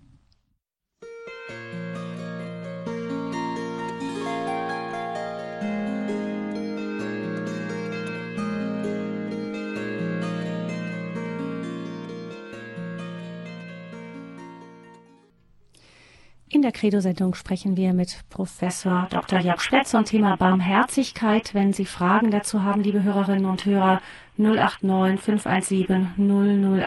In 16.49 16.61
der 16.61 16.71
Credo-Sendung 16.71 17.35
sprechen 17.35 17.75
wir 17.75 17.91
mit 17.91 18.21
Professor 18.29 19.07
Dr. 19.09 19.39
Jörg 19.39 19.59
Spett 19.59 19.85
zum 19.85 20.05
Thema 20.05 20.37
Barmherzigkeit. 20.37 21.53
Wenn 21.53 21.73
Sie 21.73 21.83
Fragen 21.83 22.31
dazu 22.31 22.63
haben, 22.63 22.81
liebe 22.81 23.03
Hörerinnen 23.03 23.43
und 23.43 23.65
Hörer, 23.65 24.01
089 24.37 25.19
517 25.19 26.13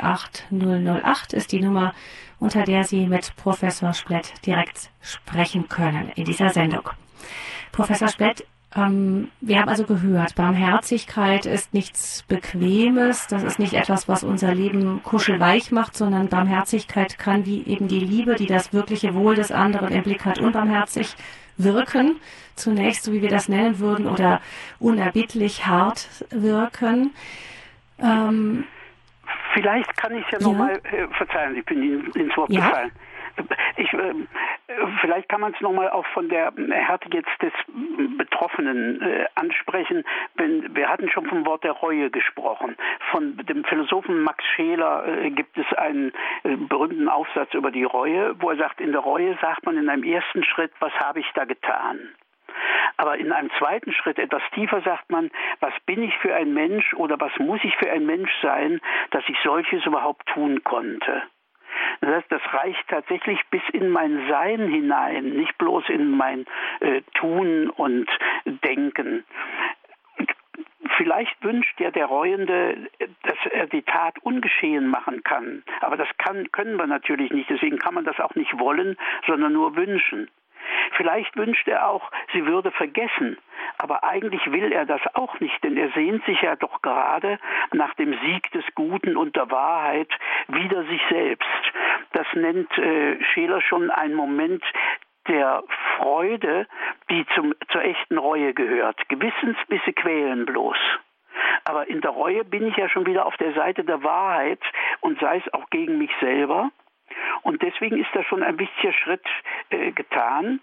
008 0.01 0.47
008 0.51 1.33
ist 1.35 1.53
die 1.53 1.61
Nummer, 1.61 1.93
unter 2.39 2.63
der 2.63 2.85
Sie 2.85 3.07
mit 3.07 3.37
Professor 3.37 3.93
Splett 3.93 4.33
direkt 4.47 4.89
sprechen 5.03 5.69
können 5.69 6.09
in 6.15 6.25
dieser 6.25 6.49
Sendung. 6.49 6.89
Professor 7.71 8.09
Splett, 8.09 8.47
ähm, 8.77 9.31
wir 9.41 9.59
haben 9.59 9.69
also 9.69 9.85
gehört, 9.85 10.37
Barmherzigkeit 10.37 11.45
ist 11.45 11.75
nichts 11.75 12.23
Bequemes, 12.29 13.27
das 13.27 13.43
ist 13.43 13.59
nicht 13.59 13.75
etwas, 13.75 14.09
was 14.09 14.23
unser 14.23 14.55
Leben 14.55 15.03
kuschelweich 15.03 15.73
macht, 15.73 15.97
sondern 15.97 16.29
Barmherzigkeit 16.29 17.19
kann 17.19 17.47
wie 17.47 17.65
eben 17.65 17.89
die 17.89 17.99
Liebe, 17.99 18.37
die 18.37 18.47
das 18.47 18.73
wirkliche 18.73 19.15
Wohl 19.15 19.35
des 19.35 19.51
anderen 19.51 19.89
im 19.89 20.05
Blick 20.05 20.25
hat, 20.25 20.39
unbarmherzig 20.39 21.17
wirken, 21.57 22.21
zunächst, 22.55 23.05
so 23.05 23.13
wie 23.13 23.23
wir 23.23 23.29
das 23.29 23.49
nennen 23.49 23.81
würden, 23.81 24.07
oder 24.07 24.41
unerbittlich 24.79 25.67
hart 25.67 26.09
wirken. 26.31 27.13
Ähm, 27.99 28.65
Vielleicht 29.53 29.97
kann 29.97 30.15
ich 30.15 30.25
ja, 30.31 30.39
ja. 30.39 30.47
nochmal, 30.47 30.81
äh, 30.85 31.09
verzeihen, 31.17 31.57
ich 31.57 31.65
bin 31.65 31.83
Ihnen 31.83 32.13
ins 32.13 32.37
Wort 32.37 32.51
ja? 32.51 32.61
gefallen. 32.61 32.93
Ich, 33.77 33.93
äh, 33.93 34.15
vielleicht 35.01 35.29
kann 35.29 35.41
man 35.41 35.53
es 35.55 35.61
nochmal 35.61 35.91
auch 35.91 36.07
von 36.09 36.29
der 36.29 36.53
Härte 36.71 37.09
jetzt 37.13 37.31
des 37.43 37.53
Betroffenen 38.19 39.01
äh, 39.01 39.27
ansprechen. 39.35 40.05
Wir 40.37 40.89
hatten 40.89 41.09
schon 41.11 41.27
vom 41.27 41.47
Wort 41.47 41.65
der 41.65 41.73
Reue 41.73 42.11
gesprochen. 42.11 42.77
Von 43.11 43.37
dem 43.37 43.65
Philosophen 43.65 44.23
Max 44.23 44.45
Scheler 44.55 45.07
äh, 45.07 45.31
gibt 45.31 45.57
es 45.57 45.73
einen 45.77 46.13
äh, 46.45 46.57
berühmten 46.57 47.09
Aufsatz 47.09 47.55
über 47.55 47.71
die 47.71 47.85
Reue, 47.85 48.35
wo 48.41 48.51
er 48.51 48.57
sagt, 48.57 48.81
in 48.81 48.93
der 48.93 49.01
Reue 49.01 49.37
sagt 49.41 49.65
man 49.65 49.77
in 49.77 49.89
einem 49.89 50.05
ersten 50.05 50.45
Schritt, 50.45 50.73
was 50.81 50.93
habe 51.01 51.21
ich 51.21 51.31
da 51.35 51.45
getan? 51.45 51.99
Aber 52.97 53.17
in 53.17 53.33
einem 53.33 53.51
zweiten 53.59 53.93
Schritt, 53.93 54.19
etwas 54.19 54.43
tiefer, 54.55 54.83
sagt 54.83 55.11
man, 55.11 55.31
was 55.61 55.73
bin 55.87 56.03
ich 56.03 56.15
für 56.19 56.35
ein 56.35 56.53
Mensch 56.53 56.93
oder 56.95 57.19
was 57.19 57.33
muss 57.39 57.61
ich 57.63 57.75
für 57.77 57.91
ein 57.91 58.05
Mensch 58.05 58.31
sein, 58.43 58.81
dass 59.11 59.25
ich 59.29 59.37
solches 59.43 59.87
überhaupt 59.87 60.27
tun 60.27 60.63
konnte. 60.65 61.23
Das 62.01 62.11
heißt, 62.11 62.33
das 62.33 62.43
reicht 62.53 62.89
tatsächlich 62.89 63.41
bis 63.51 63.63
in 63.73 63.91
mein 63.91 64.27
Sein 64.29 64.69
hinein, 64.69 65.31
nicht 65.31 65.57
bloß 65.59 65.89
in 65.89 66.11
mein 66.11 66.47
äh, 66.81 67.03
Tun 67.15 67.71
und 67.71 68.09
Denken. 68.45 69.25
Vielleicht 70.97 71.43
wünscht 71.43 71.81
ja 71.81 71.91
der 71.91 72.07
Reuende, 72.07 72.77
dass 73.23 73.39
er 73.51 73.67
die 73.67 73.83
Tat 73.83 74.19
ungeschehen 74.23 74.87
machen 74.87 75.23
kann. 75.23 75.63
Aber 75.81 75.97
das 75.97 76.09
kann, 76.19 76.51
können 76.53 76.77
wir 76.77 76.87
natürlich 76.87 77.31
nicht. 77.31 77.49
Deswegen 77.49 77.79
kann 77.79 77.95
man 77.95 78.05
das 78.05 78.21
auch 78.21 78.35
nicht 78.35 78.59
wollen, 78.59 78.97
sondern 79.27 79.53
nur 79.53 79.77
wünschen. 79.77 80.29
Vielleicht 80.97 81.37
wünscht 81.37 81.67
er 81.69 81.89
auch, 81.89 82.11
sie 82.33 82.47
würde 82.47 82.71
vergessen, 82.71 83.39
aber 83.79 84.05
eigentlich 84.05 84.51
will 84.51 84.73
er 84.73 84.87
das 84.87 85.01
auch 85.15 85.39
nicht, 85.41 85.63
denn 85.65 85.77
er 85.77 85.91
sehnt 85.91 86.25
sich 86.25 86.41
ja 86.43 86.57
doch 86.57 86.83
gerade 86.83 87.39
nach 87.73 87.95
dem 87.95 88.17
Sieg 88.25 88.51
des 88.53 88.65
Guten 88.75 89.17
und 89.17 89.37
der 89.37 89.51
Wahrheit 89.51 90.11
wieder 90.49 90.85
sich 90.85 91.01
selbst. 91.09 91.49
Das 92.13 92.27
nennt 92.35 92.77
äh, 92.79 93.23
Scheler 93.33 93.61
schon 93.61 93.91
einen 93.91 94.15
Moment 94.15 94.63
der 95.29 95.63
Freude, 95.97 96.67
die 97.11 97.25
zum, 97.35 97.55
zur 97.71 97.83
echten 97.83 98.19
Reue 98.19 98.55
gehört. 98.55 99.09
Gewissensbisse 99.09 99.93
quälen 99.93 100.47
bloß. 100.47 100.79
Aber 101.65 101.89
in 101.89 102.01
der 102.01 102.11
Reue 102.11 102.45
bin 102.45 102.67
ich 102.67 102.77
ja 102.77 102.89
schon 102.89 103.07
wieder 103.07 103.27
auf 103.27 103.37
der 103.37 103.53
Seite 103.53 103.85
der 103.85 104.03
Wahrheit 104.03 104.61
und 105.01 105.21
sei 105.21 105.39
es 105.45 105.55
auch 105.55 105.69
gegen 105.71 105.99
mich 105.99 106.11
selber. 106.21 106.71
Und 107.43 107.63
deswegen 107.63 107.99
ist 107.99 108.11
da 108.15 108.23
schon 108.25 108.43
ein 108.43 108.59
wichtiger 108.59 108.93
Schritt 108.93 109.27
äh, 109.71 109.93
getan. 109.93 110.61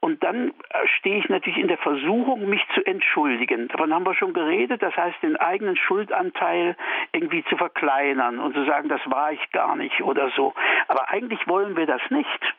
Und 0.00 0.22
dann 0.22 0.50
äh, 0.50 0.86
stehe 0.98 1.18
ich 1.18 1.28
natürlich 1.28 1.58
in 1.58 1.68
der 1.68 1.78
Versuchung, 1.78 2.48
mich 2.48 2.64
zu 2.74 2.84
entschuldigen. 2.86 3.68
Davon 3.68 3.92
haben 3.92 4.06
wir 4.06 4.14
schon 4.14 4.34
geredet. 4.34 4.82
Das 4.82 4.96
heißt, 4.96 5.22
den 5.22 5.36
eigenen 5.36 5.76
Schuldanteil 5.76 6.76
irgendwie 7.12 7.44
zu 7.44 7.56
verkleinern 7.56 8.38
und 8.38 8.54
zu 8.54 8.64
sagen, 8.66 8.88
das 8.88 9.00
war 9.06 9.32
ich 9.32 9.50
gar 9.52 9.74
nicht 9.74 10.02
oder 10.02 10.30
so. 10.36 10.54
Aber 10.88 11.10
eigentlich 11.10 11.46
wollen 11.48 11.76
wir 11.76 11.86
das 11.86 12.02
nicht. 12.10 12.54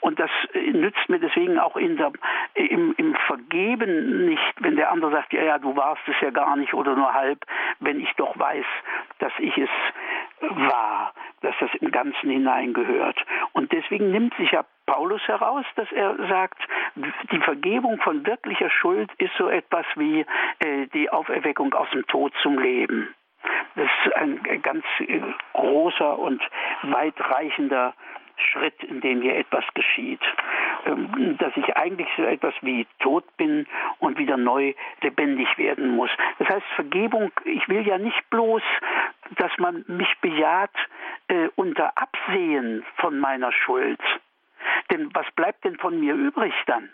Und 0.00 0.18
das 0.18 0.30
äh, 0.54 0.70
nützt 0.70 1.08
mir 1.08 1.18
deswegen 1.18 1.58
auch 1.58 1.76
der, 1.76 2.12
im, 2.54 2.94
im 2.96 3.14
Vergeben 3.26 4.26
nicht, 4.26 4.54
wenn 4.60 4.76
der 4.76 4.90
andere 4.90 5.10
sagt, 5.10 5.32
ja, 5.32 5.42
ja, 5.42 5.58
du 5.58 5.76
warst 5.76 6.02
es 6.06 6.16
ja 6.20 6.30
gar 6.30 6.56
nicht 6.56 6.74
oder 6.74 6.94
nur 6.94 7.12
halb, 7.12 7.44
wenn 7.80 8.00
ich 8.00 8.12
doch 8.16 8.38
weiß, 8.38 8.64
dass 9.18 9.32
ich 9.38 9.56
es 9.58 9.70
war, 10.40 11.12
dass 11.40 11.54
das 11.60 11.70
im 11.80 11.90
Ganzen 11.90 12.30
hineingehört. 12.30 13.18
Und 13.52 13.72
deswegen 13.72 14.10
nimmt 14.10 14.34
sich 14.36 14.50
ja 14.52 14.64
Paulus 14.86 15.20
heraus, 15.28 15.64
dass 15.76 15.90
er 15.92 16.16
sagt, 16.28 16.58
die 17.30 17.40
Vergebung 17.40 18.00
von 18.00 18.26
wirklicher 18.26 18.70
Schuld 18.70 19.10
ist 19.18 19.32
so 19.36 19.48
etwas 19.48 19.86
wie 19.96 20.24
äh, 20.60 20.86
die 20.94 21.10
Auferweckung 21.10 21.74
aus 21.74 21.90
dem 21.90 22.06
Tod 22.06 22.32
zum 22.42 22.58
Leben. 22.58 23.14
Das 23.76 23.88
ist 24.04 24.16
ein 24.16 24.40
ganz 24.62 24.84
äh, 25.00 25.20
großer 25.52 26.18
und 26.18 26.42
weitreichender 26.82 27.94
Schritt, 28.38 28.82
in 28.84 29.00
dem 29.00 29.22
hier 29.22 29.36
etwas 29.36 29.64
geschieht. 29.74 30.20
Ähm, 30.86 31.36
dass 31.38 31.56
ich 31.56 31.76
eigentlich 31.76 32.08
so 32.16 32.22
etwas 32.22 32.54
wie 32.62 32.86
tot 33.00 33.24
bin 33.36 33.66
und 33.98 34.18
wieder 34.18 34.36
neu 34.36 34.74
lebendig 35.02 35.58
werden 35.58 35.96
muss. 35.96 36.10
Das 36.38 36.48
heißt, 36.48 36.66
Vergebung, 36.74 37.32
ich 37.44 37.68
will 37.68 37.86
ja 37.86 37.98
nicht 37.98 38.30
bloß, 38.30 38.62
dass 39.36 39.52
man 39.58 39.84
mich 39.86 40.08
bejaht 40.20 40.74
äh, 41.28 41.48
unter 41.56 41.92
Absehen 41.96 42.84
von 42.96 43.18
meiner 43.18 43.52
Schuld. 43.52 44.00
Denn 44.90 45.10
was 45.14 45.26
bleibt 45.32 45.64
denn 45.64 45.76
von 45.76 45.98
mir 45.98 46.14
übrig 46.14 46.54
dann? 46.66 46.88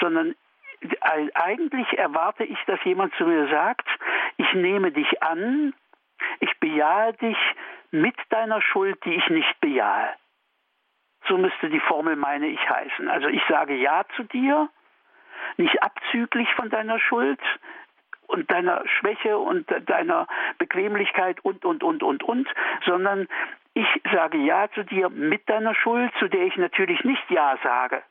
Sondern 0.00 0.34
eigentlich 1.34 1.98
erwarte 1.98 2.44
ich, 2.44 2.58
dass 2.66 2.82
jemand 2.84 3.14
zu 3.14 3.24
mir 3.24 3.48
sagt, 3.48 3.86
ich 4.36 4.52
nehme 4.54 4.92
dich 4.92 5.22
an, 5.22 5.74
ich 6.40 6.58
bejahe 6.60 7.12
dich 7.14 7.36
mit 7.90 8.16
deiner 8.30 8.60
Schuld, 8.60 9.04
die 9.04 9.14
ich 9.14 9.28
nicht 9.28 9.60
bejahe. 9.60 10.14
So 11.28 11.36
müsste 11.36 11.68
die 11.68 11.80
Formel 11.80 12.16
meine 12.16 12.46
ich 12.46 12.70
heißen. 12.70 13.08
Also 13.08 13.28
ich 13.28 13.42
sage 13.48 13.74
Ja 13.74 14.04
zu 14.16 14.24
dir, 14.24 14.68
nicht 15.56 15.82
abzüglich 15.82 16.48
von 16.54 16.70
deiner 16.70 16.98
Schuld 16.98 17.40
und 18.26 18.50
deiner 18.50 18.82
Schwäche 18.86 19.38
und 19.38 19.66
deiner 19.86 20.26
Bequemlichkeit 20.58 21.40
und, 21.44 21.64
und, 21.64 21.82
und, 21.82 22.02
und, 22.02 22.22
und, 22.22 22.48
sondern 22.84 23.28
ich 23.74 23.86
sage 24.12 24.38
Ja 24.38 24.68
zu 24.72 24.84
dir 24.84 25.08
mit 25.08 25.48
deiner 25.48 25.74
Schuld, 25.74 26.12
zu 26.18 26.28
der 26.28 26.42
ich 26.42 26.56
natürlich 26.56 27.04
nicht 27.04 27.30
Ja 27.30 27.58
sage. 27.62 28.02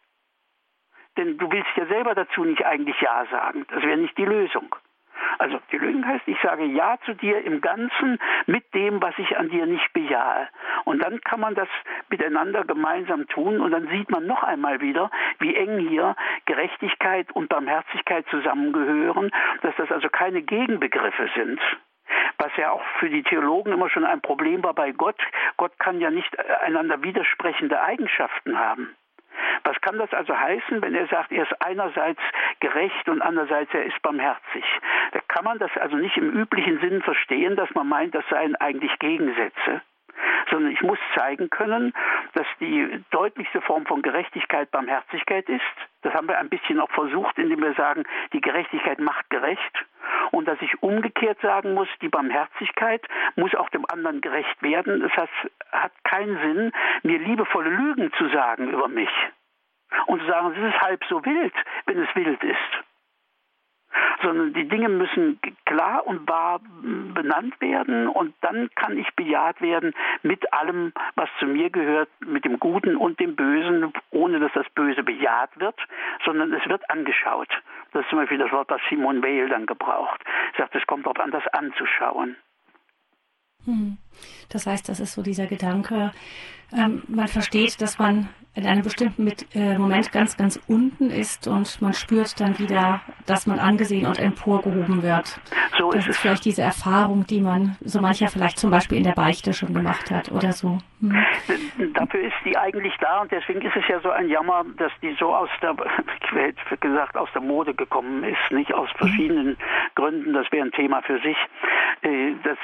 Denn 1.17 1.37
du 1.37 1.51
willst 1.51 1.75
ja 1.75 1.85
selber 1.87 2.13
dazu 2.13 2.43
nicht 2.43 2.65
eigentlich 2.65 2.99
Ja 3.01 3.25
sagen. 3.31 3.65
Das 3.69 3.83
wäre 3.83 3.97
nicht 3.97 4.17
die 4.17 4.25
Lösung. 4.25 4.75
Also 5.39 5.59
die 5.71 5.77
Lösung 5.77 6.05
heißt, 6.05 6.27
ich 6.27 6.37
sage 6.41 6.65
Ja 6.65 6.97
zu 7.05 7.13
dir 7.13 7.43
im 7.43 7.61
Ganzen 7.61 8.19
mit 8.45 8.73
dem, 8.73 9.01
was 9.01 9.13
ich 9.17 9.37
an 9.37 9.49
dir 9.49 9.65
nicht 9.65 9.91
bejahe. 9.93 10.47
Und 10.85 11.01
dann 11.03 11.21
kann 11.21 11.39
man 11.39 11.55
das 11.55 11.69
miteinander 12.09 12.63
gemeinsam 12.63 13.27
tun 13.27 13.61
und 13.61 13.71
dann 13.71 13.87
sieht 13.89 14.09
man 14.09 14.25
noch 14.25 14.43
einmal 14.43 14.81
wieder, 14.81 15.11
wie 15.39 15.55
eng 15.55 15.79
hier 15.79 16.15
Gerechtigkeit 16.45 17.31
und 17.33 17.49
Barmherzigkeit 17.49 18.25
zusammengehören, 18.29 19.31
dass 19.61 19.75
das 19.77 19.91
also 19.91 20.09
keine 20.09 20.41
Gegenbegriffe 20.41 21.29
sind 21.35 21.59
was 22.39 22.51
ja 22.55 22.71
auch 22.71 22.83
für 22.99 23.09
die 23.09 23.23
Theologen 23.23 23.73
immer 23.73 23.89
schon 23.89 24.05
ein 24.05 24.21
Problem 24.21 24.63
war 24.63 24.73
bei 24.73 24.91
Gott. 24.91 25.19
Gott 25.57 25.77
kann 25.79 25.99
ja 25.99 26.09
nicht 26.11 26.37
einander 26.61 27.01
widersprechende 27.01 27.81
Eigenschaften 27.81 28.57
haben. 28.57 28.95
Was 29.63 29.79
kann 29.81 29.97
das 29.97 30.13
also 30.13 30.37
heißen, 30.37 30.81
wenn 30.81 30.95
er 30.95 31.07
sagt, 31.07 31.31
er 31.31 31.43
ist 31.43 31.61
einerseits 31.61 32.21
gerecht 32.59 33.09
und 33.09 33.21
andererseits 33.21 33.73
er 33.73 33.85
ist 33.85 34.01
barmherzig? 34.01 34.65
Da 35.11 35.19
kann 35.27 35.45
man 35.45 35.59
das 35.59 35.71
also 35.77 35.95
nicht 35.95 36.17
im 36.17 36.31
üblichen 36.31 36.79
Sinn 36.79 37.01
verstehen, 37.01 37.55
dass 37.55 37.73
man 37.73 37.87
meint, 37.87 38.15
das 38.15 38.23
seien 38.29 38.55
eigentlich 38.55 38.97
Gegensätze 38.99 39.81
sondern 40.49 40.71
ich 40.71 40.81
muss 40.81 40.99
zeigen 41.15 41.49
können, 41.49 41.93
dass 42.33 42.47
die 42.59 43.03
deutlichste 43.11 43.61
Form 43.61 43.85
von 43.85 44.01
Gerechtigkeit 44.01 44.71
Barmherzigkeit 44.71 45.47
ist. 45.49 45.61
Das 46.01 46.13
haben 46.13 46.27
wir 46.27 46.37
ein 46.37 46.49
bisschen 46.49 46.79
auch 46.79 46.91
versucht, 46.91 47.37
indem 47.37 47.61
wir 47.61 47.73
sagen, 47.73 48.03
die 48.33 48.41
Gerechtigkeit 48.41 48.99
macht 48.99 49.29
gerecht. 49.29 49.85
Und 50.31 50.47
dass 50.47 50.61
ich 50.61 50.81
umgekehrt 50.81 51.39
sagen 51.41 51.73
muss, 51.73 51.87
die 52.01 52.09
Barmherzigkeit 52.09 53.05
muss 53.35 53.55
auch 53.55 53.69
dem 53.69 53.85
anderen 53.89 54.21
gerecht 54.21 54.61
werden. 54.61 55.01
Das 55.01 55.11
heißt, 55.15 55.51
hat 55.71 55.91
keinen 56.03 56.37
Sinn, 56.39 56.71
mir 57.03 57.19
liebevolle 57.19 57.69
Lügen 57.69 58.11
zu 58.13 58.29
sagen 58.29 58.69
über 58.69 58.87
mich. 58.87 59.09
Und 60.07 60.21
zu 60.21 60.27
sagen, 60.27 60.53
es 60.55 60.73
ist 60.73 60.81
halb 60.81 61.03
so 61.09 61.23
wild, 61.23 61.53
wenn 61.85 62.01
es 62.01 62.15
wild 62.15 62.43
ist 62.43 62.83
sondern 64.21 64.53
die 64.53 64.67
Dinge 64.67 64.89
müssen 64.89 65.39
klar 65.65 66.05
und 66.05 66.27
wahr 66.27 66.59
benannt 66.81 67.59
werden 67.61 68.07
und 68.07 68.33
dann 68.41 68.69
kann 68.75 68.97
ich 68.97 69.07
bejaht 69.15 69.61
werden 69.61 69.93
mit 70.23 70.53
allem, 70.53 70.93
was 71.15 71.29
zu 71.39 71.45
mir 71.45 71.69
gehört, 71.69 72.09
mit 72.25 72.45
dem 72.45 72.59
Guten 72.59 72.95
und 72.95 73.19
dem 73.19 73.35
Bösen, 73.35 73.93
ohne 74.11 74.39
dass 74.39 74.51
das 74.53 74.67
Böse 74.73 75.03
bejaht 75.03 75.59
wird, 75.59 75.79
sondern 76.25 76.53
es 76.53 76.67
wird 76.67 76.89
angeschaut. 76.89 77.49
Das 77.91 78.03
ist 78.03 78.09
zum 78.09 78.19
Beispiel 78.19 78.37
das 78.37 78.51
Wort, 78.51 78.69
was 78.69 78.81
Simon 78.89 79.23
Weil 79.23 79.49
dann 79.49 79.65
gebraucht. 79.65 80.21
Er 80.53 80.63
sagt, 80.63 80.75
es 80.75 80.85
kommt 80.87 81.05
darauf 81.05 81.19
an, 81.19 81.31
das 81.31 81.45
anzuschauen. 81.47 82.35
Hm. 83.65 83.97
Das 84.49 84.65
heißt, 84.65 84.89
das 84.89 84.99
ist 84.99 85.13
so 85.13 85.21
dieser 85.21 85.47
Gedanke, 85.47 86.11
ähm, 86.75 87.03
man 87.07 87.27
versteht, 87.27 87.81
dass 87.81 87.97
man 87.97 88.29
in 88.57 88.65
einem 88.65 88.81
bestimmten 88.81 89.23
mit, 89.23 89.45
äh, 89.55 89.77
Moment 89.77 90.11
ganz, 90.11 90.35
ganz 90.35 90.59
unten 90.67 91.11
ist 91.11 91.47
und 91.47 91.79
man 91.79 91.93
spürt 91.93 92.39
dann 92.41 92.57
wieder, 92.57 93.01
dass 93.27 93.45
man 93.45 93.59
angesehen 93.59 94.07
und 94.07 94.17
emporgehoben 94.17 95.03
wird. 95.03 95.39
So 95.77 95.91
das 95.91 96.05
ist, 96.05 96.09
ist 96.09 96.17
vielleicht 96.17 96.43
diese 96.43 96.63
Erfahrung, 96.63 97.27
die 97.27 97.39
man 97.39 97.77
so 97.81 98.01
mancher 98.01 98.27
vielleicht 98.29 98.57
zum 98.57 98.71
Beispiel 98.71 98.97
in 98.97 99.03
der 99.03 99.11
Beichte 99.11 99.53
schon 99.53 99.75
gemacht 99.75 100.09
hat 100.09 100.31
oder 100.31 100.53
so. 100.53 100.79
Hm. 101.01 101.93
Dafür 101.93 102.21
ist 102.21 102.33
die 102.43 102.57
eigentlich 102.57 102.93
da 102.99 103.21
und 103.21 103.31
deswegen 103.31 103.61
ist 103.61 103.75
es 103.75 103.87
ja 103.87 103.99
so 103.99 104.09
ein 104.09 104.27
Jammer, 104.27 104.65
dass 104.77 104.91
die 105.03 105.15
so 105.19 105.35
aus 105.35 105.49
der, 105.61 105.75
ich 106.73 106.79
gesagt, 106.79 107.15
aus 107.15 107.29
der 107.35 107.43
Mode 107.43 107.75
gekommen 107.75 108.23
ist, 108.23 108.51
nicht 108.51 108.73
aus 108.73 108.89
verschiedenen 108.97 109.49
mhm. 109.49 109.57
Gründen. 109.93 110.33
Das 110.33 110.51
wäre 110.51 110.65
ein 110.65 110.71
Thema 110.71 111.03
für 111.03 111.19
sich, 111.19 111.37
äh, 112.01 112.33
dass 112.43 112.57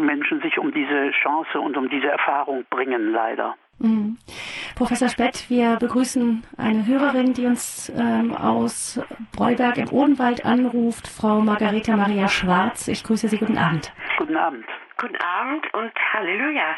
Menschen 0.00 0.40
sich 0.40 0.58
um 0.58 0.72
diese 0.72 0.87
Chance 1.22 1.60
und 1.60 1.76
um 1.76 1.88
diese 1.88 2.08
Erfahrung 2.08 2.64
bringen, 2.70 3.12
leider. 3.12 3.54
Mhm. 3.78 4.18
Professor 4.76 5.08
Spett, 5.08 5.48
wir 5.48 5.76
begrüßen 5.76 6.44
eine 6.56 6.86
Hörerin, 6.86 7.32
die 7.34 7.46
uns 7.46 7.92
ähm, 7.96 8.34
aus 8.34 9.00
Breuberg 9.36 9.78
im 9.78 9.92
Odenwald 9.92 10.44
anruft, 10.44 11.06
Frau 11.06 11.40
Margareta 11.40 11.96
Maria 11.96 12.28
Schwarz. 12.28 12.88
Ich 12.88 13.04
grüße 13.04 13.28
Sie. 13.28 13.38
Guten 13.38 13.58
Abend. 13.58 13.92
Guten 14.18 14.36
Abend. 14.36 14.64
Guten 15.00 15.16
Abend 15.16 15.74
und 15.74 15.92
Halleluja. 16.12 16.76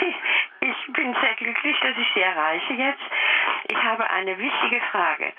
Ich 0.58 0.92
bin 0.94 1.14
sehr 1.20 1.34
glücklich, 1.36 1.76
dass 1.80 1.96
ich 1.96 2.08
Sie 2.14 2.20
erreiche 2.20 2.72
jetzt. 2.72 3.02
Ich 3.68 3.76
habe 3.76 4.08
eine 4.10 4.36
wichtige 4.36 4.80
Frage. 4.90 5.32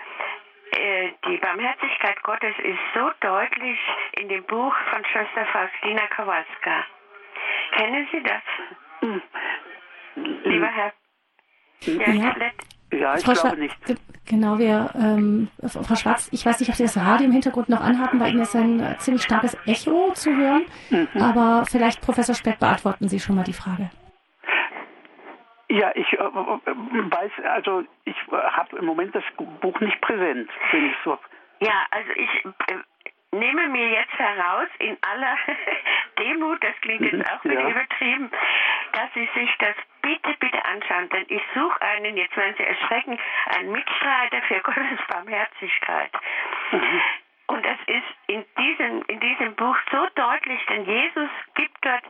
Äh, 0.72 1.11
die 1.28 1.38
Barmherzigkeit 1.38 2.22
Gottes 2.24 2.53
ist 2.59 2.80
so 2.93 3.09
deutlich 3.20 3.80
in 4.13 4.30
dem 4.30 4.43
Buch 4.43 4.74
von 4.89 5.03
Schwester 5.05 5.45
Faustina 5.51 6.07
Kowalska. 6.15 6.86
Kennen 7.72 8.07
Sie 8.11 8.24
das? 8.24 8.41
Hm. 9.01 9.22
Lieber 10.43 10.68
Herr. 10.68 10.93
Ja, 11.86 12.36
Ja, 12.91 13.15
ich 13.18 13.24
Frau 13.26 13.34
glaube 13.34 13.57
nicht. 13.57 13.86
Ge- 13.86 13.95
Genau, 14.30 14.57
wir, 14.59 14.89
ähm, 14.95 15.47
Frau 15.65 15.95
Schwarz, 15.95 16.28
ich 16.34 16.45
weiß 16.45 16.59
nicht, 16.59 16.68
ob 16.70 16.76
Sie 16.76 16.84
das 16.84 16.97
Radio 16.97 17.28
im 17.28 17.32
Hintergrund 17.32 17.70
noch 17.70 17.80
anhaben. 17.80 18.20
Bei 18.20 18.28
Ihnen 18.28 18.41
ist 18.41 18.53
ein 18.57 18.82
äh, 18.82 18.97
ziemlich 18.97 19.24
starkes 19.24 19.55
Echo 19.65 20.11
zu 20.15 20.36
hören. 20.36 20.65
Mhm. 20.89 21.22
Aber 21.22 21.65
vielleicht, 21.65 22.01
Professor 22.01 22.36
Speck, 22.36 22.59
beantworten 22.59 23.07
Sie 23.07 23.22
schon 23.22 23.36
mal 23.38 23.45
die 23.45 23.53
Frage. 23.53 23.89
Ja, 25.70 25.91
ich 25.95 26.11
äh, 26.11 26.18
äh, 26.18 26.22
weiß, 26.26 27.32
also 27.53 27.84
ich 28.03 28.15
äh, 28.32 28.36
habe 28.36 28.78
im 28.78 28.86
Moment 28.86 29.15
das 29.15 29.24
Buch 29.61 29.80
nicht 29.80 29.99
präsent, 30.01 30.49
wenn 30.72 30.86
ich 30.88 30.95
so. 31.05 31.18
Ja, 31.61 31.86
also 31.91 32.09
ich 32.15 32.45
äh, 32.45 32.78
nehme 33.40 33.68
mir 33.70 33.90
jetzt 33.90 34.14
heraus, 34.18 34.68
in 34.80 34.98
aller 35.02 35.38
Demut, 36.20 36.64
das 36.64 36.76
klingt 36.82 37.02
jetzt 37.12 37.32
auch 37.32 37.44
wieder 37.44 37.62
Ja. 37.62 37.70
übertrieben, 37.70 38.32
dass 38.94 39.14
Sie 39.14 39.30
sich 39.36 39.50
das 39.60 39.76
bitte, 40.02 40.34
bitte 40.40 40.64
anschauen, 40.66 41.10
denn 41.10 41.26
ich 41.30 41.42
suche 41.54 41.82
einen, 41.82 42.18
jetzt 42.18 42.36
werden 42.36 42.56
Sie 42.58 42.64
erschrecken, 42.64 43.20
einen 43.56 43.72
Mitstreiter 43.72 44.42
für 44.44 44.60
Gottes 44.64 45.00
Barmherzigkeit. 45.10 46.12
Und 47.48 47.66
das 47.66 47.78
ist 47.88 48.08
in 48.28 48.44
diesem, 48.60 49.04
in 49.08 49.20
diesem 49.20 49.56
Buch 49.56 49.78
so 49.92 50.08
deutlich, 50.16 50.60
denn 50.68 50.86
Jesus 50.86 51.30
gibt 51.56 51.78
dort 51.82 52.04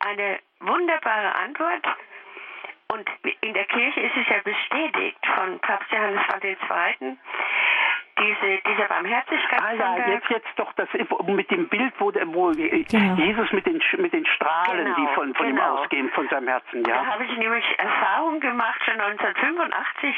eine 0.00 0.38
wunderbare 0.60 1.34
Antwort. 1.36 1.86
Und 2.88 3.08
in 3.40 3.54
der 3.54 3.64
Kirche 3.64 4.00
ist 4.00 4.16
es 4.16 4.28
ja 4.28 4.38
bestätigt 4.44 5.18
von 5.34 5.58
Papst 5.60 5.90
Johannes 5.92 6.20
Paul 6.26 6.44
II., 6.44 7.16
diese, 8.22 8.62
dieser 8.68 8.88
Barmherzigkeit. 8.88 9.60
Ah 9.60 9.72
ja, 9.72 10.08
jetzt 10.08 10.28
jetzt 10.30 10.48
doch 10.56 10.72
das 10.74 10.88
mit 11.26 11.50
dem 11.50 11.68
Bild, 11.68 11.92
wo, 11.98 12.10
der, 12.10 12.26
wo 12.32 12.50
Genau. 12.52 13.14
Jesus 13.16 13.50
mit 13.52 13.66
den 13.66 13.80
Sch- 13.80 14.00
mit 14.00 14.12
den 14.12 14.24
Strahlen, 14.26 14.84
Genau, 14.84 14.96
die 14.96 15.14
von, 15.14 15.34
von 15.34 15.46
ihm 15.48 15.56
genau. 15.56 15.78
ausgehen, 15.78 16.10
von 16.10 16.28
seinem 16.28 16.48
Herzen, 16.48 16.82
Da 16.84 16.90
ja. 16.90 17.06
habe 17.06 17.24
ich 17.24 17.36
nämlich 17.36 17.64
Erfahrung 17.78 18.40
gemacht, 18.40 18.80
schon 18.84 19.00
1985. 19.00 20.16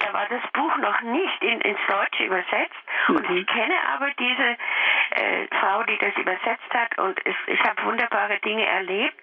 Da 0.00 0.12
war 0.12 0.26
das 0.28 0.42
Buch 0.52 0.76
noch 0.78 1.00
nicht 1.02 1.42
in, 1.42 1.60
ins 1.60 1.78
Deutsche 1.88 2.24
übersetzt. 2.24 2.74
Und 3.08 3.28
Mhm. 3.28 3.36
ich 3.36 3.46
kenne 3.46 3.74
aber 3.94 4.10
diese 4.18 4.56
äh, 5.10 5.46
Frau, 5.60 5.82
die 5.84 5.98
das 5.98 6.14
übersetzt 6.16 6.72
hat. 6.72 6.98
Und 6.98 7.18
es, 7.26 7.34
ich 7.46 7.60
habe 7.62 7.82
wunderbare 7.84 8.38
Dinge 8.40 8.64
erlebt. 8.66 9.20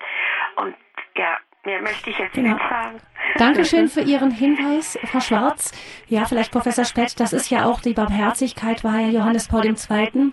Und 0.55 0.75
ja, 1.15 1.37
mehr 1.65 1.81
möchte 1.81 2.09
ich 2.09 2.17
jetzt 2.17 2.33
Genau. 2.33 2.53
nicht 2.55 2.69
sagen. 2.69 2.97
Dankeschön 3.37 3.87
für 3.89 4.01
Ihren 4.01 4.31
Hinweis, 4.31 4.97
Frau 5.05 5.19
Schwarz. 5.19 5.71
Ja, 6.07 6.25
vielleicht 6.25 6.51
Professor 6.51 6.85
Spett, 6.85 7.19
das 7.19 7.33
ist 7.33 7.49
ja 7.49 7.65
auch 7.65 7.81
die 7.81 7.93
Barmherzigkeit, 7.93 8.83
war 8.83 8.99
ja 8.99 9.09
Johannes 9.09 9.47
Paul 9.47 9.65
II. 9.65 10.31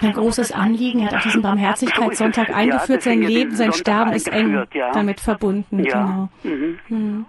Ein 0.00 0.12
großes 0.12 0.52
Anliegen. 0.52 1.00
Er 1.00 1.06
hat 1.06 1.14
auch 1.16 1.22
diesen 1.22 1.42
Barmherzigkeitssonntag 1.42 2.48
es. 2.48 2.54
Ja, 2.54 2.56
eingeführt. 2.56 3.02
Sein 3.02 3.22
Leben, 3.22 3.56
sein 3.56 3.72
Sterben 3.72 4.12
ist 4.12 4.28
eng 4.28 4.46
eingeführt, 4.52 4.74
ja. 4.74 4.92
damit 4.92 5.20
verbunden. 5.20 5.82
Ja. 5.84 6.28
Genau. 6.44 6.56
Mhm. 6.88 7.26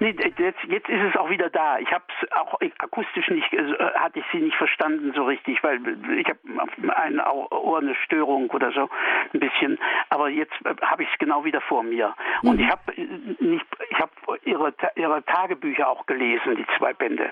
Nee, 0.00 0.14
jetzt, 0.38 0.64
jetzt 0.64 0.88
ist 0.88 1.02
es 1.10 1.16
auch 1.16 1.30
wieder 1.30 1.50
da. 1.50 1.78
Ich 1.78 1.92
habe 1.92 2.04
es 2.20 2.32
auch 2.32 2.58
akustisch 2.78 3.28
nicht, 3.28 3.52
äh, 3.52 3.74
hatte 3.94 4.18
ich 4.20 4.24
sie 4.32 4.38
nicht 4.38 4.56
verstanden 4.56 5.12
so 5.14 5.24
richtig, 5.24 5.62
weil 5.62 5.80
ich 6.18 6.26
habe 6.28 6.38
eine 6.96 7.26
Au- 7.26 7.48
Ohr 7.50 7.78
eine 7.78 7.94
Störung 7.94 8.50
oder 8.50 8.72
so 8.72 8.88
ein 9.32 9.40
bisschen. 9.40 9.78
Aber 10.10 10.28
jetzt 10.28 10.54
äh, 10.64 10.74
habe 10.82 11.02
ich 11.02 11.08
es 11.12 11.18
genau 11.18 11.44
wieder 11.44 11.60
vor 11.60 11.82
mir. 11.82 12.14
Und 12.42 12.60
ich 12.60 12.68
habe 12.68 12.92
äh, 12.96 13.06
nicht, 13.40 13.66
ich 13.90 13.98
habe 13.98 14.10
ihre 14.44 14.72
ihre 14.96 15.24
Tagebücher 15.24 15.88
auch 15.88 16.06
gelesen, 16.06 16.56
die 16.56 16.66
zwei 16.78 16.92
Bände. 16.92 17.30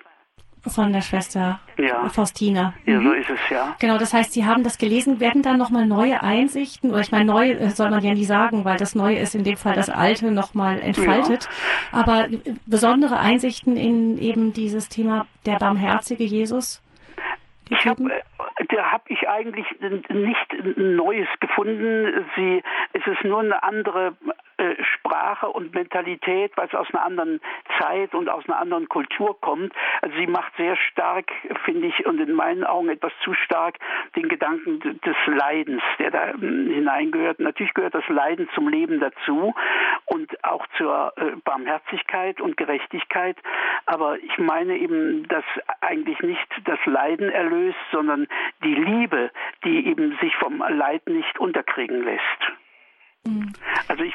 Von 0.67 0.93
der 0.93 1.01
Schwester 1.01 1.61
Ja. 1.79 2.09
Faustina. 2.11 2.75
Ja, 2.85 3.01
so 3.01 3.13
ist 3.13 3.31
es 3.31 3.39
ja. 3.49 3.75
Genau, 3.79 3.97
das 3.97 4.13
heißt, 4.13 4.33
Sie 4.33 4.45
haben 4.45 4.63
das 4.63 4.77
gelesen, 4.77 5.19
werden 5.21 5.43
dann 5.43 5.57
nochmal 5.59 5.87
neue 5.87 6.23
Einsichten, 6.23 6.91
oder 6.91 7.01
ich 7.01 7.11
meine, 7.13 7.25
neu 7.25 7.51
äh, 7.53 7.71
soll 7.71 7.91
man 7.91 8.05
ja 8.05 8.13
nie 8.13 8.25
sagen, 8.25 8.65
weil 8.65 8.77
das 8.77 8.95
Neue 8.95 9.19
ist 9.19 9.35
in 9.35 9.45
dem 9.45 9.57
Fall 9.57 9.75
das 9.75 9.89
Alte 9.89 10.31
nochmal 10.31 10.81
entfaltet, 10.81 11.49
aber 11.93 12.29
äh, 12.31 12.39
besondere 12.67 13.19
Einsichten 13.19 13.77
in 13.77 14.19
eben 14.19 14.53
dieses 14.53 14.89
Thema 14.89 15.27
der 15.47 15.57
barmherzige 15.59 16.25
Jesus 16.25 16.83
Ich 17.71 17.87
hab, 17.87 17.99
äh, 18.01 18.11
da 18.69 18.93
habe 18.93 19.05
ich 19.09 19.29
eigentlich 19.29 19.67
nicht 20.11 20.77
Neues 20.77 21.29
gefunden. 21.41 22.27
Sie, 22.37 22.63
es 22.93 23.07
ist 23.07 23.25
nur 23.25 23.41
eine 23.41 23.63
andere 23.63 24.13
Sprache 24.83 25.49
und 25.49 25.75
Mentalität, 25.75 26.53
weil 26.57 26.67
es 26.67 26.75
aus 26.75 26.89
einer 26.93 27.05
anderen 27.05 27.41
Zeit 27.79 28.15
und 28.15 28.29
aus 28.29 28.45
einer 28.49 28.59
anderen 28.59 28.89
Kultur 28.89 29.41
kommt. 29.41 29.73
Also 30.03 30.17
sie 30.17 30.27
macht 30.27 30.55
sehr 30.57 30.77
stark, 30.77 31.31
finde 31.65 31.89
ich, 31.89 32.07
und 32.07 32.21
in 32.21 32.33
meinen 32.33 32.65
Augen 32.65 32.89
etwas 32.89 33.13
zu 33.25 33.35
stark 33.35 33.77
den 34.17 34.29
Gedanken 34.29 34.81
des 34.81 35.17
Leidens, 35.27 35.83
der 35.99 36.11
da 36.11 36.31
ähm, 36.31 36.71
hineingehört. 36.71 37.41
Natürlich 37.41 37.75
gehört 37.75 37.95
das 37.95 38.09
Leiden 38.09 38.49
zum 38.55 38.69
Leben 38.69 39.01
dazu 39.01 39.55
und 40.07 40.45
auch 40.45 40.67
zur 40.77 41.13
äh, 41.17 41.37
Barmherzigkeit 41.45 42.41
und 42.41 42.57
Gerechtigkeit. 42.57 43.37
Aber 43.87 44.19
ich 44.19 44.39
meine 44.39 44.77
eben, 44.77 45.27
dass 45.29 45.45
eigentlich 45.81 46.21
nicht 46.21 46.49
das 46.65 46.79
Leiden 46.87 47.31
erlöst, 47.31 47.79
sondern 47.93 48.27
die 48.63 48.75
Liebe, 48.75 49.31
die 49.65 49.87
eben 49.87 50.17
sich 50.21 50.35
vom 50.37 50.59
Leid 50.69 51.09
nicht 51.09 51.39
unterkriegen 51.39 52.05
lässt. 52.05 52.53
Also 53.89 54.03
ich, 54.03 54.15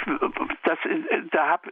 das, 0.64 0.80
da 1.32 1.48
hab, 1.48 1.68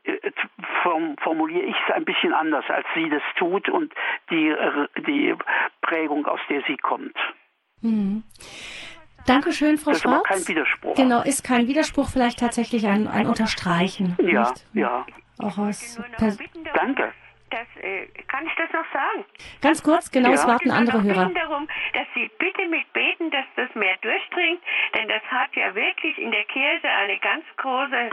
form, 0.83 1.15
formuliere 1.21 1.65
ich 1.65 1.75
es 1.87 1.95
ein 1.95 2.05
bisschen 2.05 2.33
anders, 2.33 2.65
als 2.69 2.85
sie 2.93 3.09
das 3.09 3.23
tut 3.37 3.69
und 3.69 3.93
die, 4.29 4.53
die 5.07 5.35
Prägung, 5.81 6.25
aus 6.25 6.39
der 6.49 6.61
sie 6.67 6.77
kommt. 6.77 7.17
Dankeschön, 9.25 9.77
Frau 9.77 9.91
Das 9.91 9.99
ist 9.99 10.05
aber 10.05 10.21
Schwarz. 10.25 10.27
kein 10.27 10.47
Widerspruch. 10.47 10.95
Genau, 10.95 11.21
ist 11.23 11.43
kein 11.43 11.67
Widerspruch, 11.67 12.09
vielleicht 12.09 12.39
tatsächlich 12.39 12.87
ein, 12.87 13.07
ein 13.07 13.27
Unterstreichen. 13.27 14.15
Ja, 14.21 14.49
nicht? 14.49 14.65
ja. 14.73 15.05
Auch 15.39 15.57
aus 15.57 15.99
Danke. 16.73 17.13
Dass, 17.53 17.83
äh, 17.83 18.07
kann 18.27 18.47
ich 18.47 18.53
das 18.55 18.71
noch 18.73 18.85
sagen? 18.91 19.25
Ganz 19.61 19.83
kurz, 19.83 20.09
genau, 20.09 20.29
Ja. 20.29 20.35
es 20.35 20.47
warten 20.47 20.71
andere 20.71 21.03
Hörer. 21.03 21.25
bitten 21.27 21.35
darum, 21.35 21.67
dass 21.93 22.07
Sie 22.15 22.29
bitte 22.39 22.67
mitbeten, 22.67 23.29
dass 23.29 23.45
das 23.55 23.69
mehr 23.75 23.95
durchdringt, 24.01 24.59
denn 24.95 25.07
das 25.07 25.21
hat 25.29 25.55
ja 25.55 25.73
wirklich 25.75 26.17
in 26.17 26.31
der 26.31 26.45
Kirche 26.45 26.87
eine 26.89 27.17
ganz 27.19 27.43
große 27.57 28.09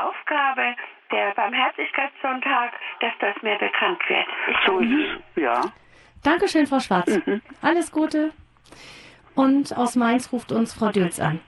Aufgabe, 0.00 0.76
der 1.10 1.32
Barmherzigkeitssonntag, 1.34 2.72
dass 3.00 3.12
das 3.18 3.42
mehr 3.42 3.58
bekannt 3.58 4.00
wird. 4.08 4.26
Ich 4.50 4.56
So 4.66 4.78
danke 4.78 4.94
ist 5.02 5.20
es. 5.36 5.42
Ja. 5.42 5.60
Dankeschön, 6.22 6.66
Frau 6.66 6.78
Schwarz. 6.80 7.20
Mhm. 7.26 7.42
Alles 7.62 7.90
Gute. 7.90 8.30
Und 9.34 9.76
aus 9.76 9.96
Mainz 9.96 10.32
ruft 10.32 10.52
uns 10.52 10.74
Frau 10.74 10.90
Dülz 10.90 11.18
an. 11.20 11.40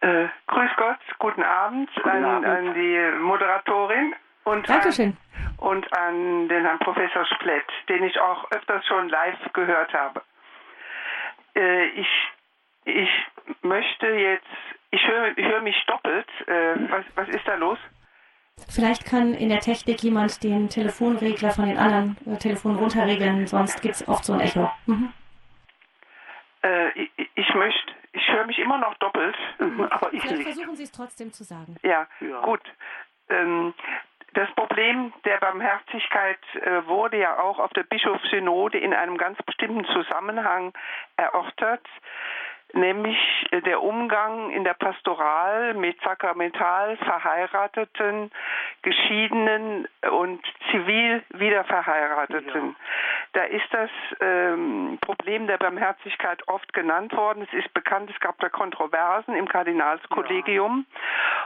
Äh, 0.00 0.26
grüß 0.46 0.70
Gott, 0.76 0.98
guten 1.18 1.42
Abend, 1.42 1.88
an, 2.04 2.24
Abend. 2.24 2.46
an 2.46 2.74
die 2.74 2.98
Moderatorin 3.20 4.14
und 4.44 4.68
Dankeschön. 4.68 5.16
Und 5.60 5.92
an 5.96 6.48
den 6.48 6.64
Herrn 6.64 6.78
Professor 6.78 7.24
Splett, 7.26 7.66
den 7.88 8.02
ich 8.04 8.18
auch 8.18 8.50
öfters 8.50 8.84
schon 8.86 9.08
live 9.10 9.52
gehört 9.52 9.92
habe. 9.92 10.22
Äh, 11.54 11.86
ich, 11.88 12.08
ich 12.86 13.08
möchte 13.62 14.06
jetzt, 14.06 14.46
ich 14.90 15.06
höre 15.06 15.36
ich 15.36 15.46
höre 15.46 15.60
mich 15.60 15.76
doppelt. 15.86 16.26
Äh, 16.46 16.76
was, 16.90 17.04
was 17.14 17.28
ist 17.28 17.46
da 17.46 17.54
los? 17.56 17.78
Vielleicht 18.68 19.04
kann 19.06 19.34
in 19.34 19.48
der 19.50 19.60
Technik 19.60 20.02
jemand 20.02 20.42
den 20.42 20.68
Telefonregler 20.68 21.50
von 21.50 21.66
den 21.66 21.78
anderen 21.78 22.16
äh, 22.26 22.38
Telefonen 22.38 22.78
runterregeln, 22.78 23.46
sonst 23.46 23.80
gibt 23.82 23.94
es 23.96 24.08
oft 24.08 24.24
so 24.24 24.32
ein 24.34 24.40
Echo. 24.40 24.70
Mhm. 24.86 25.12
Äh, 26.62 26.88
ich, 26.98 27.10
ich 27.34 27.54
möchte, 27.54 27.92
ich 28.12 28.28
höre 28.28 28.46
mich 28.46 28.58
immer 28.58 28.78
noch 28.78 28.94
doppelt. 28.94 29.36
Mhm, 29.58 29.82
Aber 29.90 30.12
ich 30.12 30.20
Vielleicht 30.22 30.38
nicht. 30.38 30.46
versuchen 30.54 30.76
Sie 30.76 30.84
es 30.84 30.92
trotzdem 30.92 31.32
zu 31.32 31.44
sagen. 31.44 31.76
Ja, 31.82 32.06
Ja. 32.20 32.40
gut. 32.42 32.60
Ähm, 33.28 33.72
das 34.34 34.50
Problem 34.54 35.12
der 35.24 35.38
Barmherzigkeit 35.38 36.38
äh, 36.54 36.86
wurde 36.86 37.18
ja 37.18 37.38
auch 37.38 37.58
auf 37.58 37.72
der 37.72 37.82
Bischofssynode 37.82 38.78
in 38.78 38.94
einem 38.94 39.16
ganz 39.16 39.38
bestimmten 39.42 39.84
Zusammenhang 39.86 40.72
erörtert, 41.16 41.86
nämlich 42.74 43.18
äh, 43.50 43.60
der 43.62 43.82
Umgang 43.82 44.50
in 44.50 44.64
der 44.64 44.74
Pastoral 44.74 45.74
mit 45.74 46.00
sakramental 46.02 46.96
verheirateten, 46.98 48.30
geschiedenen 48.82 49.88
und 50.10 50.40
zivil 50.70 51.22
wiederverheirateten. 51.30 52.76
Da 53.32 53.42
ist 53.44 53.66
das 53.72 53.90
ähm, 54.20 54.98
Problem 55.00 55.46
der 55.46 55.58
Barmherzigkeit 55.58 56.46
oft 56.48 56.72
genannt 56.72 57.12
worden. 57.16 57.46
Es 57.50 57.64
ist 57.64 57.72
bekannt, 57.74 58.10
es 58.10 58.18
gab 58.20 58.38
da 58.40 58.48
Kontroversen 58.48 59.36
im 59.36 59.48
Kardinalskollegium. 59.48 60.86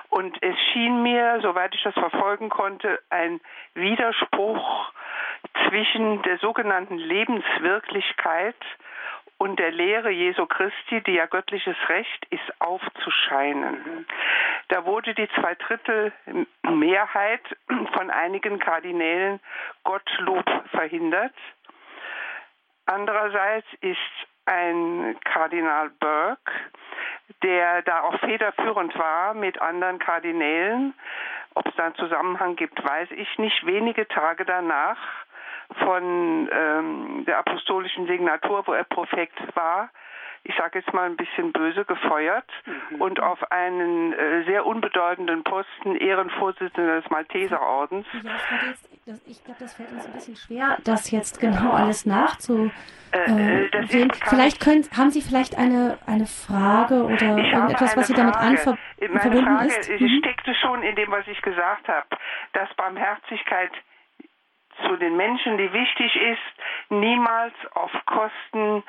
Und 0.09 0.43
es 0.43 0.57
schien 0.73 1.03
mir, 1.03 1.41
soweit 1.43 1.75
ich 1.75 1.83
das 1.83 1.95
verfolgen 1.95 2.49
konnte, 2.49 3.01
ein 3.11 3.41
Widerspruch 3.75 4.93
zwischen 5.69 6.23
der 6.23 6.39
sogenannten 6.39 6.97
Lebenswirklichkeit 6.97 8.57
und 9.39 9.59
der 9.59 9.73
Lehre 9.73 10.11
Jesu 10.11 10.47
Christi, 10.47 11.01
die 11.03 11.15
ja 11.15 11.27
göttliches 11.27 11.77
Recht 11.89 12.27
ist, 12.31 12.61
aufzuscheinen. 12.61 14.07
Da 14.69 14.87
wurde 14.87 15.15
die 15.15 15.29
Zweidrittelmehrheit 15.35 17.43
von 17.93 18.11
einigen 18.11 18.59
Kardinälen 18.59 19.41
Gottlob 19.83 20.45
verhindert. 20.71 21.35
Andererseits 22.87 23.67
ist 23.81 23.99
ein 24.47 25.17
Kardinal 25.25 25.91
Burke, 26.01 26.53
der 27.43 27.83
da 27.83 28.03
auch 28.03 28.19
federführend 28.21 28.97
war 28.99 29.35
mit 29.35 29.61
anderen 29.61 29.99
Kardinälen. 29.99 30.95
Ob 31.55 31.67
es 31.69 31.75
da 31.77 31.87
einen 31.87 31.95
Zusammenhang 31.95 32.57
gibt, 32.57 32.85
weiß 32.85 33.11
ich 33.13 33.39
nicht. 33.39 33.65
Wenige 33.65 34.07
Tage 34.09 34.45
danach 34.45 34.99
von 35.83 36.49
ähm, 36.53 37.25
der 37.27 37.39
apostolischen 37.39 38.07
Signatur, 38.07 38.67
wo 38.67 38.73
er 38.73 38.85
Prophet 38.85 39.31
war, 39.55 39.91
ich 40.47 40.55
sage 40.57 40.79
jetzt 40.79 40.93
mal 40.93 41.07
ein 41.07 41.17
bisschen 41.17 41.53
böse, 41.53 41.87
gefeuert 41.87 42.45
mhm. 42.67 43.01
und 43.01 43.21
auf 43.21 43.51
einen 43.51 44.13
äh, 44.13 44.45
sehr 44.45 44.67
unbedeutenden 44.67 45.43
Posten 45.43 45.97
Ehrenvorsitzender 45.97 47.01
des 47.01 47.11
Malteserordens. 47.11 48.07
Ja, 49.07 49.15
ich 49.27 49.43
glaube, 49.43 49.59
das 49.59 49.75
fällt 49.75 49.91
uns 49.91 50.07
ein 50.07 50.13
bisschen 50.13 50.37
schwer, 50.37 50.77
das 50.85 51.11
jetzt 51.11 51.41
genau 51.41 51.73
alles 51.73 52.05
nachzusehen. 52.05 52.73
Äh, 53.13 53.65
äh, 53.67 54.09
vielleicht 54.29 54.61
können, 54.61 54.85
haben 54.97 55.11
Sie 55.11 55.23
vielleicht 55.23 55.57
eine, 55.57 55.99
eine 56.07 56.27
Frage 56.27 57.05
oder 57.05 57.39
irgendetwas, 57.39 57.97
was 57.97 58.09
Sie 58.09 58.15
damit 58.15 58.37
anver 58.37 58.77
verbunden 58.99 59.45
Frage 59.47 59.67
ist? 59.69 59.89
Mhm. 59.89 60.19
steckte 60.19 60.55
schon 60.57 60.83
in 60.83 60.95
dem, 60.97 61.11
was 61.11 61.27
ich 61.27 61.41
gesagt 61.41 61.89
habe, 61.89 62.07
dass 62.53 62.69
Barmherzigkeit 62.75 63.71
zu 64.87 64.97
den 64.97 65.17
Menschen, 65.17 65.59
die 65.59 65.73
wichtig 65.73 66.17
ist, 66.17 66.91
niemals 66.91 67.55
auf 67.75 67.91
Kosten 68.07 68.83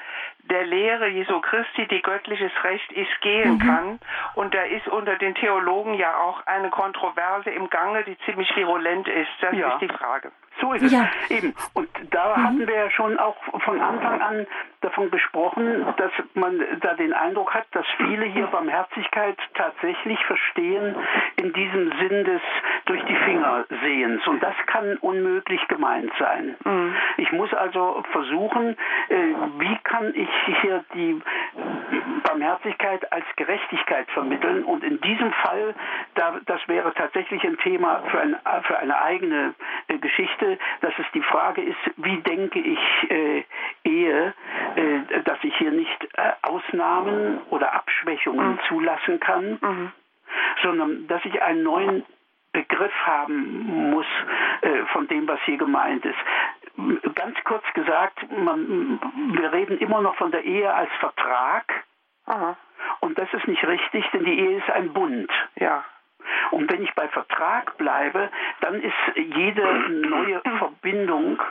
der 0.44 0.66
Lehre 0.66 1.08
Jesu 1.08 1.40
Christi, 1.42 1.88
die 1.88 2.02
göttliches 2.02 2.52
Recht 2.64 2.92
ist, 2.92 3.22
gehen 3.22 3.54
mhm. 3.54 3.60
kann. 3.60 4.00
Und 4.36 4.54
da 4.54 4.62
ist 4.64 4.88
unter 4.88 5.16
den 5.16 5.36
Theologen 5.36 5.96
ja 5.96 6.18
auch 6.18 6.46
eine 6.46 6.70
Kontroverse 6.70 7.50
im 7.50 7.70
Gange, 7.70 8.04
die 8.04 8.18
ziemlich 8.26 8.56
virulent 8.56 9.08
ist. 9.08 9.30
Das 9.42 9.56
ja. 9.56 9.74
ist 9.74 9.82
die 9.82 9.88
Frage. 9.88 10.32
So 10.62 10.74
ist 10.74 10.92
ja. 10.92 11.10
es 11.24 11.32
eben. 11.32 11.54
Und 11.74 11.90
da 12.12 12.36
mhm. 12.36 12.44
hatten 12.44 12.68
wir 12.68 12.76
ja 12.76 12.92
schon 12.92 13.18
auch 13.20 13.36
von 13.64 13.82
Anfang 13.82 14.22
an 14.22 14.48
davon 14.82 15.10
gesprochen, 15.12 15.86
dass 15.98 16.12
man 16.36 16.62
da 16.82 16.94
den 16.94 17.14
Eindruck 17.14 17.54
hat, 17.54 17.66
dass 17.72 17.86
viele 17.98 18.26
hier 18.26 18.48
Barmherzigkeit 18.48 19.38
tatsächlich 19.56 20.24
verstehen 20.26 20.96
in 21.38 21.52
diesem 21.54 21.92
Sinn 22.00 22.24
des 22.24 22.42
durch 22.86 23.04
die 23.06 23.16
Finger 23.16 23.66
sehens. 23.82 24.26
Und 24.28 24.42
das 24.44 24.56
kann 24.68 24.98
unmöglich 24.98 25.68
gemeint 25.68 26.12
sein. 26.20 26.56
Mhm. 26.64 26.96
Ich 27.18 27.32
muss 27.32 27.54
also 27.54 28.04
versuchen, 28.12 28.78
äh, 29.10 29.16
wie 29.58 29.78
kann 29.84 30.14
ich 30.16 30.30
hier 30.62 30.86
die 30.94 31.22
Barmherzigkeit 32.24 33.12
als 33.12 33.26
Gerechtigkeit 33.36 34.10
vermitteln. 34.12 34.64
Und 34.64 34.84
in 34.84 35.00
diesem 35.02 35.32
Fall, 35.32 35.74
da, 36.16 36.40
das 36.46 36.60
wäre 36.68 36.94
tatsächlich 36.94 37.44
ein 37.44 37.58
Thema 37.60 38.04
für, 38.10 38.20
ein, 38.20 38.36
für 38.64 38.78
eine 38.78 39.02
eigene 39.02 39.54
äh, 39.88 39.98
Geschichte, 40.46 40.58
dass 40.82 40.94
es 40.98 41.06
die 41.14 41.22
Frage 41.22 41.62
ist, 41.62 41.78
wie 41.98 42.18
denke 42.22 42.60
ich 42.60 43.12
äh, 43.12 43.44
Ehe, 43.84 44.34
äh, 44.76 45.22
dass 45.24 45.38
ich 45.44 45.56
hier 45.58 45.72
nicht 45.72 46.08
äh, 46.18 46.32
Ausnahmen 46.42 47.42
oder 47.50 47.74
Abschwächungen 47.74 48.54
mhm. 48.54 48.60
zulassen 48.68 49.20
kann, 49.20 49.58
mhm. 49.62 49.92
sondern 50.64 51.08
dass 51.08 51.24
ich 51.26 51.42
einen 51.42 51.64
neuen 51.64 52.06
Begriff 52.52 52.94
haben 53.06 53.92
muss 53.92 54.06
äh, 54.62 54.86
von 54.94 55.08
dem, 55.08 55.28
was 55.28 55.40
hier 55.46 55.58
gemeint 55.58 56.06
ist. 56.06 56.18
Ganz 57.16 57.38
kurz 57.46 57.64
gesagt, 57.74 58.20
man, 58.32 59.00
wir 59.34 59.52
reden 59.52 59.78
immer 59.78 60.02
noch 60.02 60.16
von 60.16 60.32
der 60.32 60.44
Ehe 60.44 60.74
als 60.74 60.90
Vertrag. 61.00 61.84
Aha. 62.26 62.58
Und 63.00 63.18
das 63.18 63.32
ist 63.34 63.48
nicht 63.48 63.66
richtig, 63.66 64.06
denn 64.12 64.26
die 64.26 64.40
Ehe 64.40 64.58
ist 64.58 64.70
ein 64.70 64.92
Bund. 64.92 65.32
Ja. 65.56 65.84
Und 66.52 66.72
wenn 66.72 66.84
ich 66.84 66.94
bei 66.96 67.08
Vertrag 67.10 67.78
bleibe, 67.78 68.30
dann 68.62 68.82
ist 68.82 68.94
jede 69.16 69.64
neue 69.90 70.42
Verbindung 70.58 71.42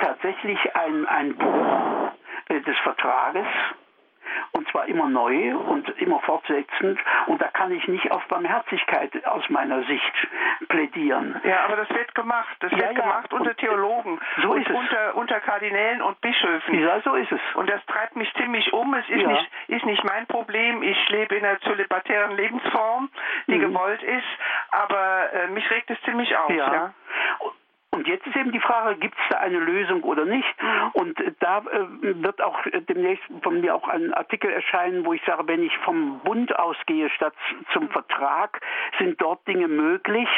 tatsächlich 0.00 0.58
ein, 0.76 1.06
ein 1.06 1.36
Bruch 1.36 2.12
äh, 2.48 2.60
des 2.60 2.76
Vertrages 2.78 3.46
und 4.52 4.68
zwar 4.68 4.86
immer 4.86 5.08
neu 5.08 5.56
und 5.56 5.88
immer 6.00 6.20
fortsetzend 6.20 6.98
und 7.26 7.40
da 7.40 7.48
kann 7.48 7.72
ich 7.72 7.86
nicht 7.88 8.10
auf 8.10 8.24
Barmherzigkeit 8.26 9.24
aus 9.26 9.48
meiner 9.48 9.82
Sicht 9.84 10.28
plädieren. 10.68 11.40
Ja, 11.44 11.64
aber 11.64 11.76
das 11.76 11.88
wird 11.90 12.14
gemacht. 12.14 12.56
Das 12.60 12.72
ja, 12.72 12.78
wird 12.78 12.96
ja. 12.96 13.00
gemacht 13.02 13.32
unter 13.32 13.54
Theologen 13.56 14.20
so 14.42 14.52
und 14.52 14.70
unter, 14.70 15.14
unter 15.16 15.40
Kardinälen 15.40 16.02
und 16.02 16.20
Bischöfen. 16.20 16.80
Ja, 16.80 17.00
so 17.00 17.14
ist 17.14 17.32
es. 17.32 17.40
Und 17.54 17.68
das 17.68 17.84
treibt 17.86 18.16
mich 18.16 18.32
ziemlich 18.34 18.72
um. 18.72 18.94
Es 18.94 19.08
ist, 19.08 19.20
ja. 19.20 19.28
nicht, 19.28 19.50
ist 19.68 19.84
nicht 19.84 20.04
mein 20.04 20.26
Problem. 20.26 20.82
Ich 20.82 21.08
lebe 21.08 21.36
in 21.36 21.44
einer 21.44 21.60
zölibatären 21.60 22.36
Lebensform, 22.36 23.08
die 23.46 23.56
mhm. 23.56 23.60
gewollt 23.60 24.02
ist, 24.02 24.26
aber 24.70 25.32
äh, 25.32 25.46
mich 25.48 25.68
regt 25.70 25.90
es 25.90 26.00
ziemlich 26.02 26.36
auf. 26.36 26.50
Ja. 26.50 26.92
Und 27.94 28.08
jetzt 28.08 28.26
ist 28.26 28.36
eben 28.36 28.52
die 28.52 28.60
Frage, 28.60 28.96
gibt 28.96 29.16
es 29.18 29.24
da 29.28 29.38
eine 29.38 29.58
Lösung 29.58 30.02
oder 30.02 30.24
nicht? 30.24 30.54
Und 30.94 31.18
da 31.40 31.58
äh, 31.58 31.86
wird 32.00 32.40
auch 32.40 32.58
demnächst 32.88 33.24
von 33.42 33.60
mir 33.60 33.74
auch 33.74 33.86
ein 33.86 34.14
Artikel 34.14 34.50
erscheinen, 34.50 35.04
wo 35.04 35.12
ich 35.12 35.22
sage, 35.26 35.46
wenn 35.46 35.62
ich 35.62 35.76
vom 35.78 36.20
Bund 36.20 36.58
ausgehe 36.58 37.10
statt 37.10 37.34
zum 37.72 37.90
Vertrag, 37.90 38.60
sind 38.98 39.20
dort 39.20 39.46
Dinge 39.46 39.68
möglich, 39.68 40.28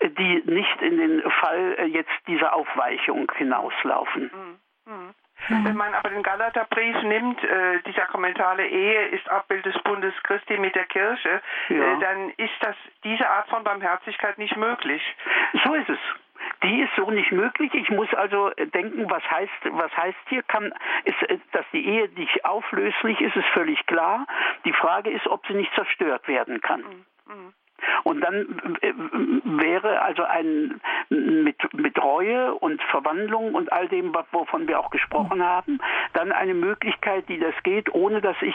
äh, 0.00 0.10
die 0.10 0.42
nicht 0.44 0.82
in 0.82 0.98
den 0.98 1.30
Fall 1.30 1.74
äh, 1.78 1.84
jetzt 1.86 2.12
dieser 2.26 2.52
Aufweichung 2.54 3.32
hinauslaufen. 3.34 4.30
Mhm. 4.86 4.92
Mhm. 4.92 5.14
Wenn 5.48 5.76
man 5.76 5.94
aber 5.94 6.10
den 6.10 6.22
Galaterbrief 6.22 7.02
nimmt, 7.02 7.42
äh, 7.44 7.80
die 7.86 7.92
sakramentale 7.92 8.66
Ehe 8.66 9.08
ist 9.08 9.28
Abbild 9.30 9.64
des 9.64 9.78
Bundes 9.82 10.14
Christi 10.22 10.58
mit 10.58 10.74
der 10.74 10.86
Kirche, 10.86 11.40
ja. 11.68 11.76
äh, 11.76 11.98
dann 11.98 12.30
ist 12.36 12.54
das 12.60 12.76
diese 13.04 13.28
Art 13.28 13.48
von 13.48 13.64
Barmherzigkeit 13.64 14.38
nicht 14.38 14.56
möglich. 14.56 15.02
So 15.64 15.74
ist 15.74 15.88
es 15.88 15.98
die 16.64 16.80
ist 16.82 16.90
so 16.96 17.10
nicht 17.10 17.32
möglich. 17.32 17.72
Ich 17.74 17.90
muss 17.90 18.12
also 18.14 18.50
denken, 18.74 19.08
was 19.10 19.22
heißt, 19.30 19.52
was 19.70 19.96
heißt 19.96 20.18
hier, 20.28 20.42
kann, 20.42 20.72
ist, 21.04 21.16
dass 21.52 21.64
die 21.72 21.86
Ehe 21.86 22.08
nicht 22.16 22.44
auflöslich 22.44 23.20
ist, 23.20 23.36
ist 23.36 23.48
völlig 23.52 23.84
klar. 23.86 24.26
Die 24.64 24.72
Frage 24.72 25.10
ist, 25.10 25.26
ob 25.26 25.46
sie 25.46 25.54
nicht 25.54 25.72
zerstört 25.74 26.26
werden 26.28 26.60
kann. 26.60 26.80
Mhm. 26.80 27.54
Und 28.04 28.20
dann 28.20 28.76
äh, 28.80 28.92
wäre 29.44 30.00
also 30.02 30.22
ein 30.24 30.80
mit, 31.08 31.56
mit 31.74 32.02
Reue 32.02 32.54
und 32.54 32.82
Verwandlung 32.84 33.54
und 33.54 33.72
all 33.72 33.88
dem, 33.88 34.14
wovon 34.32 34.68
wir 34.68 34.78
auch 34.78 34.90
gesprochen 34.90 35.42
haben, 35.42 35.80
dann 36.12 36.32
eine 36.32 36.54
Möglichkeit, 36.54 37.28
die 37.28 37.38
das 37.38 37.54
geht, 37.62 37.92
ohne 37.94 38.20
dass 38.20 38.36
ich 38.40 38.54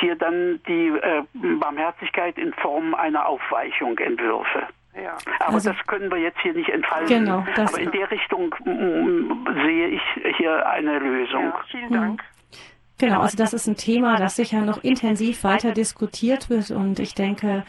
hier 0.00 0.16
dann 0.16 0.60
die 0.68 0.88
äh, 0.88 1.22
Barmherzigkeit 1.32 2.38
in 2.38 2.52
Form 2.54 2.94
einer 2.94 3.26
Aufweichung 3.26 3.98
entwürfe. 3.98 4.68
Ja. 5.02 5.16
Aber 5.40 5.54
also, 5.54 5.72
das 5.72 5.86
können 5.86 6.10
wir 6.10 6.18
jetzt 6.18 6.38
hier 6.40 6.54
nicht 6.54 6.68
entfalten. 6.68 7.24
Genau, 7.24 7.44
Aber 7.56 7.80
in 7.80 7.90
der 7.90 8.10
Richtung 8.10 8.54
sehe 8.64 9.88
ich 9.88 10.02
hier 10.36 10.66
eine 10.68 10.98
Lösung. 10.98 11.44
Ja, 11.44 11.60
vielen 11.70 11.92
Dank. 11.92 12.24
Genau, 12.98 13.20
also 13.20 13.36
das 13.36 13.52
ist 13.52 13.68
ein 13.68 13.76
Thema, 13.76 14.16
das 14.16 14.36
sicher 14.36 14.60
noch 14.62 14.82
intensiv 14.82 15.44
weiter 15.44 15.72
diskutiert 15.72 16.50
wird 16.50 16.72
und 16.72 16.98
ich 16.98 17.14
denke, 17.14 17.64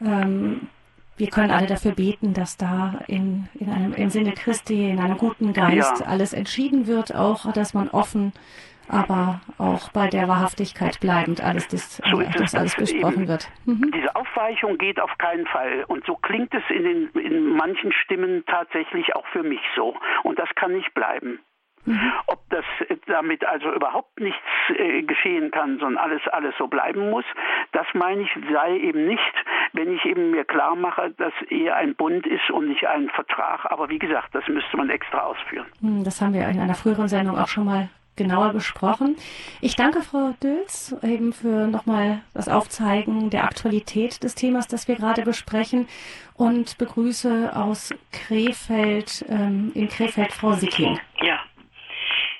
ähm, 0.00 0.68
wir 1.16 1.28
können 1.28 1.50
alle 1.50 1.66
dafür 1.66 1.92
beten, 1.92 2.34
dass 2.34 2.56
da 2.56 3.00
in, 3.08 3.48
in 3.54 3.68
einem, 3.68 3.92
im 3.92 4.10
Sinne 4.10 4.32
Christi, 4.32 4.88
in 4.88 5.00
einem 5.00 5.18
guten 5.18 5.52
Geist 5.52 6.00
ja. 6.00 6.06
alles 6.06 6.32
entschieden 6.32 6.86
wird, 6.86 7.14
auch, 7.14 7.52
dass 7.52 7.74
man 7.74 7.88
offen 7.90 8.32
aber 8.90 9.40
auch 9.58 9.90
bei 9.90 10.08
der 10.08 10.28
Wahrhaftigkeit 10.28 11.00
bleibend 11.00 11.42
alles, 11.42 11.68
das, 11.68 11.96
so 12.10 12.20
das 12.20 12.54
alles 12.54 12.76
besprochen 12.76 13.28
wird. 13.28 13.48
Mhm. 13.64 13.90
Diese 13.94 14.14
Aufweichung 14.16 14.78
geht 14.78 15.00
auf 15.00 15.16
keinen 15.18 15.46
Fall. 15.46 15.84
Und 15.88 16.04
so 16.06 16.16
klingt 16.16 16.52
es 16.54 16.62
in, 16.70 16.84
den, 16.84 17.08
in 17.20 17.56
manchen 17.56 17.92
Stimmen 17.92 18.44
tatsächlich 18.46 19.14
auch 19.14 19.26
für 19.28 19.42
mich 19.42 19.60
so. 19.76 19.96
Und 20.22 20.38
das 20.38 20.48
kann 20.54 20.72
nicht 20.72 20.92
bleiben. 20.94 21.40
Mhm. 21.86 22.12
Ob 22.26 22.40
das 22.50 22.64
damit 23.06 23.44
also 23.46 23.72
überhaupt 23.72 24.20
nichts 24.20 24.38
äh, 24.76 25.02
geschehen 25.02 25.50
kann, 25.50 25.78
sondern 25.78 25.96
alles, 25.96 26.20
alles 26.28 26.54
so 26.58 26.66
bleiben 26.66 27.10
muss, 27.10 27.24
das 27.72 27.86
meine 27.94 28.22
ich, 28.22 28.30
sei 28.52 28.76
eben 28.76 29.06
nicht, 29.06 29.34
wenn 29.72 29.94
ich 29.94 30.04
eben 30.04 30.30
mir 30.30 30.44
klar 30.44 30.76
mache, 30.76 31.10
dass 31.16 31.32
eher 31.48 31.76
ein 31.76 31.94
Bund 31.94 32.26
ist 32.26 32.50
und 32.50 32.68
nicht 32.68 32.86
ein 32.86 33.08
Vertrag. 33.10 33.64
Aber 33.70 33.88
wie 33.88 33.98
gesagt, 33.98 34.34
das 34.34 34.46
müsste 34.48 34.76
man 34.76 34.90
extra 34.90 35.20
ausführen. 35.20 35.66
Hm, 35.80 36.04
das 36.04 36.20
haben 36.20 36.34
wir 36.34 36.46
in 36.48 36.60
einer 36.60 36.74
früheren 36.74 37.08
Sendung 37.08 37.38
auch 37.38 37.48
schon 37.48 37.64
mal 37.64 37.88
genauer 38.16 38.52
besprochen. 38.52 39.16
Ich 39.60 39.76
danke 39.76 40.02
Frau 40.02 40.34
Dülz 40.42 40.94
eben 41.02 41.32
für 41.32 41.66
nochmal 41.66 42.22
das 42.34 42.48
Aufzeigen 42.48 43.30
der 43.30 43.44
Aktualität 43.44 44.22
des 44.22 44.34
Themas, 44.34 44.68
das 44.68 44.88
wir 44.88 44.96
gerade 44.96 45.22
besprechen 45.22 45.88
und 46.34 46.78
begrüße 46.78 47.52
aus 47.54 47.94
Krefeld, 48.12 49.24
ähm, 49.28 49.72
in 49.74 49.88
Krefeld 49.88 50.32
Frau 50.32 50.52
Sicking. 50.52 50.98
Ja. 51.22 51.40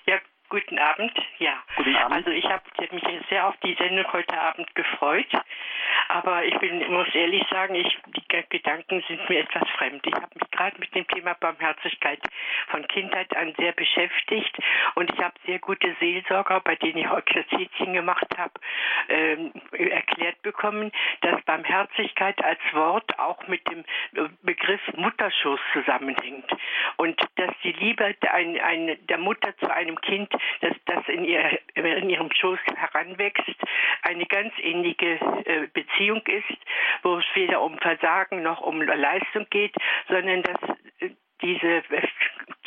Ja, 0.07 0.19
guten 0.49 0.79
Abend. 0.79 1.13
Ja. 1.39 1.55
Guten 1.77 1.97
Abend. 1.97 2.13
Also 2.13 2.31
ich 2.31 2.45
habe 2.45 2.63
mich 2.93 3.05
sehr 3.29 3.47
auf 3.47 3.57
die 3.65 3.75
Sendung 3.75 4.11
heute 4.13 4.39
Abend 4.39 4.75
gefreut. 4.75 5.33
Aber 6.09 6.45
ich 6.45 6.59
bin, 6.59 6.79
muss 6.93 7.09
ehrlich 7.15 7.45
sagen, 7.51 7.75
ich, 7.75 7.99
Gedanken 8.49 9.03
sind 9.09 9.29
mir 9.29 9.41
etwas 9.41 9.69
fremd. 9.71 10.07
Ich 10.07 10.15
habe 10.15 10.29
mich 10.35 10.51
gerade 10.51 10.79
mit 10.79 10.95
dem 10.95 11.07
Thema 11.09 11.35
Barmherzigkeit 11.35 12.21
von 12.69 12.87
Kindheit 12.87 13.37
an 13.37 13.55
sehr 13.59 13.73
beschäftigt 13.73 14.57
und 14.95 15.13
ich 15.13 15.19
habe 15.21 15.35
sehr 15.47 15.59
gute 15.59 15.95
Seelsorger, 15.99 16.61
bei 16.61 16.77
denen 16.77 16.99
ich 16.99 17.09
auch 17.09 17.19
Exerzitien 17.19 17.93
gemacht 17.93 18.27
habe, 18.39 18.53
ähm, 19.09 19.53
erklärt 19.73 20.41
bekommen, 20.43 20.93
dass 21.23 21.43
Barmherzigkeit 21.43 22.43
als 22.45 22.61
Wort 22.73 23.19
auch 23.19 23.47
mit 23.49 23.69
dem 23.69 23.85
Begriff 24.43 24.81
Mutterschuss 24.97 25.61
zusammenhängt 25.73 26.51
und 26.99 27.21
dass 27.37 27.51
die 27.65 27.73
Liebe 27.73 28.15
ein, 28.31 28.61
ein, 28.61 28.97
der 29.09 29.19
Mutter 29.19 29.57
zu 29.59 29.73
einem 29.73 30.01
Kind, 30.01 30.33
dass 30.61 30.77
das 30.87 31.09
in, 31.09 31.25
ihr, 31.25 31.59
in 31.75 32.09
ihrem 32.09 32.31
Schoß 32.33 32.61
heranwächst, 32.77 33.57
eine 34.03 34.27
ganz 34.27 34.53
ähnliche 34.63 35.19
äh, 35.45 35.67
Beziehung 35.73 36.23
ist, 36.27 36.59
wo 37.03 37.17
es 37.17 37.25
weder 37.35 37.61
um 37.61 37.77
Versagen 37.79 38.20
noch 38.43 38.61
um 38.61 38.83
Leistung 38.83 39.47
geht, 39.51 39.75
sondern 40.09 40.43
dass 40.43 40.77
äh, 41.01 41.11
diese 41.43 41.83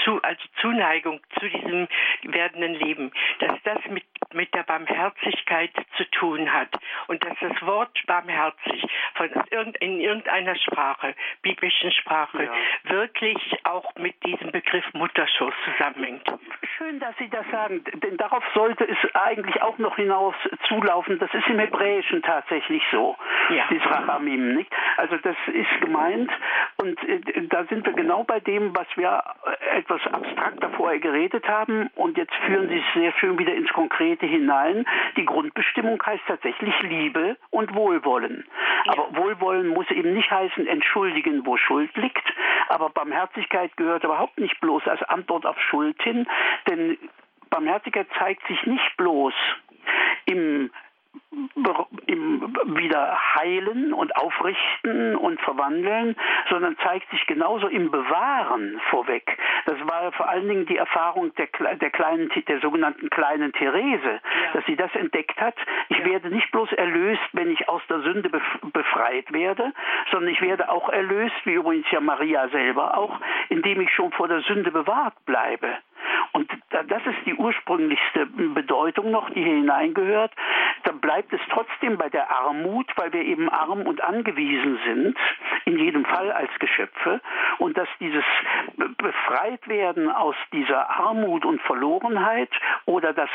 zu, 0.04 0.22
also 0.22 0.42
Zuneigung 0.60 1.22
zu 1.40 1.50
diesem 1.50 1.88
werdenden 2.24 2.74
Leben, 2.74 3.12
dass 3.40 3.58
das 3.64 3.80
mit, 3.90 4.04
mit 4.34 4.54
der 4.54 4.64
Barmherzigkeit 4.64 5.72
zu 5.98 6.04
tun 6.12 6.52
hat 6.52 6.70
und 7.08 7.24
dass 7.24 7.38
das 7.40 7.62
Wort 7.62 7.98
barmherzig 8.08 8.86
von 9.16 9.30
in 9.80 10.00
irgendeiner 10.00 10.56
Sprache, 10.56 11.16
biblischen 11.42 11.92
Sprache, 11.92 12.44
ja. 12.44 12.92
wirklich 12.92 13.38
auch 13.64 13.94
mit 13.96 14.16
diesem 14.26 14.52
Begriff 14.52 14.86
Mutterschoß 14.94 15.54
zusammenhängt. 15.66 16.24
Schön, 16.78 17.00
dass 17.00 17.16
Sie 17.18 17.30
das 17.30 17.46
sagen, 17.52 17.84
denn 18.04 18.18
darauf 18.18 18.44
sollte 18.54 18.88
es 18.88 18.98
eigentlich 19.16 19.62
auch 19.62 19.78
noch 19.78 19.96
hinaus 19.96 20.36
zulaufen. 20.68 21.20
Das 21.20 21.34
ist 21.34 21.48
im 21.48 21.60
Hebräischen 21.60 22.22
tatsächlich 22.22 22.84
so, 22.92 23.16
ja. 23.50 23.66
dieses 23.70 23.86
Rachamim, 23.86 24.56
nicht? 24.56 24.72
Also 24.98 25.18
das 25.18 25.36
ist 25.48 25.82
gemeint 25.82 26.32
und 26.78 27.02
äh, 27.08 27.48
da 27.48 27.66
sind 27.66 27.86
wir 27.86 27.94
genau 27.94 28.24
bei 28.24 28.40
dem, 28.40 28.76
was 28.76 28.88
wir 28.96 29.24
etwas 29.76 30.02
abstrakter 30.08 30.70
vorher 30.72 31.00
geredet 31.00 31.48
haben 31.48 31.90
und 31.96 32.18
jetzt 32.18 32.34
führen 32.46 32.70
Sie 32.70 32.80
es 32.80 32.94
sehr 32.94 33.12
schön 33.20 33.38
wieder 33.38 33.54
ins 33.54 33.72
Konkrete 33.74 34.23
hinein. 34.26 34.86
Die 35.18 35.26
Grundbestimmung 35.26 36.02
heißt 36.06 36.24
tatsächlich 36.28 36.74
Liebe 36.82 37.38
und 37.50 37.74
Wohlwollen. 37.74 38.46
Ja. 38.86 38.94
Aber 38.94 39.16
Wohlwollen 39.18 39.68
muss 39.68 39.90
eben 39.92 40.14
nicht 40.14 40.30
heißen 40.30 40.68
entschuldigen, 40.68 41.46
wo 41.46 41.58
Schuld 41.58 41.96
liegt, 41.96 42.24
aber 42.70 42.90
Barmherzigkeit 42.90 43.76
gehört 43.78 44.04
überhaupt 44.04 44.38
nicht 44.40 44.60
bloß 44.62 44.88
als 44.88 45.02
Antwort 45.04 45.46
auf 45.46 45.60
Schuld 45.60 46.02
hin, 46.02 46.28
denn 46.70 46.98
Barmherzigkeit 47.50 48.08
zeigt 48.18 48.46
sich 48.48 48.66
nicht 48.66 48.98
bloß 48.98 49.34
im 50.26 50.72
wieder 52.66 53.18
heilen 53.36 53.94
und 53.94 54.16
aufrichten 54.16 55.16
und 55.16 55.40
verwandeln, 55.42 56.16
sondern 56.50 56.78
zeigt 56.84 57.10
sich 57.12 57.26
genauso 57.26 57.68
im 57.68 57.92
Bewahren 57.92 58.80
vorweg. 58.90 59.38
Das 59.66 59.76
war 59.88 60.12
vor 60.12 60.30
allen 60.30 60.48
Dingen 60.48 60.66
die 60.66 60.78
Erfahrung 60.78 61.34
der, 61.36 61.48
der 61.76 61.90
kleinen, 61.90 62.30
der 62.48 62.60
sogenannten 62.60 63.10
kleinen 63.10 63.52
Therese, 63.54 64.04
ja. 64.04 64.54
dass 64.54 64.66
sie 64.66 64.76
das 64.76 64.94
entdeckt 64.96 65.40
hat. 65.40 65.56
Ich 65.90 66.00
ja. 66.00 66.06
werde 66.06 66.30
nicht 66.30 66.52
bloß 66.52 66.72
erlöst, 66.74 67.22
wenn 67.34 67.52
ich 67.52 67.68
aus 67.70 67.82
der 67.90 68.02
Sünde 68.02 68.30
befreit 68.74 69.32
werde, 69.34 69.74
sondern 70.12 70.30
ich 70.30 70.42
werde 70.42 70.70
auch 70.70 70.90
erlöst, 70.90 71.36
wie 71.46 71.54
übrigens 71.54 71.90
ja 71.92 72.00
Maria 72.00 72.48
selber 72.50 72.98
auch, 72.98 73.20
indem 73.50 73.82
ich 73.82 73.92
schon 73.92 74.12
vor 74.12 74.28
der 74.28 74.42
Sünde 74.42 74.72
bewahrt 74.72 75.16
bleibe. 75.26 75.78
Und 76.34 76.52
das 76.70 77.06
ist 77.06 77.26
die 77.26 77.36
ursprünglichste 77.36 78.26
Bedeutung 78.26 79.12
noch, 79.12 79.30
die 79.30 79.44
hier 79.44 79.56
hineingehört. 79.56 80.32
Dann 80.84 81.00
bleibt 81.00 81.23
es 81.32 81.40
trotzdem 81.50 81.98
bei 81.98 82.10
der 82.10 82.30
Armut, 82.30 82.92
weil 82.96 83.14
wir 83.14 83.24
eben 83.24 83.50
arm 83.50 83.84
und 83.84 84.02
angewiesen 84.02 84.80
sind, 84.86 85.18
in 85.66 85.78
jedem 85.78 86.06
Fall 86.06 86.32
als 86.32 86.52
Geschöpfe. 86.60 87.22
Und 87.60 87.78
dass 87.78 87.88
dieses 88.00 88.26
befreit 88.98 89.68
werden 89.68 90.10
aus 90.10 90.36
dieser 90.52 90.90
Armut 90.90 91.46
und 91.46 91.62
Verlorenheit 91.62 92.50
oder 92.86 93.14
das 93.14 93.30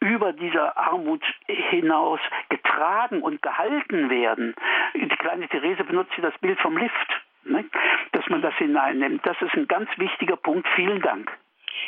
über 0.00 0.32
dieser 0.32 0.76
Armut 0.76 1.22
hinaus 1.46 2.20
getragen 2.50 3.22
und 3.22 3.40
gehalten 3.40 4.10
werden. 4.10 4.54
Die 4.94 5.08
kleine 5.08 5.48
Therese 5.48 5.84
benutzt 5.84 6.12
hier 6.14 6.24
das 6.24 6.38
Bild 6.40 6.60
vom 6.60 6.76
Lift, 6.76 7.22
ne? 7.44 7.64
dass 8.12 8.28
man 8.28 8.42
das 8.42 8.54
hineinnimmt. 8.56 9.24
Das 9.24 9.40
ist 9.40 9.54
ein 9.54 9.66
ganz 9.66 9.88
wichtiger 9.96 10.36
Punkt. 10.36 10.68
Vielen 10.76 11.00
Dank. 11.00 11.30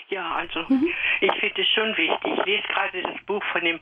Ja, 0.09 0.33
also 0.33 0.65
mhm. 0.69 0.89
ich 1.21 1.33
finde 1.33 1.63
es 1.63 1.69
schon 1.69 1.97
wichtig. 1.97 2.33
Ich 2.39 2.45
lese 2.45 2.69
gerade 2.69 3.03
das 3.03 3.25
Buch 3.25 3.43
von 3.53 3.65
dem 3.65 3.81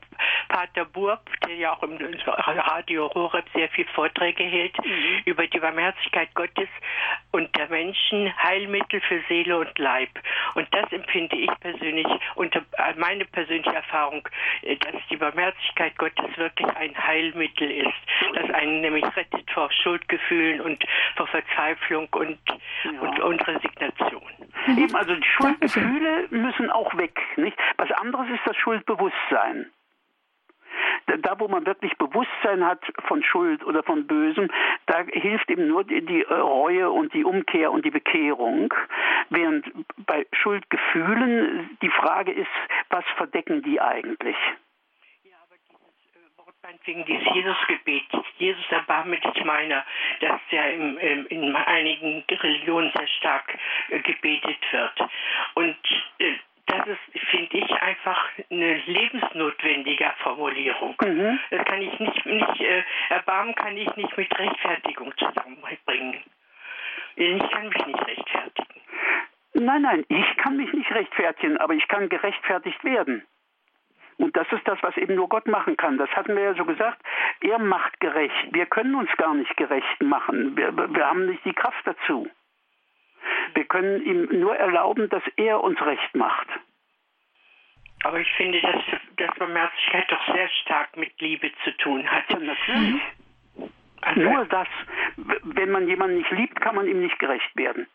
Pater 0.49 0.85
Burb, 0.85 1.21
der 1.47 1.55
ja 1.55 1.73
auch 1.73 1.83
im 1.83 1.99
Radio 2.27 3.11
Horeb 3.15 3.45
sehr 3.55 3.69
viele 3.71 3.89
Vorträge 3.89 4.45
hält 4.45 4.77
mhm. 4.85 5.23
über 5.25 5.47
die 5.47 5.59
Barmherzigkeit 5.59 6.35
Gottes 6.35 6.69
und 7.33 7.55
der 7.57 7.69
Menschen, 7.69 8.33
Heilmittel 8.43 9.01
für 9.03 9.21
Seele 9.29 9.59
und 9.59 9.79
Leib. 9.79 10.11
Und 10.55 10.69
das 10.73 10.91
empfinde 10.93 11.37
ich 11.37 11.51
persönlich 11.61 12.07
unter 12.37 12.61
äh, 12.79 12.95
meine 12.97 13.25
persönliche 13.25 13.75
Erfahrung, 13.75 14.27
äh, 14.63 14.77
dass 14.77 14.95
die 15.11 15.17
Barmherzigkeit 15.17 15.97
Gottes 15.99 16.37
wirklich 16.37 16.69
ein 16.77 16.97
Heilmittel 16.97 17.71
ist, 17.71 18.35
das 18.35 18.51
einen 18.51 18.81
nämlich 18.81 19.05
rettet 19.17 19.51
vor 19.51 19.71
Schuldgefühlen 19.71 20.61
und 20.61 20.85
vor 21.17 21.27
Verzweiflung 21.27 22.09
und, 22.13 22.39
ja. 22.85 23.01
und, 23.01 23.21
und 23.21 23.47
Resignation. 23.47 24.23
Mhm. 24.67 24.79
Eben, 24.79 24.95
also 24.95 25.15
die 25.15 25.27
Schuldgefühle 25.95 26.29
müssen 26.31 26.71
auch 26.71 26.97
weg. 26.97 27.21
Nicht? 27.37 27.57
Was 27.77 27.91
anderes 27.93 28.29
ist 28.31 28.47
das 28.47 28.57
Schuldbewusstsein. 28.57 29.67
Da, 31.07 31.39
wo 31.39 31.49
man 31.49 31.67
wirklich 31.67 31.97
Bewusstsein 31.99 32.65
hat 32.65 32.81
von 33.07 33.23
Schuld 33.23 33.65
oder 33.65 33.83
von 33.83 34.07
Bösem, 34.07 34.51
da 34.87 35.03
hilft 35.13 35.51
eben 35.51 35.69
nur 35.69 35.85
die, 35.85 36.05
die 36.05 36.23
Reue 36.23 36.91
und 36.91 37.13
die 37.13 37.25
Umkehr 37.25 37.71
und 37.71 37.85
die 37.85 37.91
Bekehrung. 37.91 38.73
Während 39.29 39.67
bei 40.07 40.27
Schuldgefühlen 40.33 41.77
die 41.83 41.91
Frage 41.91 42.33
ist, 42.33 42.49
was 42.89 43.05
verdecken 43.17 43.63
die 43.63 43.81
eigentlich? 43.81 44.37
Meinetwegen 46.65 47.05
dieses 47.05 47.35
Jesusgebet, 47.35 48.05
Jesus 48.39 48.65
erbarme 48.71 49.19
dich 49.19 49.45
meiner, 49.45 49.85
das 50.21 50.41
ja 50.51 50.65
im, 50.65 50.97
im, 50.99 51.27
in 51.27 51.55
einigen 51.55 52.25
Religionen 52.31 52.91
sehr 52.97 53.07
stark 53.09 53.57
äh, 53.91 54.01
gebetet 54.01 54.59
wird. 54.71 55.11
Und 55.55 55.77
äh, 56.19 56.35
das 56.67 56.87
ist, 56.87 57.27
finde 57.29 57.59
ich, 57.59 57.71
einfach 57.83 58.31
eine 58.51 58.77
lebensnotwendige 58.87 60.11
Formulierung. 60.23 60.97
Mhm. 61.05 61.39
Das 61.51 61.65
kann 61.67 61.83
ich 61.83 61.99
nicht, 61.99 62.27
nicht 62.27 62.61
äh, 62.61 62.83
erbarmen 63.11 63.55
kann 63.55 63.77
ich 63.77 63.95
nicht 63.97 64.17
mit 64.17 64.39
Rechtfertigung 64.39 65.13
zusammenbringen. 65.19 66.23
Ich 67.17 67.51
kann 67.51 67.69
mich 67.69 67.87
nicht 67.87 68.07
rechtfertigen. 68.07 68.81
Nein, 69.53 69.83
nein, 69.83 70.05
ich 70.09 70.37
kann 70.39 70.57
mich 70.57 70.73
nicht 70.73 70.91
rechtfertigen, 70.91 71.59
aber 71.59 71.75
ich 71.75 71.87
kann 71.89 72.09
gerechtfertigt 72.09 72.83
werden. 72.83 73.25
Und 74.17 74.37
das 74.37 74.47
ist 74.53 74.67
das, 74.67 74.79
was 74.83 74.97
eben 74.97 75.15
nur 75.15 75.29
Gott 75.29 75.47
machen 75.47 75.77
kann. 75.77 75.99
Das 75.99 76.11
hatten 76.11 76.37
wir 76.37 76.43
ja 76.43 76.55
so 76.55 76.65
gesagt. 76.65 77.03
Er 77.41 77.59
macht 77.59 77.99
gerecht. 78.01 78.53
Wir 78.53 78.67
können 78.67 78.95
uns 78.95 79.11
gar 79.17 79.35
nicht 79.35 79.57
gerecht 79.57 80.03
machen. 80.03 80.57
Wir, 80.57 80.77
wir 80.77 81.07
haben 81.07 81.27
nicht 81.27 81.45
die 81.45 81.53
Kraft 81.53 81.85
dazu. 81.85 82.29
Wir 83.55 83.65
können 83.65 84.03
ihm 84.03 84.41
nur 84.41 84.57
erlauben, 84.57 85.09
dass 85.09 85.23
er 85.37 85.63
uns 85.63 85.81
recht 85.81 86.15
macht. 86.15 86.49
Aber 88.05 88.21
ich 88.21 88.31
finde, 88.37 88.61
dass, 88.61 88.83
dass 89.17 89.35
Barmherzigkeit 89.39 90.11
doch 90.11 90.35
sehr 90.35 90.49
stark 90.63 90.97
mit 90.97 91.19
Liebe 91.21 91.51
zu 91.65 91.71
tun 91.79 92.07
hat. 92.07 92.25
Ja, 92.31 92.39
natürlich. 92.39 93.03
Also, 94.03 94.21
nur 94.21 94.45
das. 94.45 94.69
Wenn 95.17 95.71
man 95.71 95.89
jemanden 95.89 96.19
nicht 96.19 96.31
liebt, 96.31 96.61
kann 96.61 96.75
man 96.75 96.87
ihm 96.87 97.01
nicht 97.01 97.19
gerecht 97.19 97.57
werden. 97.57 97.87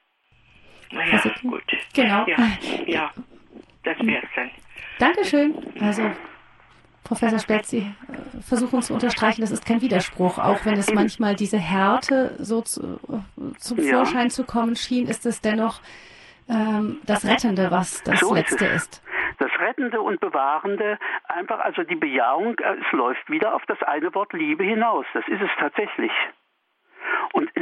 Na 0.91 1.05
ja, 1.05 1.13
also, 1.13 1.29
gut. 1.47 1.63
Genau. 1.93 2.25
Ja, 2.25 2.37
ja 2.87 3.11
das 3.83 3.99
wäre 4.05 4.23
es 4.23 4.29
dann. 4.35 4.51
Dankeschön. 4.99 5.55
Also 5.81 6.11
Professor 7.03 7.39
Sperz, 7.39 7.69
Sie 7.69 7.79
äh, 7.79 8.41
versuchen 8.41 8.81
zu 8.83 8.93
unterstreichen, 8.93 9.41
das 9.41 9.51
ist 9.51 9.65
kein 9.65 9.81
Widerspruch. 9.81 10.37
Auch 10.37 10.63
wenn 10.65 10.77
es 10.77 10.93
manchmal 10.93 11.35
diese 11.35 11.57
Härte 11.57 12.35
so 12.37 12.61
zu, 12.61 12.99
zum 13.57 13.79
ja. 13.79 13.95
Vorschein 13.95 14.29
zu 14.29 14.43
kommen 14.43 14.75
schien, 14.75 15.07
ist 15.07 15.25
es 15.25 15.41
dennoch 15.41 15.81
ähm, 16.47 16.99
das 17.05 17.25
Rettende, 17.25 17.71
was 17.71 18.03
das 18.03 18.19
so 18.19 18.33
Letzte 18.33 18.65
ist, 18.65 18.75
ist. 18.75 19.03
Das 19.39 19.49
Rettende 19.59 20.01
und 20.01 20.19
Bewahrende, 20.19 20.99
einfach 21.27 21.59
also 21.59 21.83
die 21.83 21.95
Bejahung, 21.95 22.57
äh, 22.59 22.75
es 22.75 22.91
läuft 22.91 23.29
wieder 23.29 23.55
auf 23.55 23.63
das 23.67 23.81
eine 23.83 24.13
Wort 24.13 24.33
Liebe 24.33 24.63
hinaus. 24.63 25.05
Das 25.13 25.23
ist 25.27 25.41
es 25.41 25.49
tatsächlich. 25.57 26.11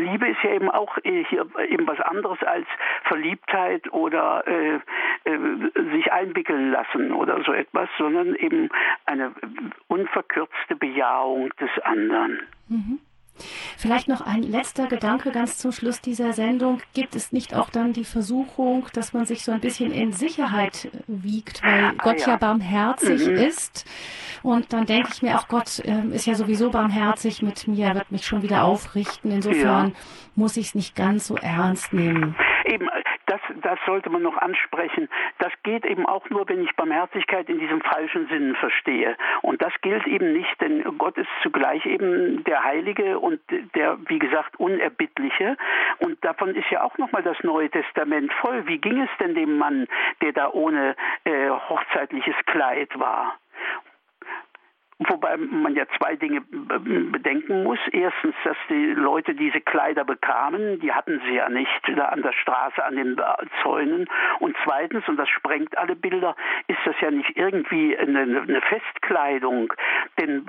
Liebe 0.01 0.27
ist 0.27 0.41
ja 0.43 0.51
eben 0.51 0.69
auch 0.69 0.97
äh, 1.03 1.23
hier 1.25 1.45
eben 1.69 1.87
was 1.87 1.99
anderes 1.99 2.41
als 2.43 2.67
Verliebtheit 3.03 3.91
oder 3.91 4.43
äh, 4.47 4.75
äh, 5.25 5.39
sich 5.93 6.11
einwickeln 6.11 6.71
lassen 6.71 7.11
oder 7.11 7.43
so 7.43 7.53
etwas, 7.53 7.89
sondern 7.97 8.35
eben 8.35 8.69
eine 9.05 9.31
unverkürzte 9.87 10.75
Bejahung 10.75 11.49
des 11.59 11.69
anderen. 11.83 12.39
Mhm. 12.67 12.99
Vielleicht 13.77 14.07
noch 14.07 14.21
ein 14.21 14.43
letzter 14.43 14.87
Gedanke 14.87 15.31
ganz 15.31 15.57
zum 15.57 15.71
Schluss 15.71 16.01
dieser 16.01 16.33
Sendung. 16.33 16.81
Gibt 16.93 17.15
es 17.15 17.31
nicht 17.31 17.55
auch 17.55 17.69
dann 17.69 17.93
die 17.93 18.05
Versuchung, 18.05 18.87
dass 18.93 19.13
man 19.13 19.25
sich 19.25 19.43
so 19.43 19.51
ein 19.51 19.59
bisschen 19.59 19.91
in 19.91 20.11
Sicherheit 20.11 20.89
wiegt, 21.07 21.63
weil 21.63 21.85
ah, 21.85 21.93
Gott 21.97 22.25
ja. 22.25 22.37
barmherzig 22.37 23.27
mhm. 23.27 23.35
ist? 23.35 23.85
Und 24.43 24.73
dann 24.73 24.85
denke 24.85 25.09
ich 25.13 25.21
mir, 25.21 25.37
auch 25.37 25.47
Gott 25.47 25.79
äh, 25.79 26.07
ist 26.11 26.25
ja 26.25 26.35
sowieso 26.35 26.69
barmherzig 26.69 27.41
mit 27.41 27.67
mir, 27.67 27.87
er 27.87 27.95
wird 27.95 28.11
mich 28.11 28.25
schon 28.25 28.41
wieder 28.41 28.63
aufrichten. 28.63 29.31
Insofern 29.31 29.89
ja. 29.89 29.95
muss 30.35 30.57
ich 30.57 30.67
es 30.67 30.75
nicht 30.75 30.95
ganz 30.95 31.27
so 31.27 31.35
ernst 31.35 31.93
nehmen. 31.93 32.35
Eben, 32.65 32.87
das, 33.61 33.79
sollte 33.85 34.09
man 34.09 34.21
noch 34.21 34.37
ansprechen. 34.37 35.09
Das 35.39 35.51
geht 35.63 35.85
eben 35.85 36.05
auch 36.05 36.29
nur, 36.29 36.47
wenn 36.49 36.63
ich 36.63 36.75
Barmherzigkeit 36.75 37.49
in 37.49 37.59
diesem 37.59 37.81
falschen 37.81 38.27
Sinn 38.27 38.55
verstehe. 38.55 39.15
Und 39.41 39.61
das 39.61 39.73
gilt 39.81 40.05
eben 40.07 40.33
nicht, 40.33 40.59
denn 40.61 40.83
Gott 40.97 41.17
ist 41.17 41.29
zugleich 41.43 41.85
eben 41.85 42.43
der 42.43 42.63
Heilige 42.63 43.19
und 43.19 43.39
der, 43.75 43.97
wie 44.07 44.19
gesagt, 44.19 44.59
Unerbittliche. 44.59 45.57
Und 45.99 46.23
davon 46.23 46.55
ist 46.55 46.69
ja 46.69 46.83
auch 46.83 46.97
nochmal 46.97 47.23
das 47.23 47.37
Neue 47.43 47.69
Testament 47.69 48.31
voll. 48.33 48.67
Wie 48.67 48.79
ging 48.79 49.01
es 49.01 49.09
denn 49.19 49.35
dem 49.35 49.57
Mann, 49.57 49.87
der 50.21 50.33
da 50.33 50.49
ohne 50.51 50.95
äh, 51.23 51.49
hochzeitliches 51.49 52.35
Kleid 52.45 52.97
war? 52.99 53.37
Wobei 54.99 55.37
man 55.37 55.75
ja 55.75 55.85
zwei 55.97 56.15
Dinge 56.15 56.41
bedenken 56.41 57.63
muss. 57.63 57.77
Erstens, 57.91 58.33
dass 58.43 58.57
die 58.67 58.93
Leute 58.93 59.35
diese 59.35 59.61
Kleider 59.61 60.03
bekamen, 60.03 60.79
die 60.79 60.91
hatten 60.91 61.21
sie 61.27 61.35
ja 61.35 61.49
nicht 61.49 61.69
da 61.95 62.05
an 62.05 62.23
der 62.23 62.33
Straße, 62.33 62.83
an 62.83 62.95
den 62.95 63.21
Zäunen. 63.61 64.07
Und 64.39 64.55
zweitens, 64.63 65.07
und 65.07 65.17
das 65.17 65.29
sprengt 65.29 65.77
alle 65.77 65.95
Bilder, 65.95 66.35
ist 66.67 66.79
das 66.85 66.95
ja 66.99 67.11
nicht 67.11 67.37
irgendwie 67.37 67.95
eine, 67.95 68.61
Festkleidung. 68.61 69.71
Denn 70.19 70.47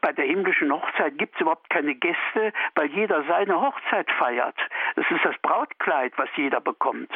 bei 0.00 0.12
der 0.12 0.24
himmlischen 0.24 0.72
Hochzeit 0.72 1.18
gibt 1.18 1.34
es 1.34 1.42
überhaupt 1.42 1.68
keine 1.68 1.94
Gäste, 1.94 2.52
weil 2.74 2.86
jeder 2.86 3.24
seine 3.24 3.60
Hochzeit 3.60 4.10
feiert. 4.12 4.56
Das 4.96 5.04
ist 5.10 5.24
das 5.24 5.36
Brautkleid, 5.42 6.14
was 6.16 6.28
jeder 6.36 6.62
bekommt. 6.62 7.10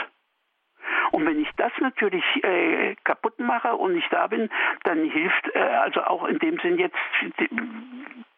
Und 1.13 1.27
wenn 1.27 1.41
ich 1.41 1.49
das 1.57 1.73
natürlich 1.81 2.25
äh, 2.43 2.95
kaputt 3.05 3.39
mache 3.39 3.75
und 3.75 3.95
nicht 3.95 4.13
da 4.13 4.27
bin, 4.27 4.51
dann 4.85 5.09
hilft 5.11 5.55
äh, 5.55 5.59
also 5.59 6.03
auch 6.03 6.25
in 6.25 6.39
dem 6.39 6.59
Sinn 6.61 6.79
jetzt, 6.79 6.97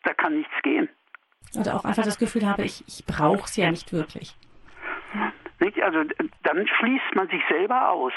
da 0.05 0.15
kann 0.15 0.37
nichts 0.37 0.55
gehen. 0.63 0.89
Oder 1.59 1.77
auch 1.77 1.85
einfach 1.85 2.05
das 2.05 2.19
Gefühl 2.19 2.47
habe, 2.47 2.63
ich, 2.65 2.85
ich 2.87 3.05
brauche 3.07 3.45
es 3.45 3.57
ja 3.57 3.71
nicht 3.71 3.93
wirklich. 3.93 4.35
Nicht? 5.61 5.83
Also 5.83 6.05
dann 6.43 6.67
schließt 6.67 7.15
man 7.15 7.29
sich 7.29 7.43
selber 7.49 7.91
aus. 7.91 8.13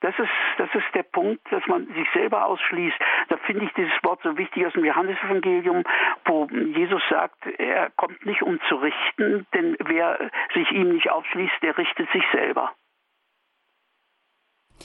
Das 0.00 0.14
ist, 0.18 0.28
das 0.58 0.68
ist 0.74 0.94
der 0.94 1.02
Punkt, 1.02 1.40
dass 1.50 1.66
man 1.66 1.86
sich 1.94 2.06
selber 2.12 2.44
ausschließt. 2.44 2.96
Da 3.28 3.38
finde 3.38 3.64
ich 3.64 3.72
dieses 3.72 3.92
Wort 4.02 4.20
so 4.22 4.36
wichtig 4.36 4.66
aus 4.66 4.74
dem 4.74 4.84
Johannesevangelium, 4.84 5.82
wo 6.26 6.46
Jesus 6.46 7.02
sagt, 7.08 7.46
er 7.58 7.90
kommt 7.96 8.26
nicht 8.26 8.42
um 8.42 8.60
zu 8.68 8.76
richten, 8.76 9.46
denn 9.54 9.76
wer 9.80 10.30
sich 10.52 10.70
ihm 10.72 10.92
nicht 10.92 11.10
aufschließt, 11.10 11.54
der 11.62 11.78
richtet 11.78 12.10
sich 12.10 12.24
selber 12.32 12.72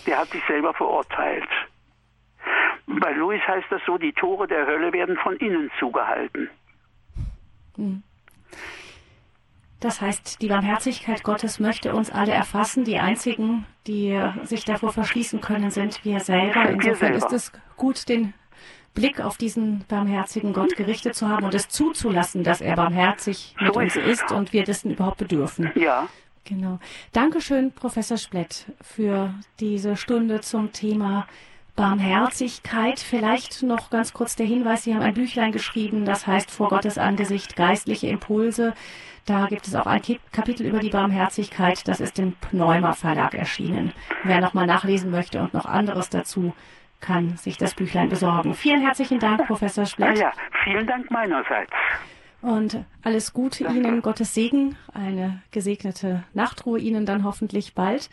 der 0.06 0.20
hat 0.20 0.30
sich 0.30 0.44
selber 0.48 0.74
verurteilt. 0.74 1.50
Bei 2.88 3.12
Louis 3.12 3.42
heißt 3.48 3.68
das 3.70 3.82
so, 3.86 3.98
die 3.98 4.14
Tore 4.14 4.48
der 4.48 4.66
Hölle 4.66 4.92
werden 4.94 5.18
von 5.18 5.36
innen 5.38 5.70
zugehalten. 5.80 6.50
Hm. 7.76 8.04
Das 9.80 10.02
heißt, 10.02 10.42
die 10.42 10.48
Barmherzigkeit 10.48 11.24
Gottes 11.24 11.60
möchte 11.60 11.94
uns 11.94 12.12
alle 12.12 12.34
erfassen. 12.34 12.84
Die 12.84 13.00
einzigen, 13.00 13.66
die 13.88 14.20
sich 14.44 14.66
davor 14.66 14.92
verschließen 14.92 15.40
können, 15.40 15.72
sind 15.72 16.04
wir 16.04 16.20
selber. 16.20 16.68
Insofern 16.70 17.14
ist 17.14 17.32
es 17.32 17.54
gut, 17.78 18.10
den 18.10 18.34
Blick 18.94 19.22
auf 19.22 19.38
diesen 19.38 19.86
barmherzigen 19.88 20.52
Gott 20.52 20.76
gerichtet 20.76 21.16
zu 21.16 21.30
haben 21.30 21.46
und 21.46 21.54
es 21.54 21.70
zuzulassen, 21.70 22.44
dass 22.44 22.60
er 22.60 22.76
barmherzig 22.76 23.56
mit 23.62 23.76
uns 23.76 23.96
ist 23.96 24.32
und 24.32 24.52
wir 24.52 24.64
dessen 24.64 24.92
überhaupt 24.92 25.20
bedürfen. 25.20 25.72
Ja. 25.76 26.10
Genau. 26.50 26.80
Dankeschön, 27.14 27.72
Professor 27.72 28.18
Splett, 28.18 28.66
für 28.82 29.36
diese 29.60 29.96
Stunde 29.96 30.42
zum 30.42 30.72
Thema 30.74 31.28
Barmherzigkeit. 31.76 33.00
Vielleicht 33.00 33.62
noch 33.62 33.92
ganz 33.92 34.14
kurz 34.14 34.36
der 34.36 34.48
Hinweis, 34.48 34.84
Sie 34.84 34.96
haben 34.96 35.04
ein 35.04 35.14
Büchlein 35.14 35.52
geschrieben, 35.52 36.06
das 36.06 36.26
heißt 36.26 36.50
Vor 36.50 36.70
Gottes 36.70 36.98
Angesicht 36.98 37.56
geistliche 37.56 38.08
Impulse. 38.08 38.74
Da 39.28 39.46
gibt 39.46 39.68
es 39.68 39.76
auch 39.76 39.86
ein 39.86 40.02
Kapitel 40.32 40.66
über 40.66 40.80
die 40.80 40.90
Barmherzigkeit. 40.90 41.88
Das 41.88 42.00
ist 42.00 42.18
im 42.18 42.34
Pneuma 42.34 42.94
Verlag 42.94 43.36
erschienen. 43.36 43.94
Wer 44.24 44.42
nochmal 44.42 44.66
nachlesen 44.66 45.12
möchte 45.12 45.40
und 45.40 45.54
noch 45.54 45.66
anderes 45.66 46.10
dazu, 46.10 46.54
kann 47.00 47.38
sich 47.38 47.58
das 47.58 47.76
Büchlein 47.76 48.10
besorgen. 48.10 48.56
Vielen 48.56 48.82
herzlichen 48.82 49.20
Dank, 49.20 49.46
Professor 49.46 49.86
Splett. 49.86 50.18
Ja, 50.18 50.24
ja, 50.26 50.32
vielen 50.64 50.88
Dank 50.88 51.12
meinerseits. 51.12 51.72
Und 52.42 52.86
alles 53.02 53.34
Gute. 53.34 53.66
Ihnen, 53.66 54.02
Gottes 54.02 54.34
Segen, 54.34 54.76
eine 54.94 55.42
gesegnete 55.52 56.24
Nachtruhe 56.34 56.80
Ihnen 56.80 57.06
dann 57.06 57.24
hoffentlich 57.24 57.74
bald. 57.74 58.10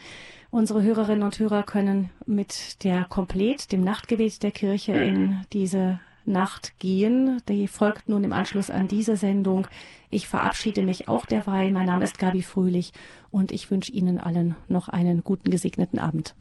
Unsere 0.50 0.82
Hörerinnen 0.82 1.22
und 1.22 1.38
Hörer 1.38 1.62
können 1.62 2.10
mit 2.24 2.82
der 2.82 3.04
Komplett, 3.04 3.72
dem 3.72 3.82
Nachtgebet 3.82 4.42
der 4.42 4.50
Kirche 4.50 4.92
in 4.92 5.44
diese 5.52 6.00
Nacht 6.24 6.78
gehen. 6.78 7.40
Die 7.48 7.68
folgt 7.68 8.08
nun 8.08 8.24
im 8.24 8.32
Anschluss 8.32 8.70
an 8.70 8.88
diese 8.88 9.16
Sendung. 9.16 9.68
Ich 10.10 10.26
verabschiede 10.26 10.82
mich 10.82 11.08
auch 11.08 11.26
derweil. 11.26 11.70
Mein 11.70 11.86
Name 11.86 12.04
ist 12.04 12.18
Gabi 12.18 12.42
Fröhlich 12.42 12.92
und 13.30 13.52
ich 13.52 13.70
wünsche 13.70 13.92
Ihnen 13.92 14.18
allen 14.18 14.56
noch 14.68 14.88
einen 14.88 15.22
guten 15.22 15.50
gesegneten 15.50 15.98
Abend. 15.98 16.34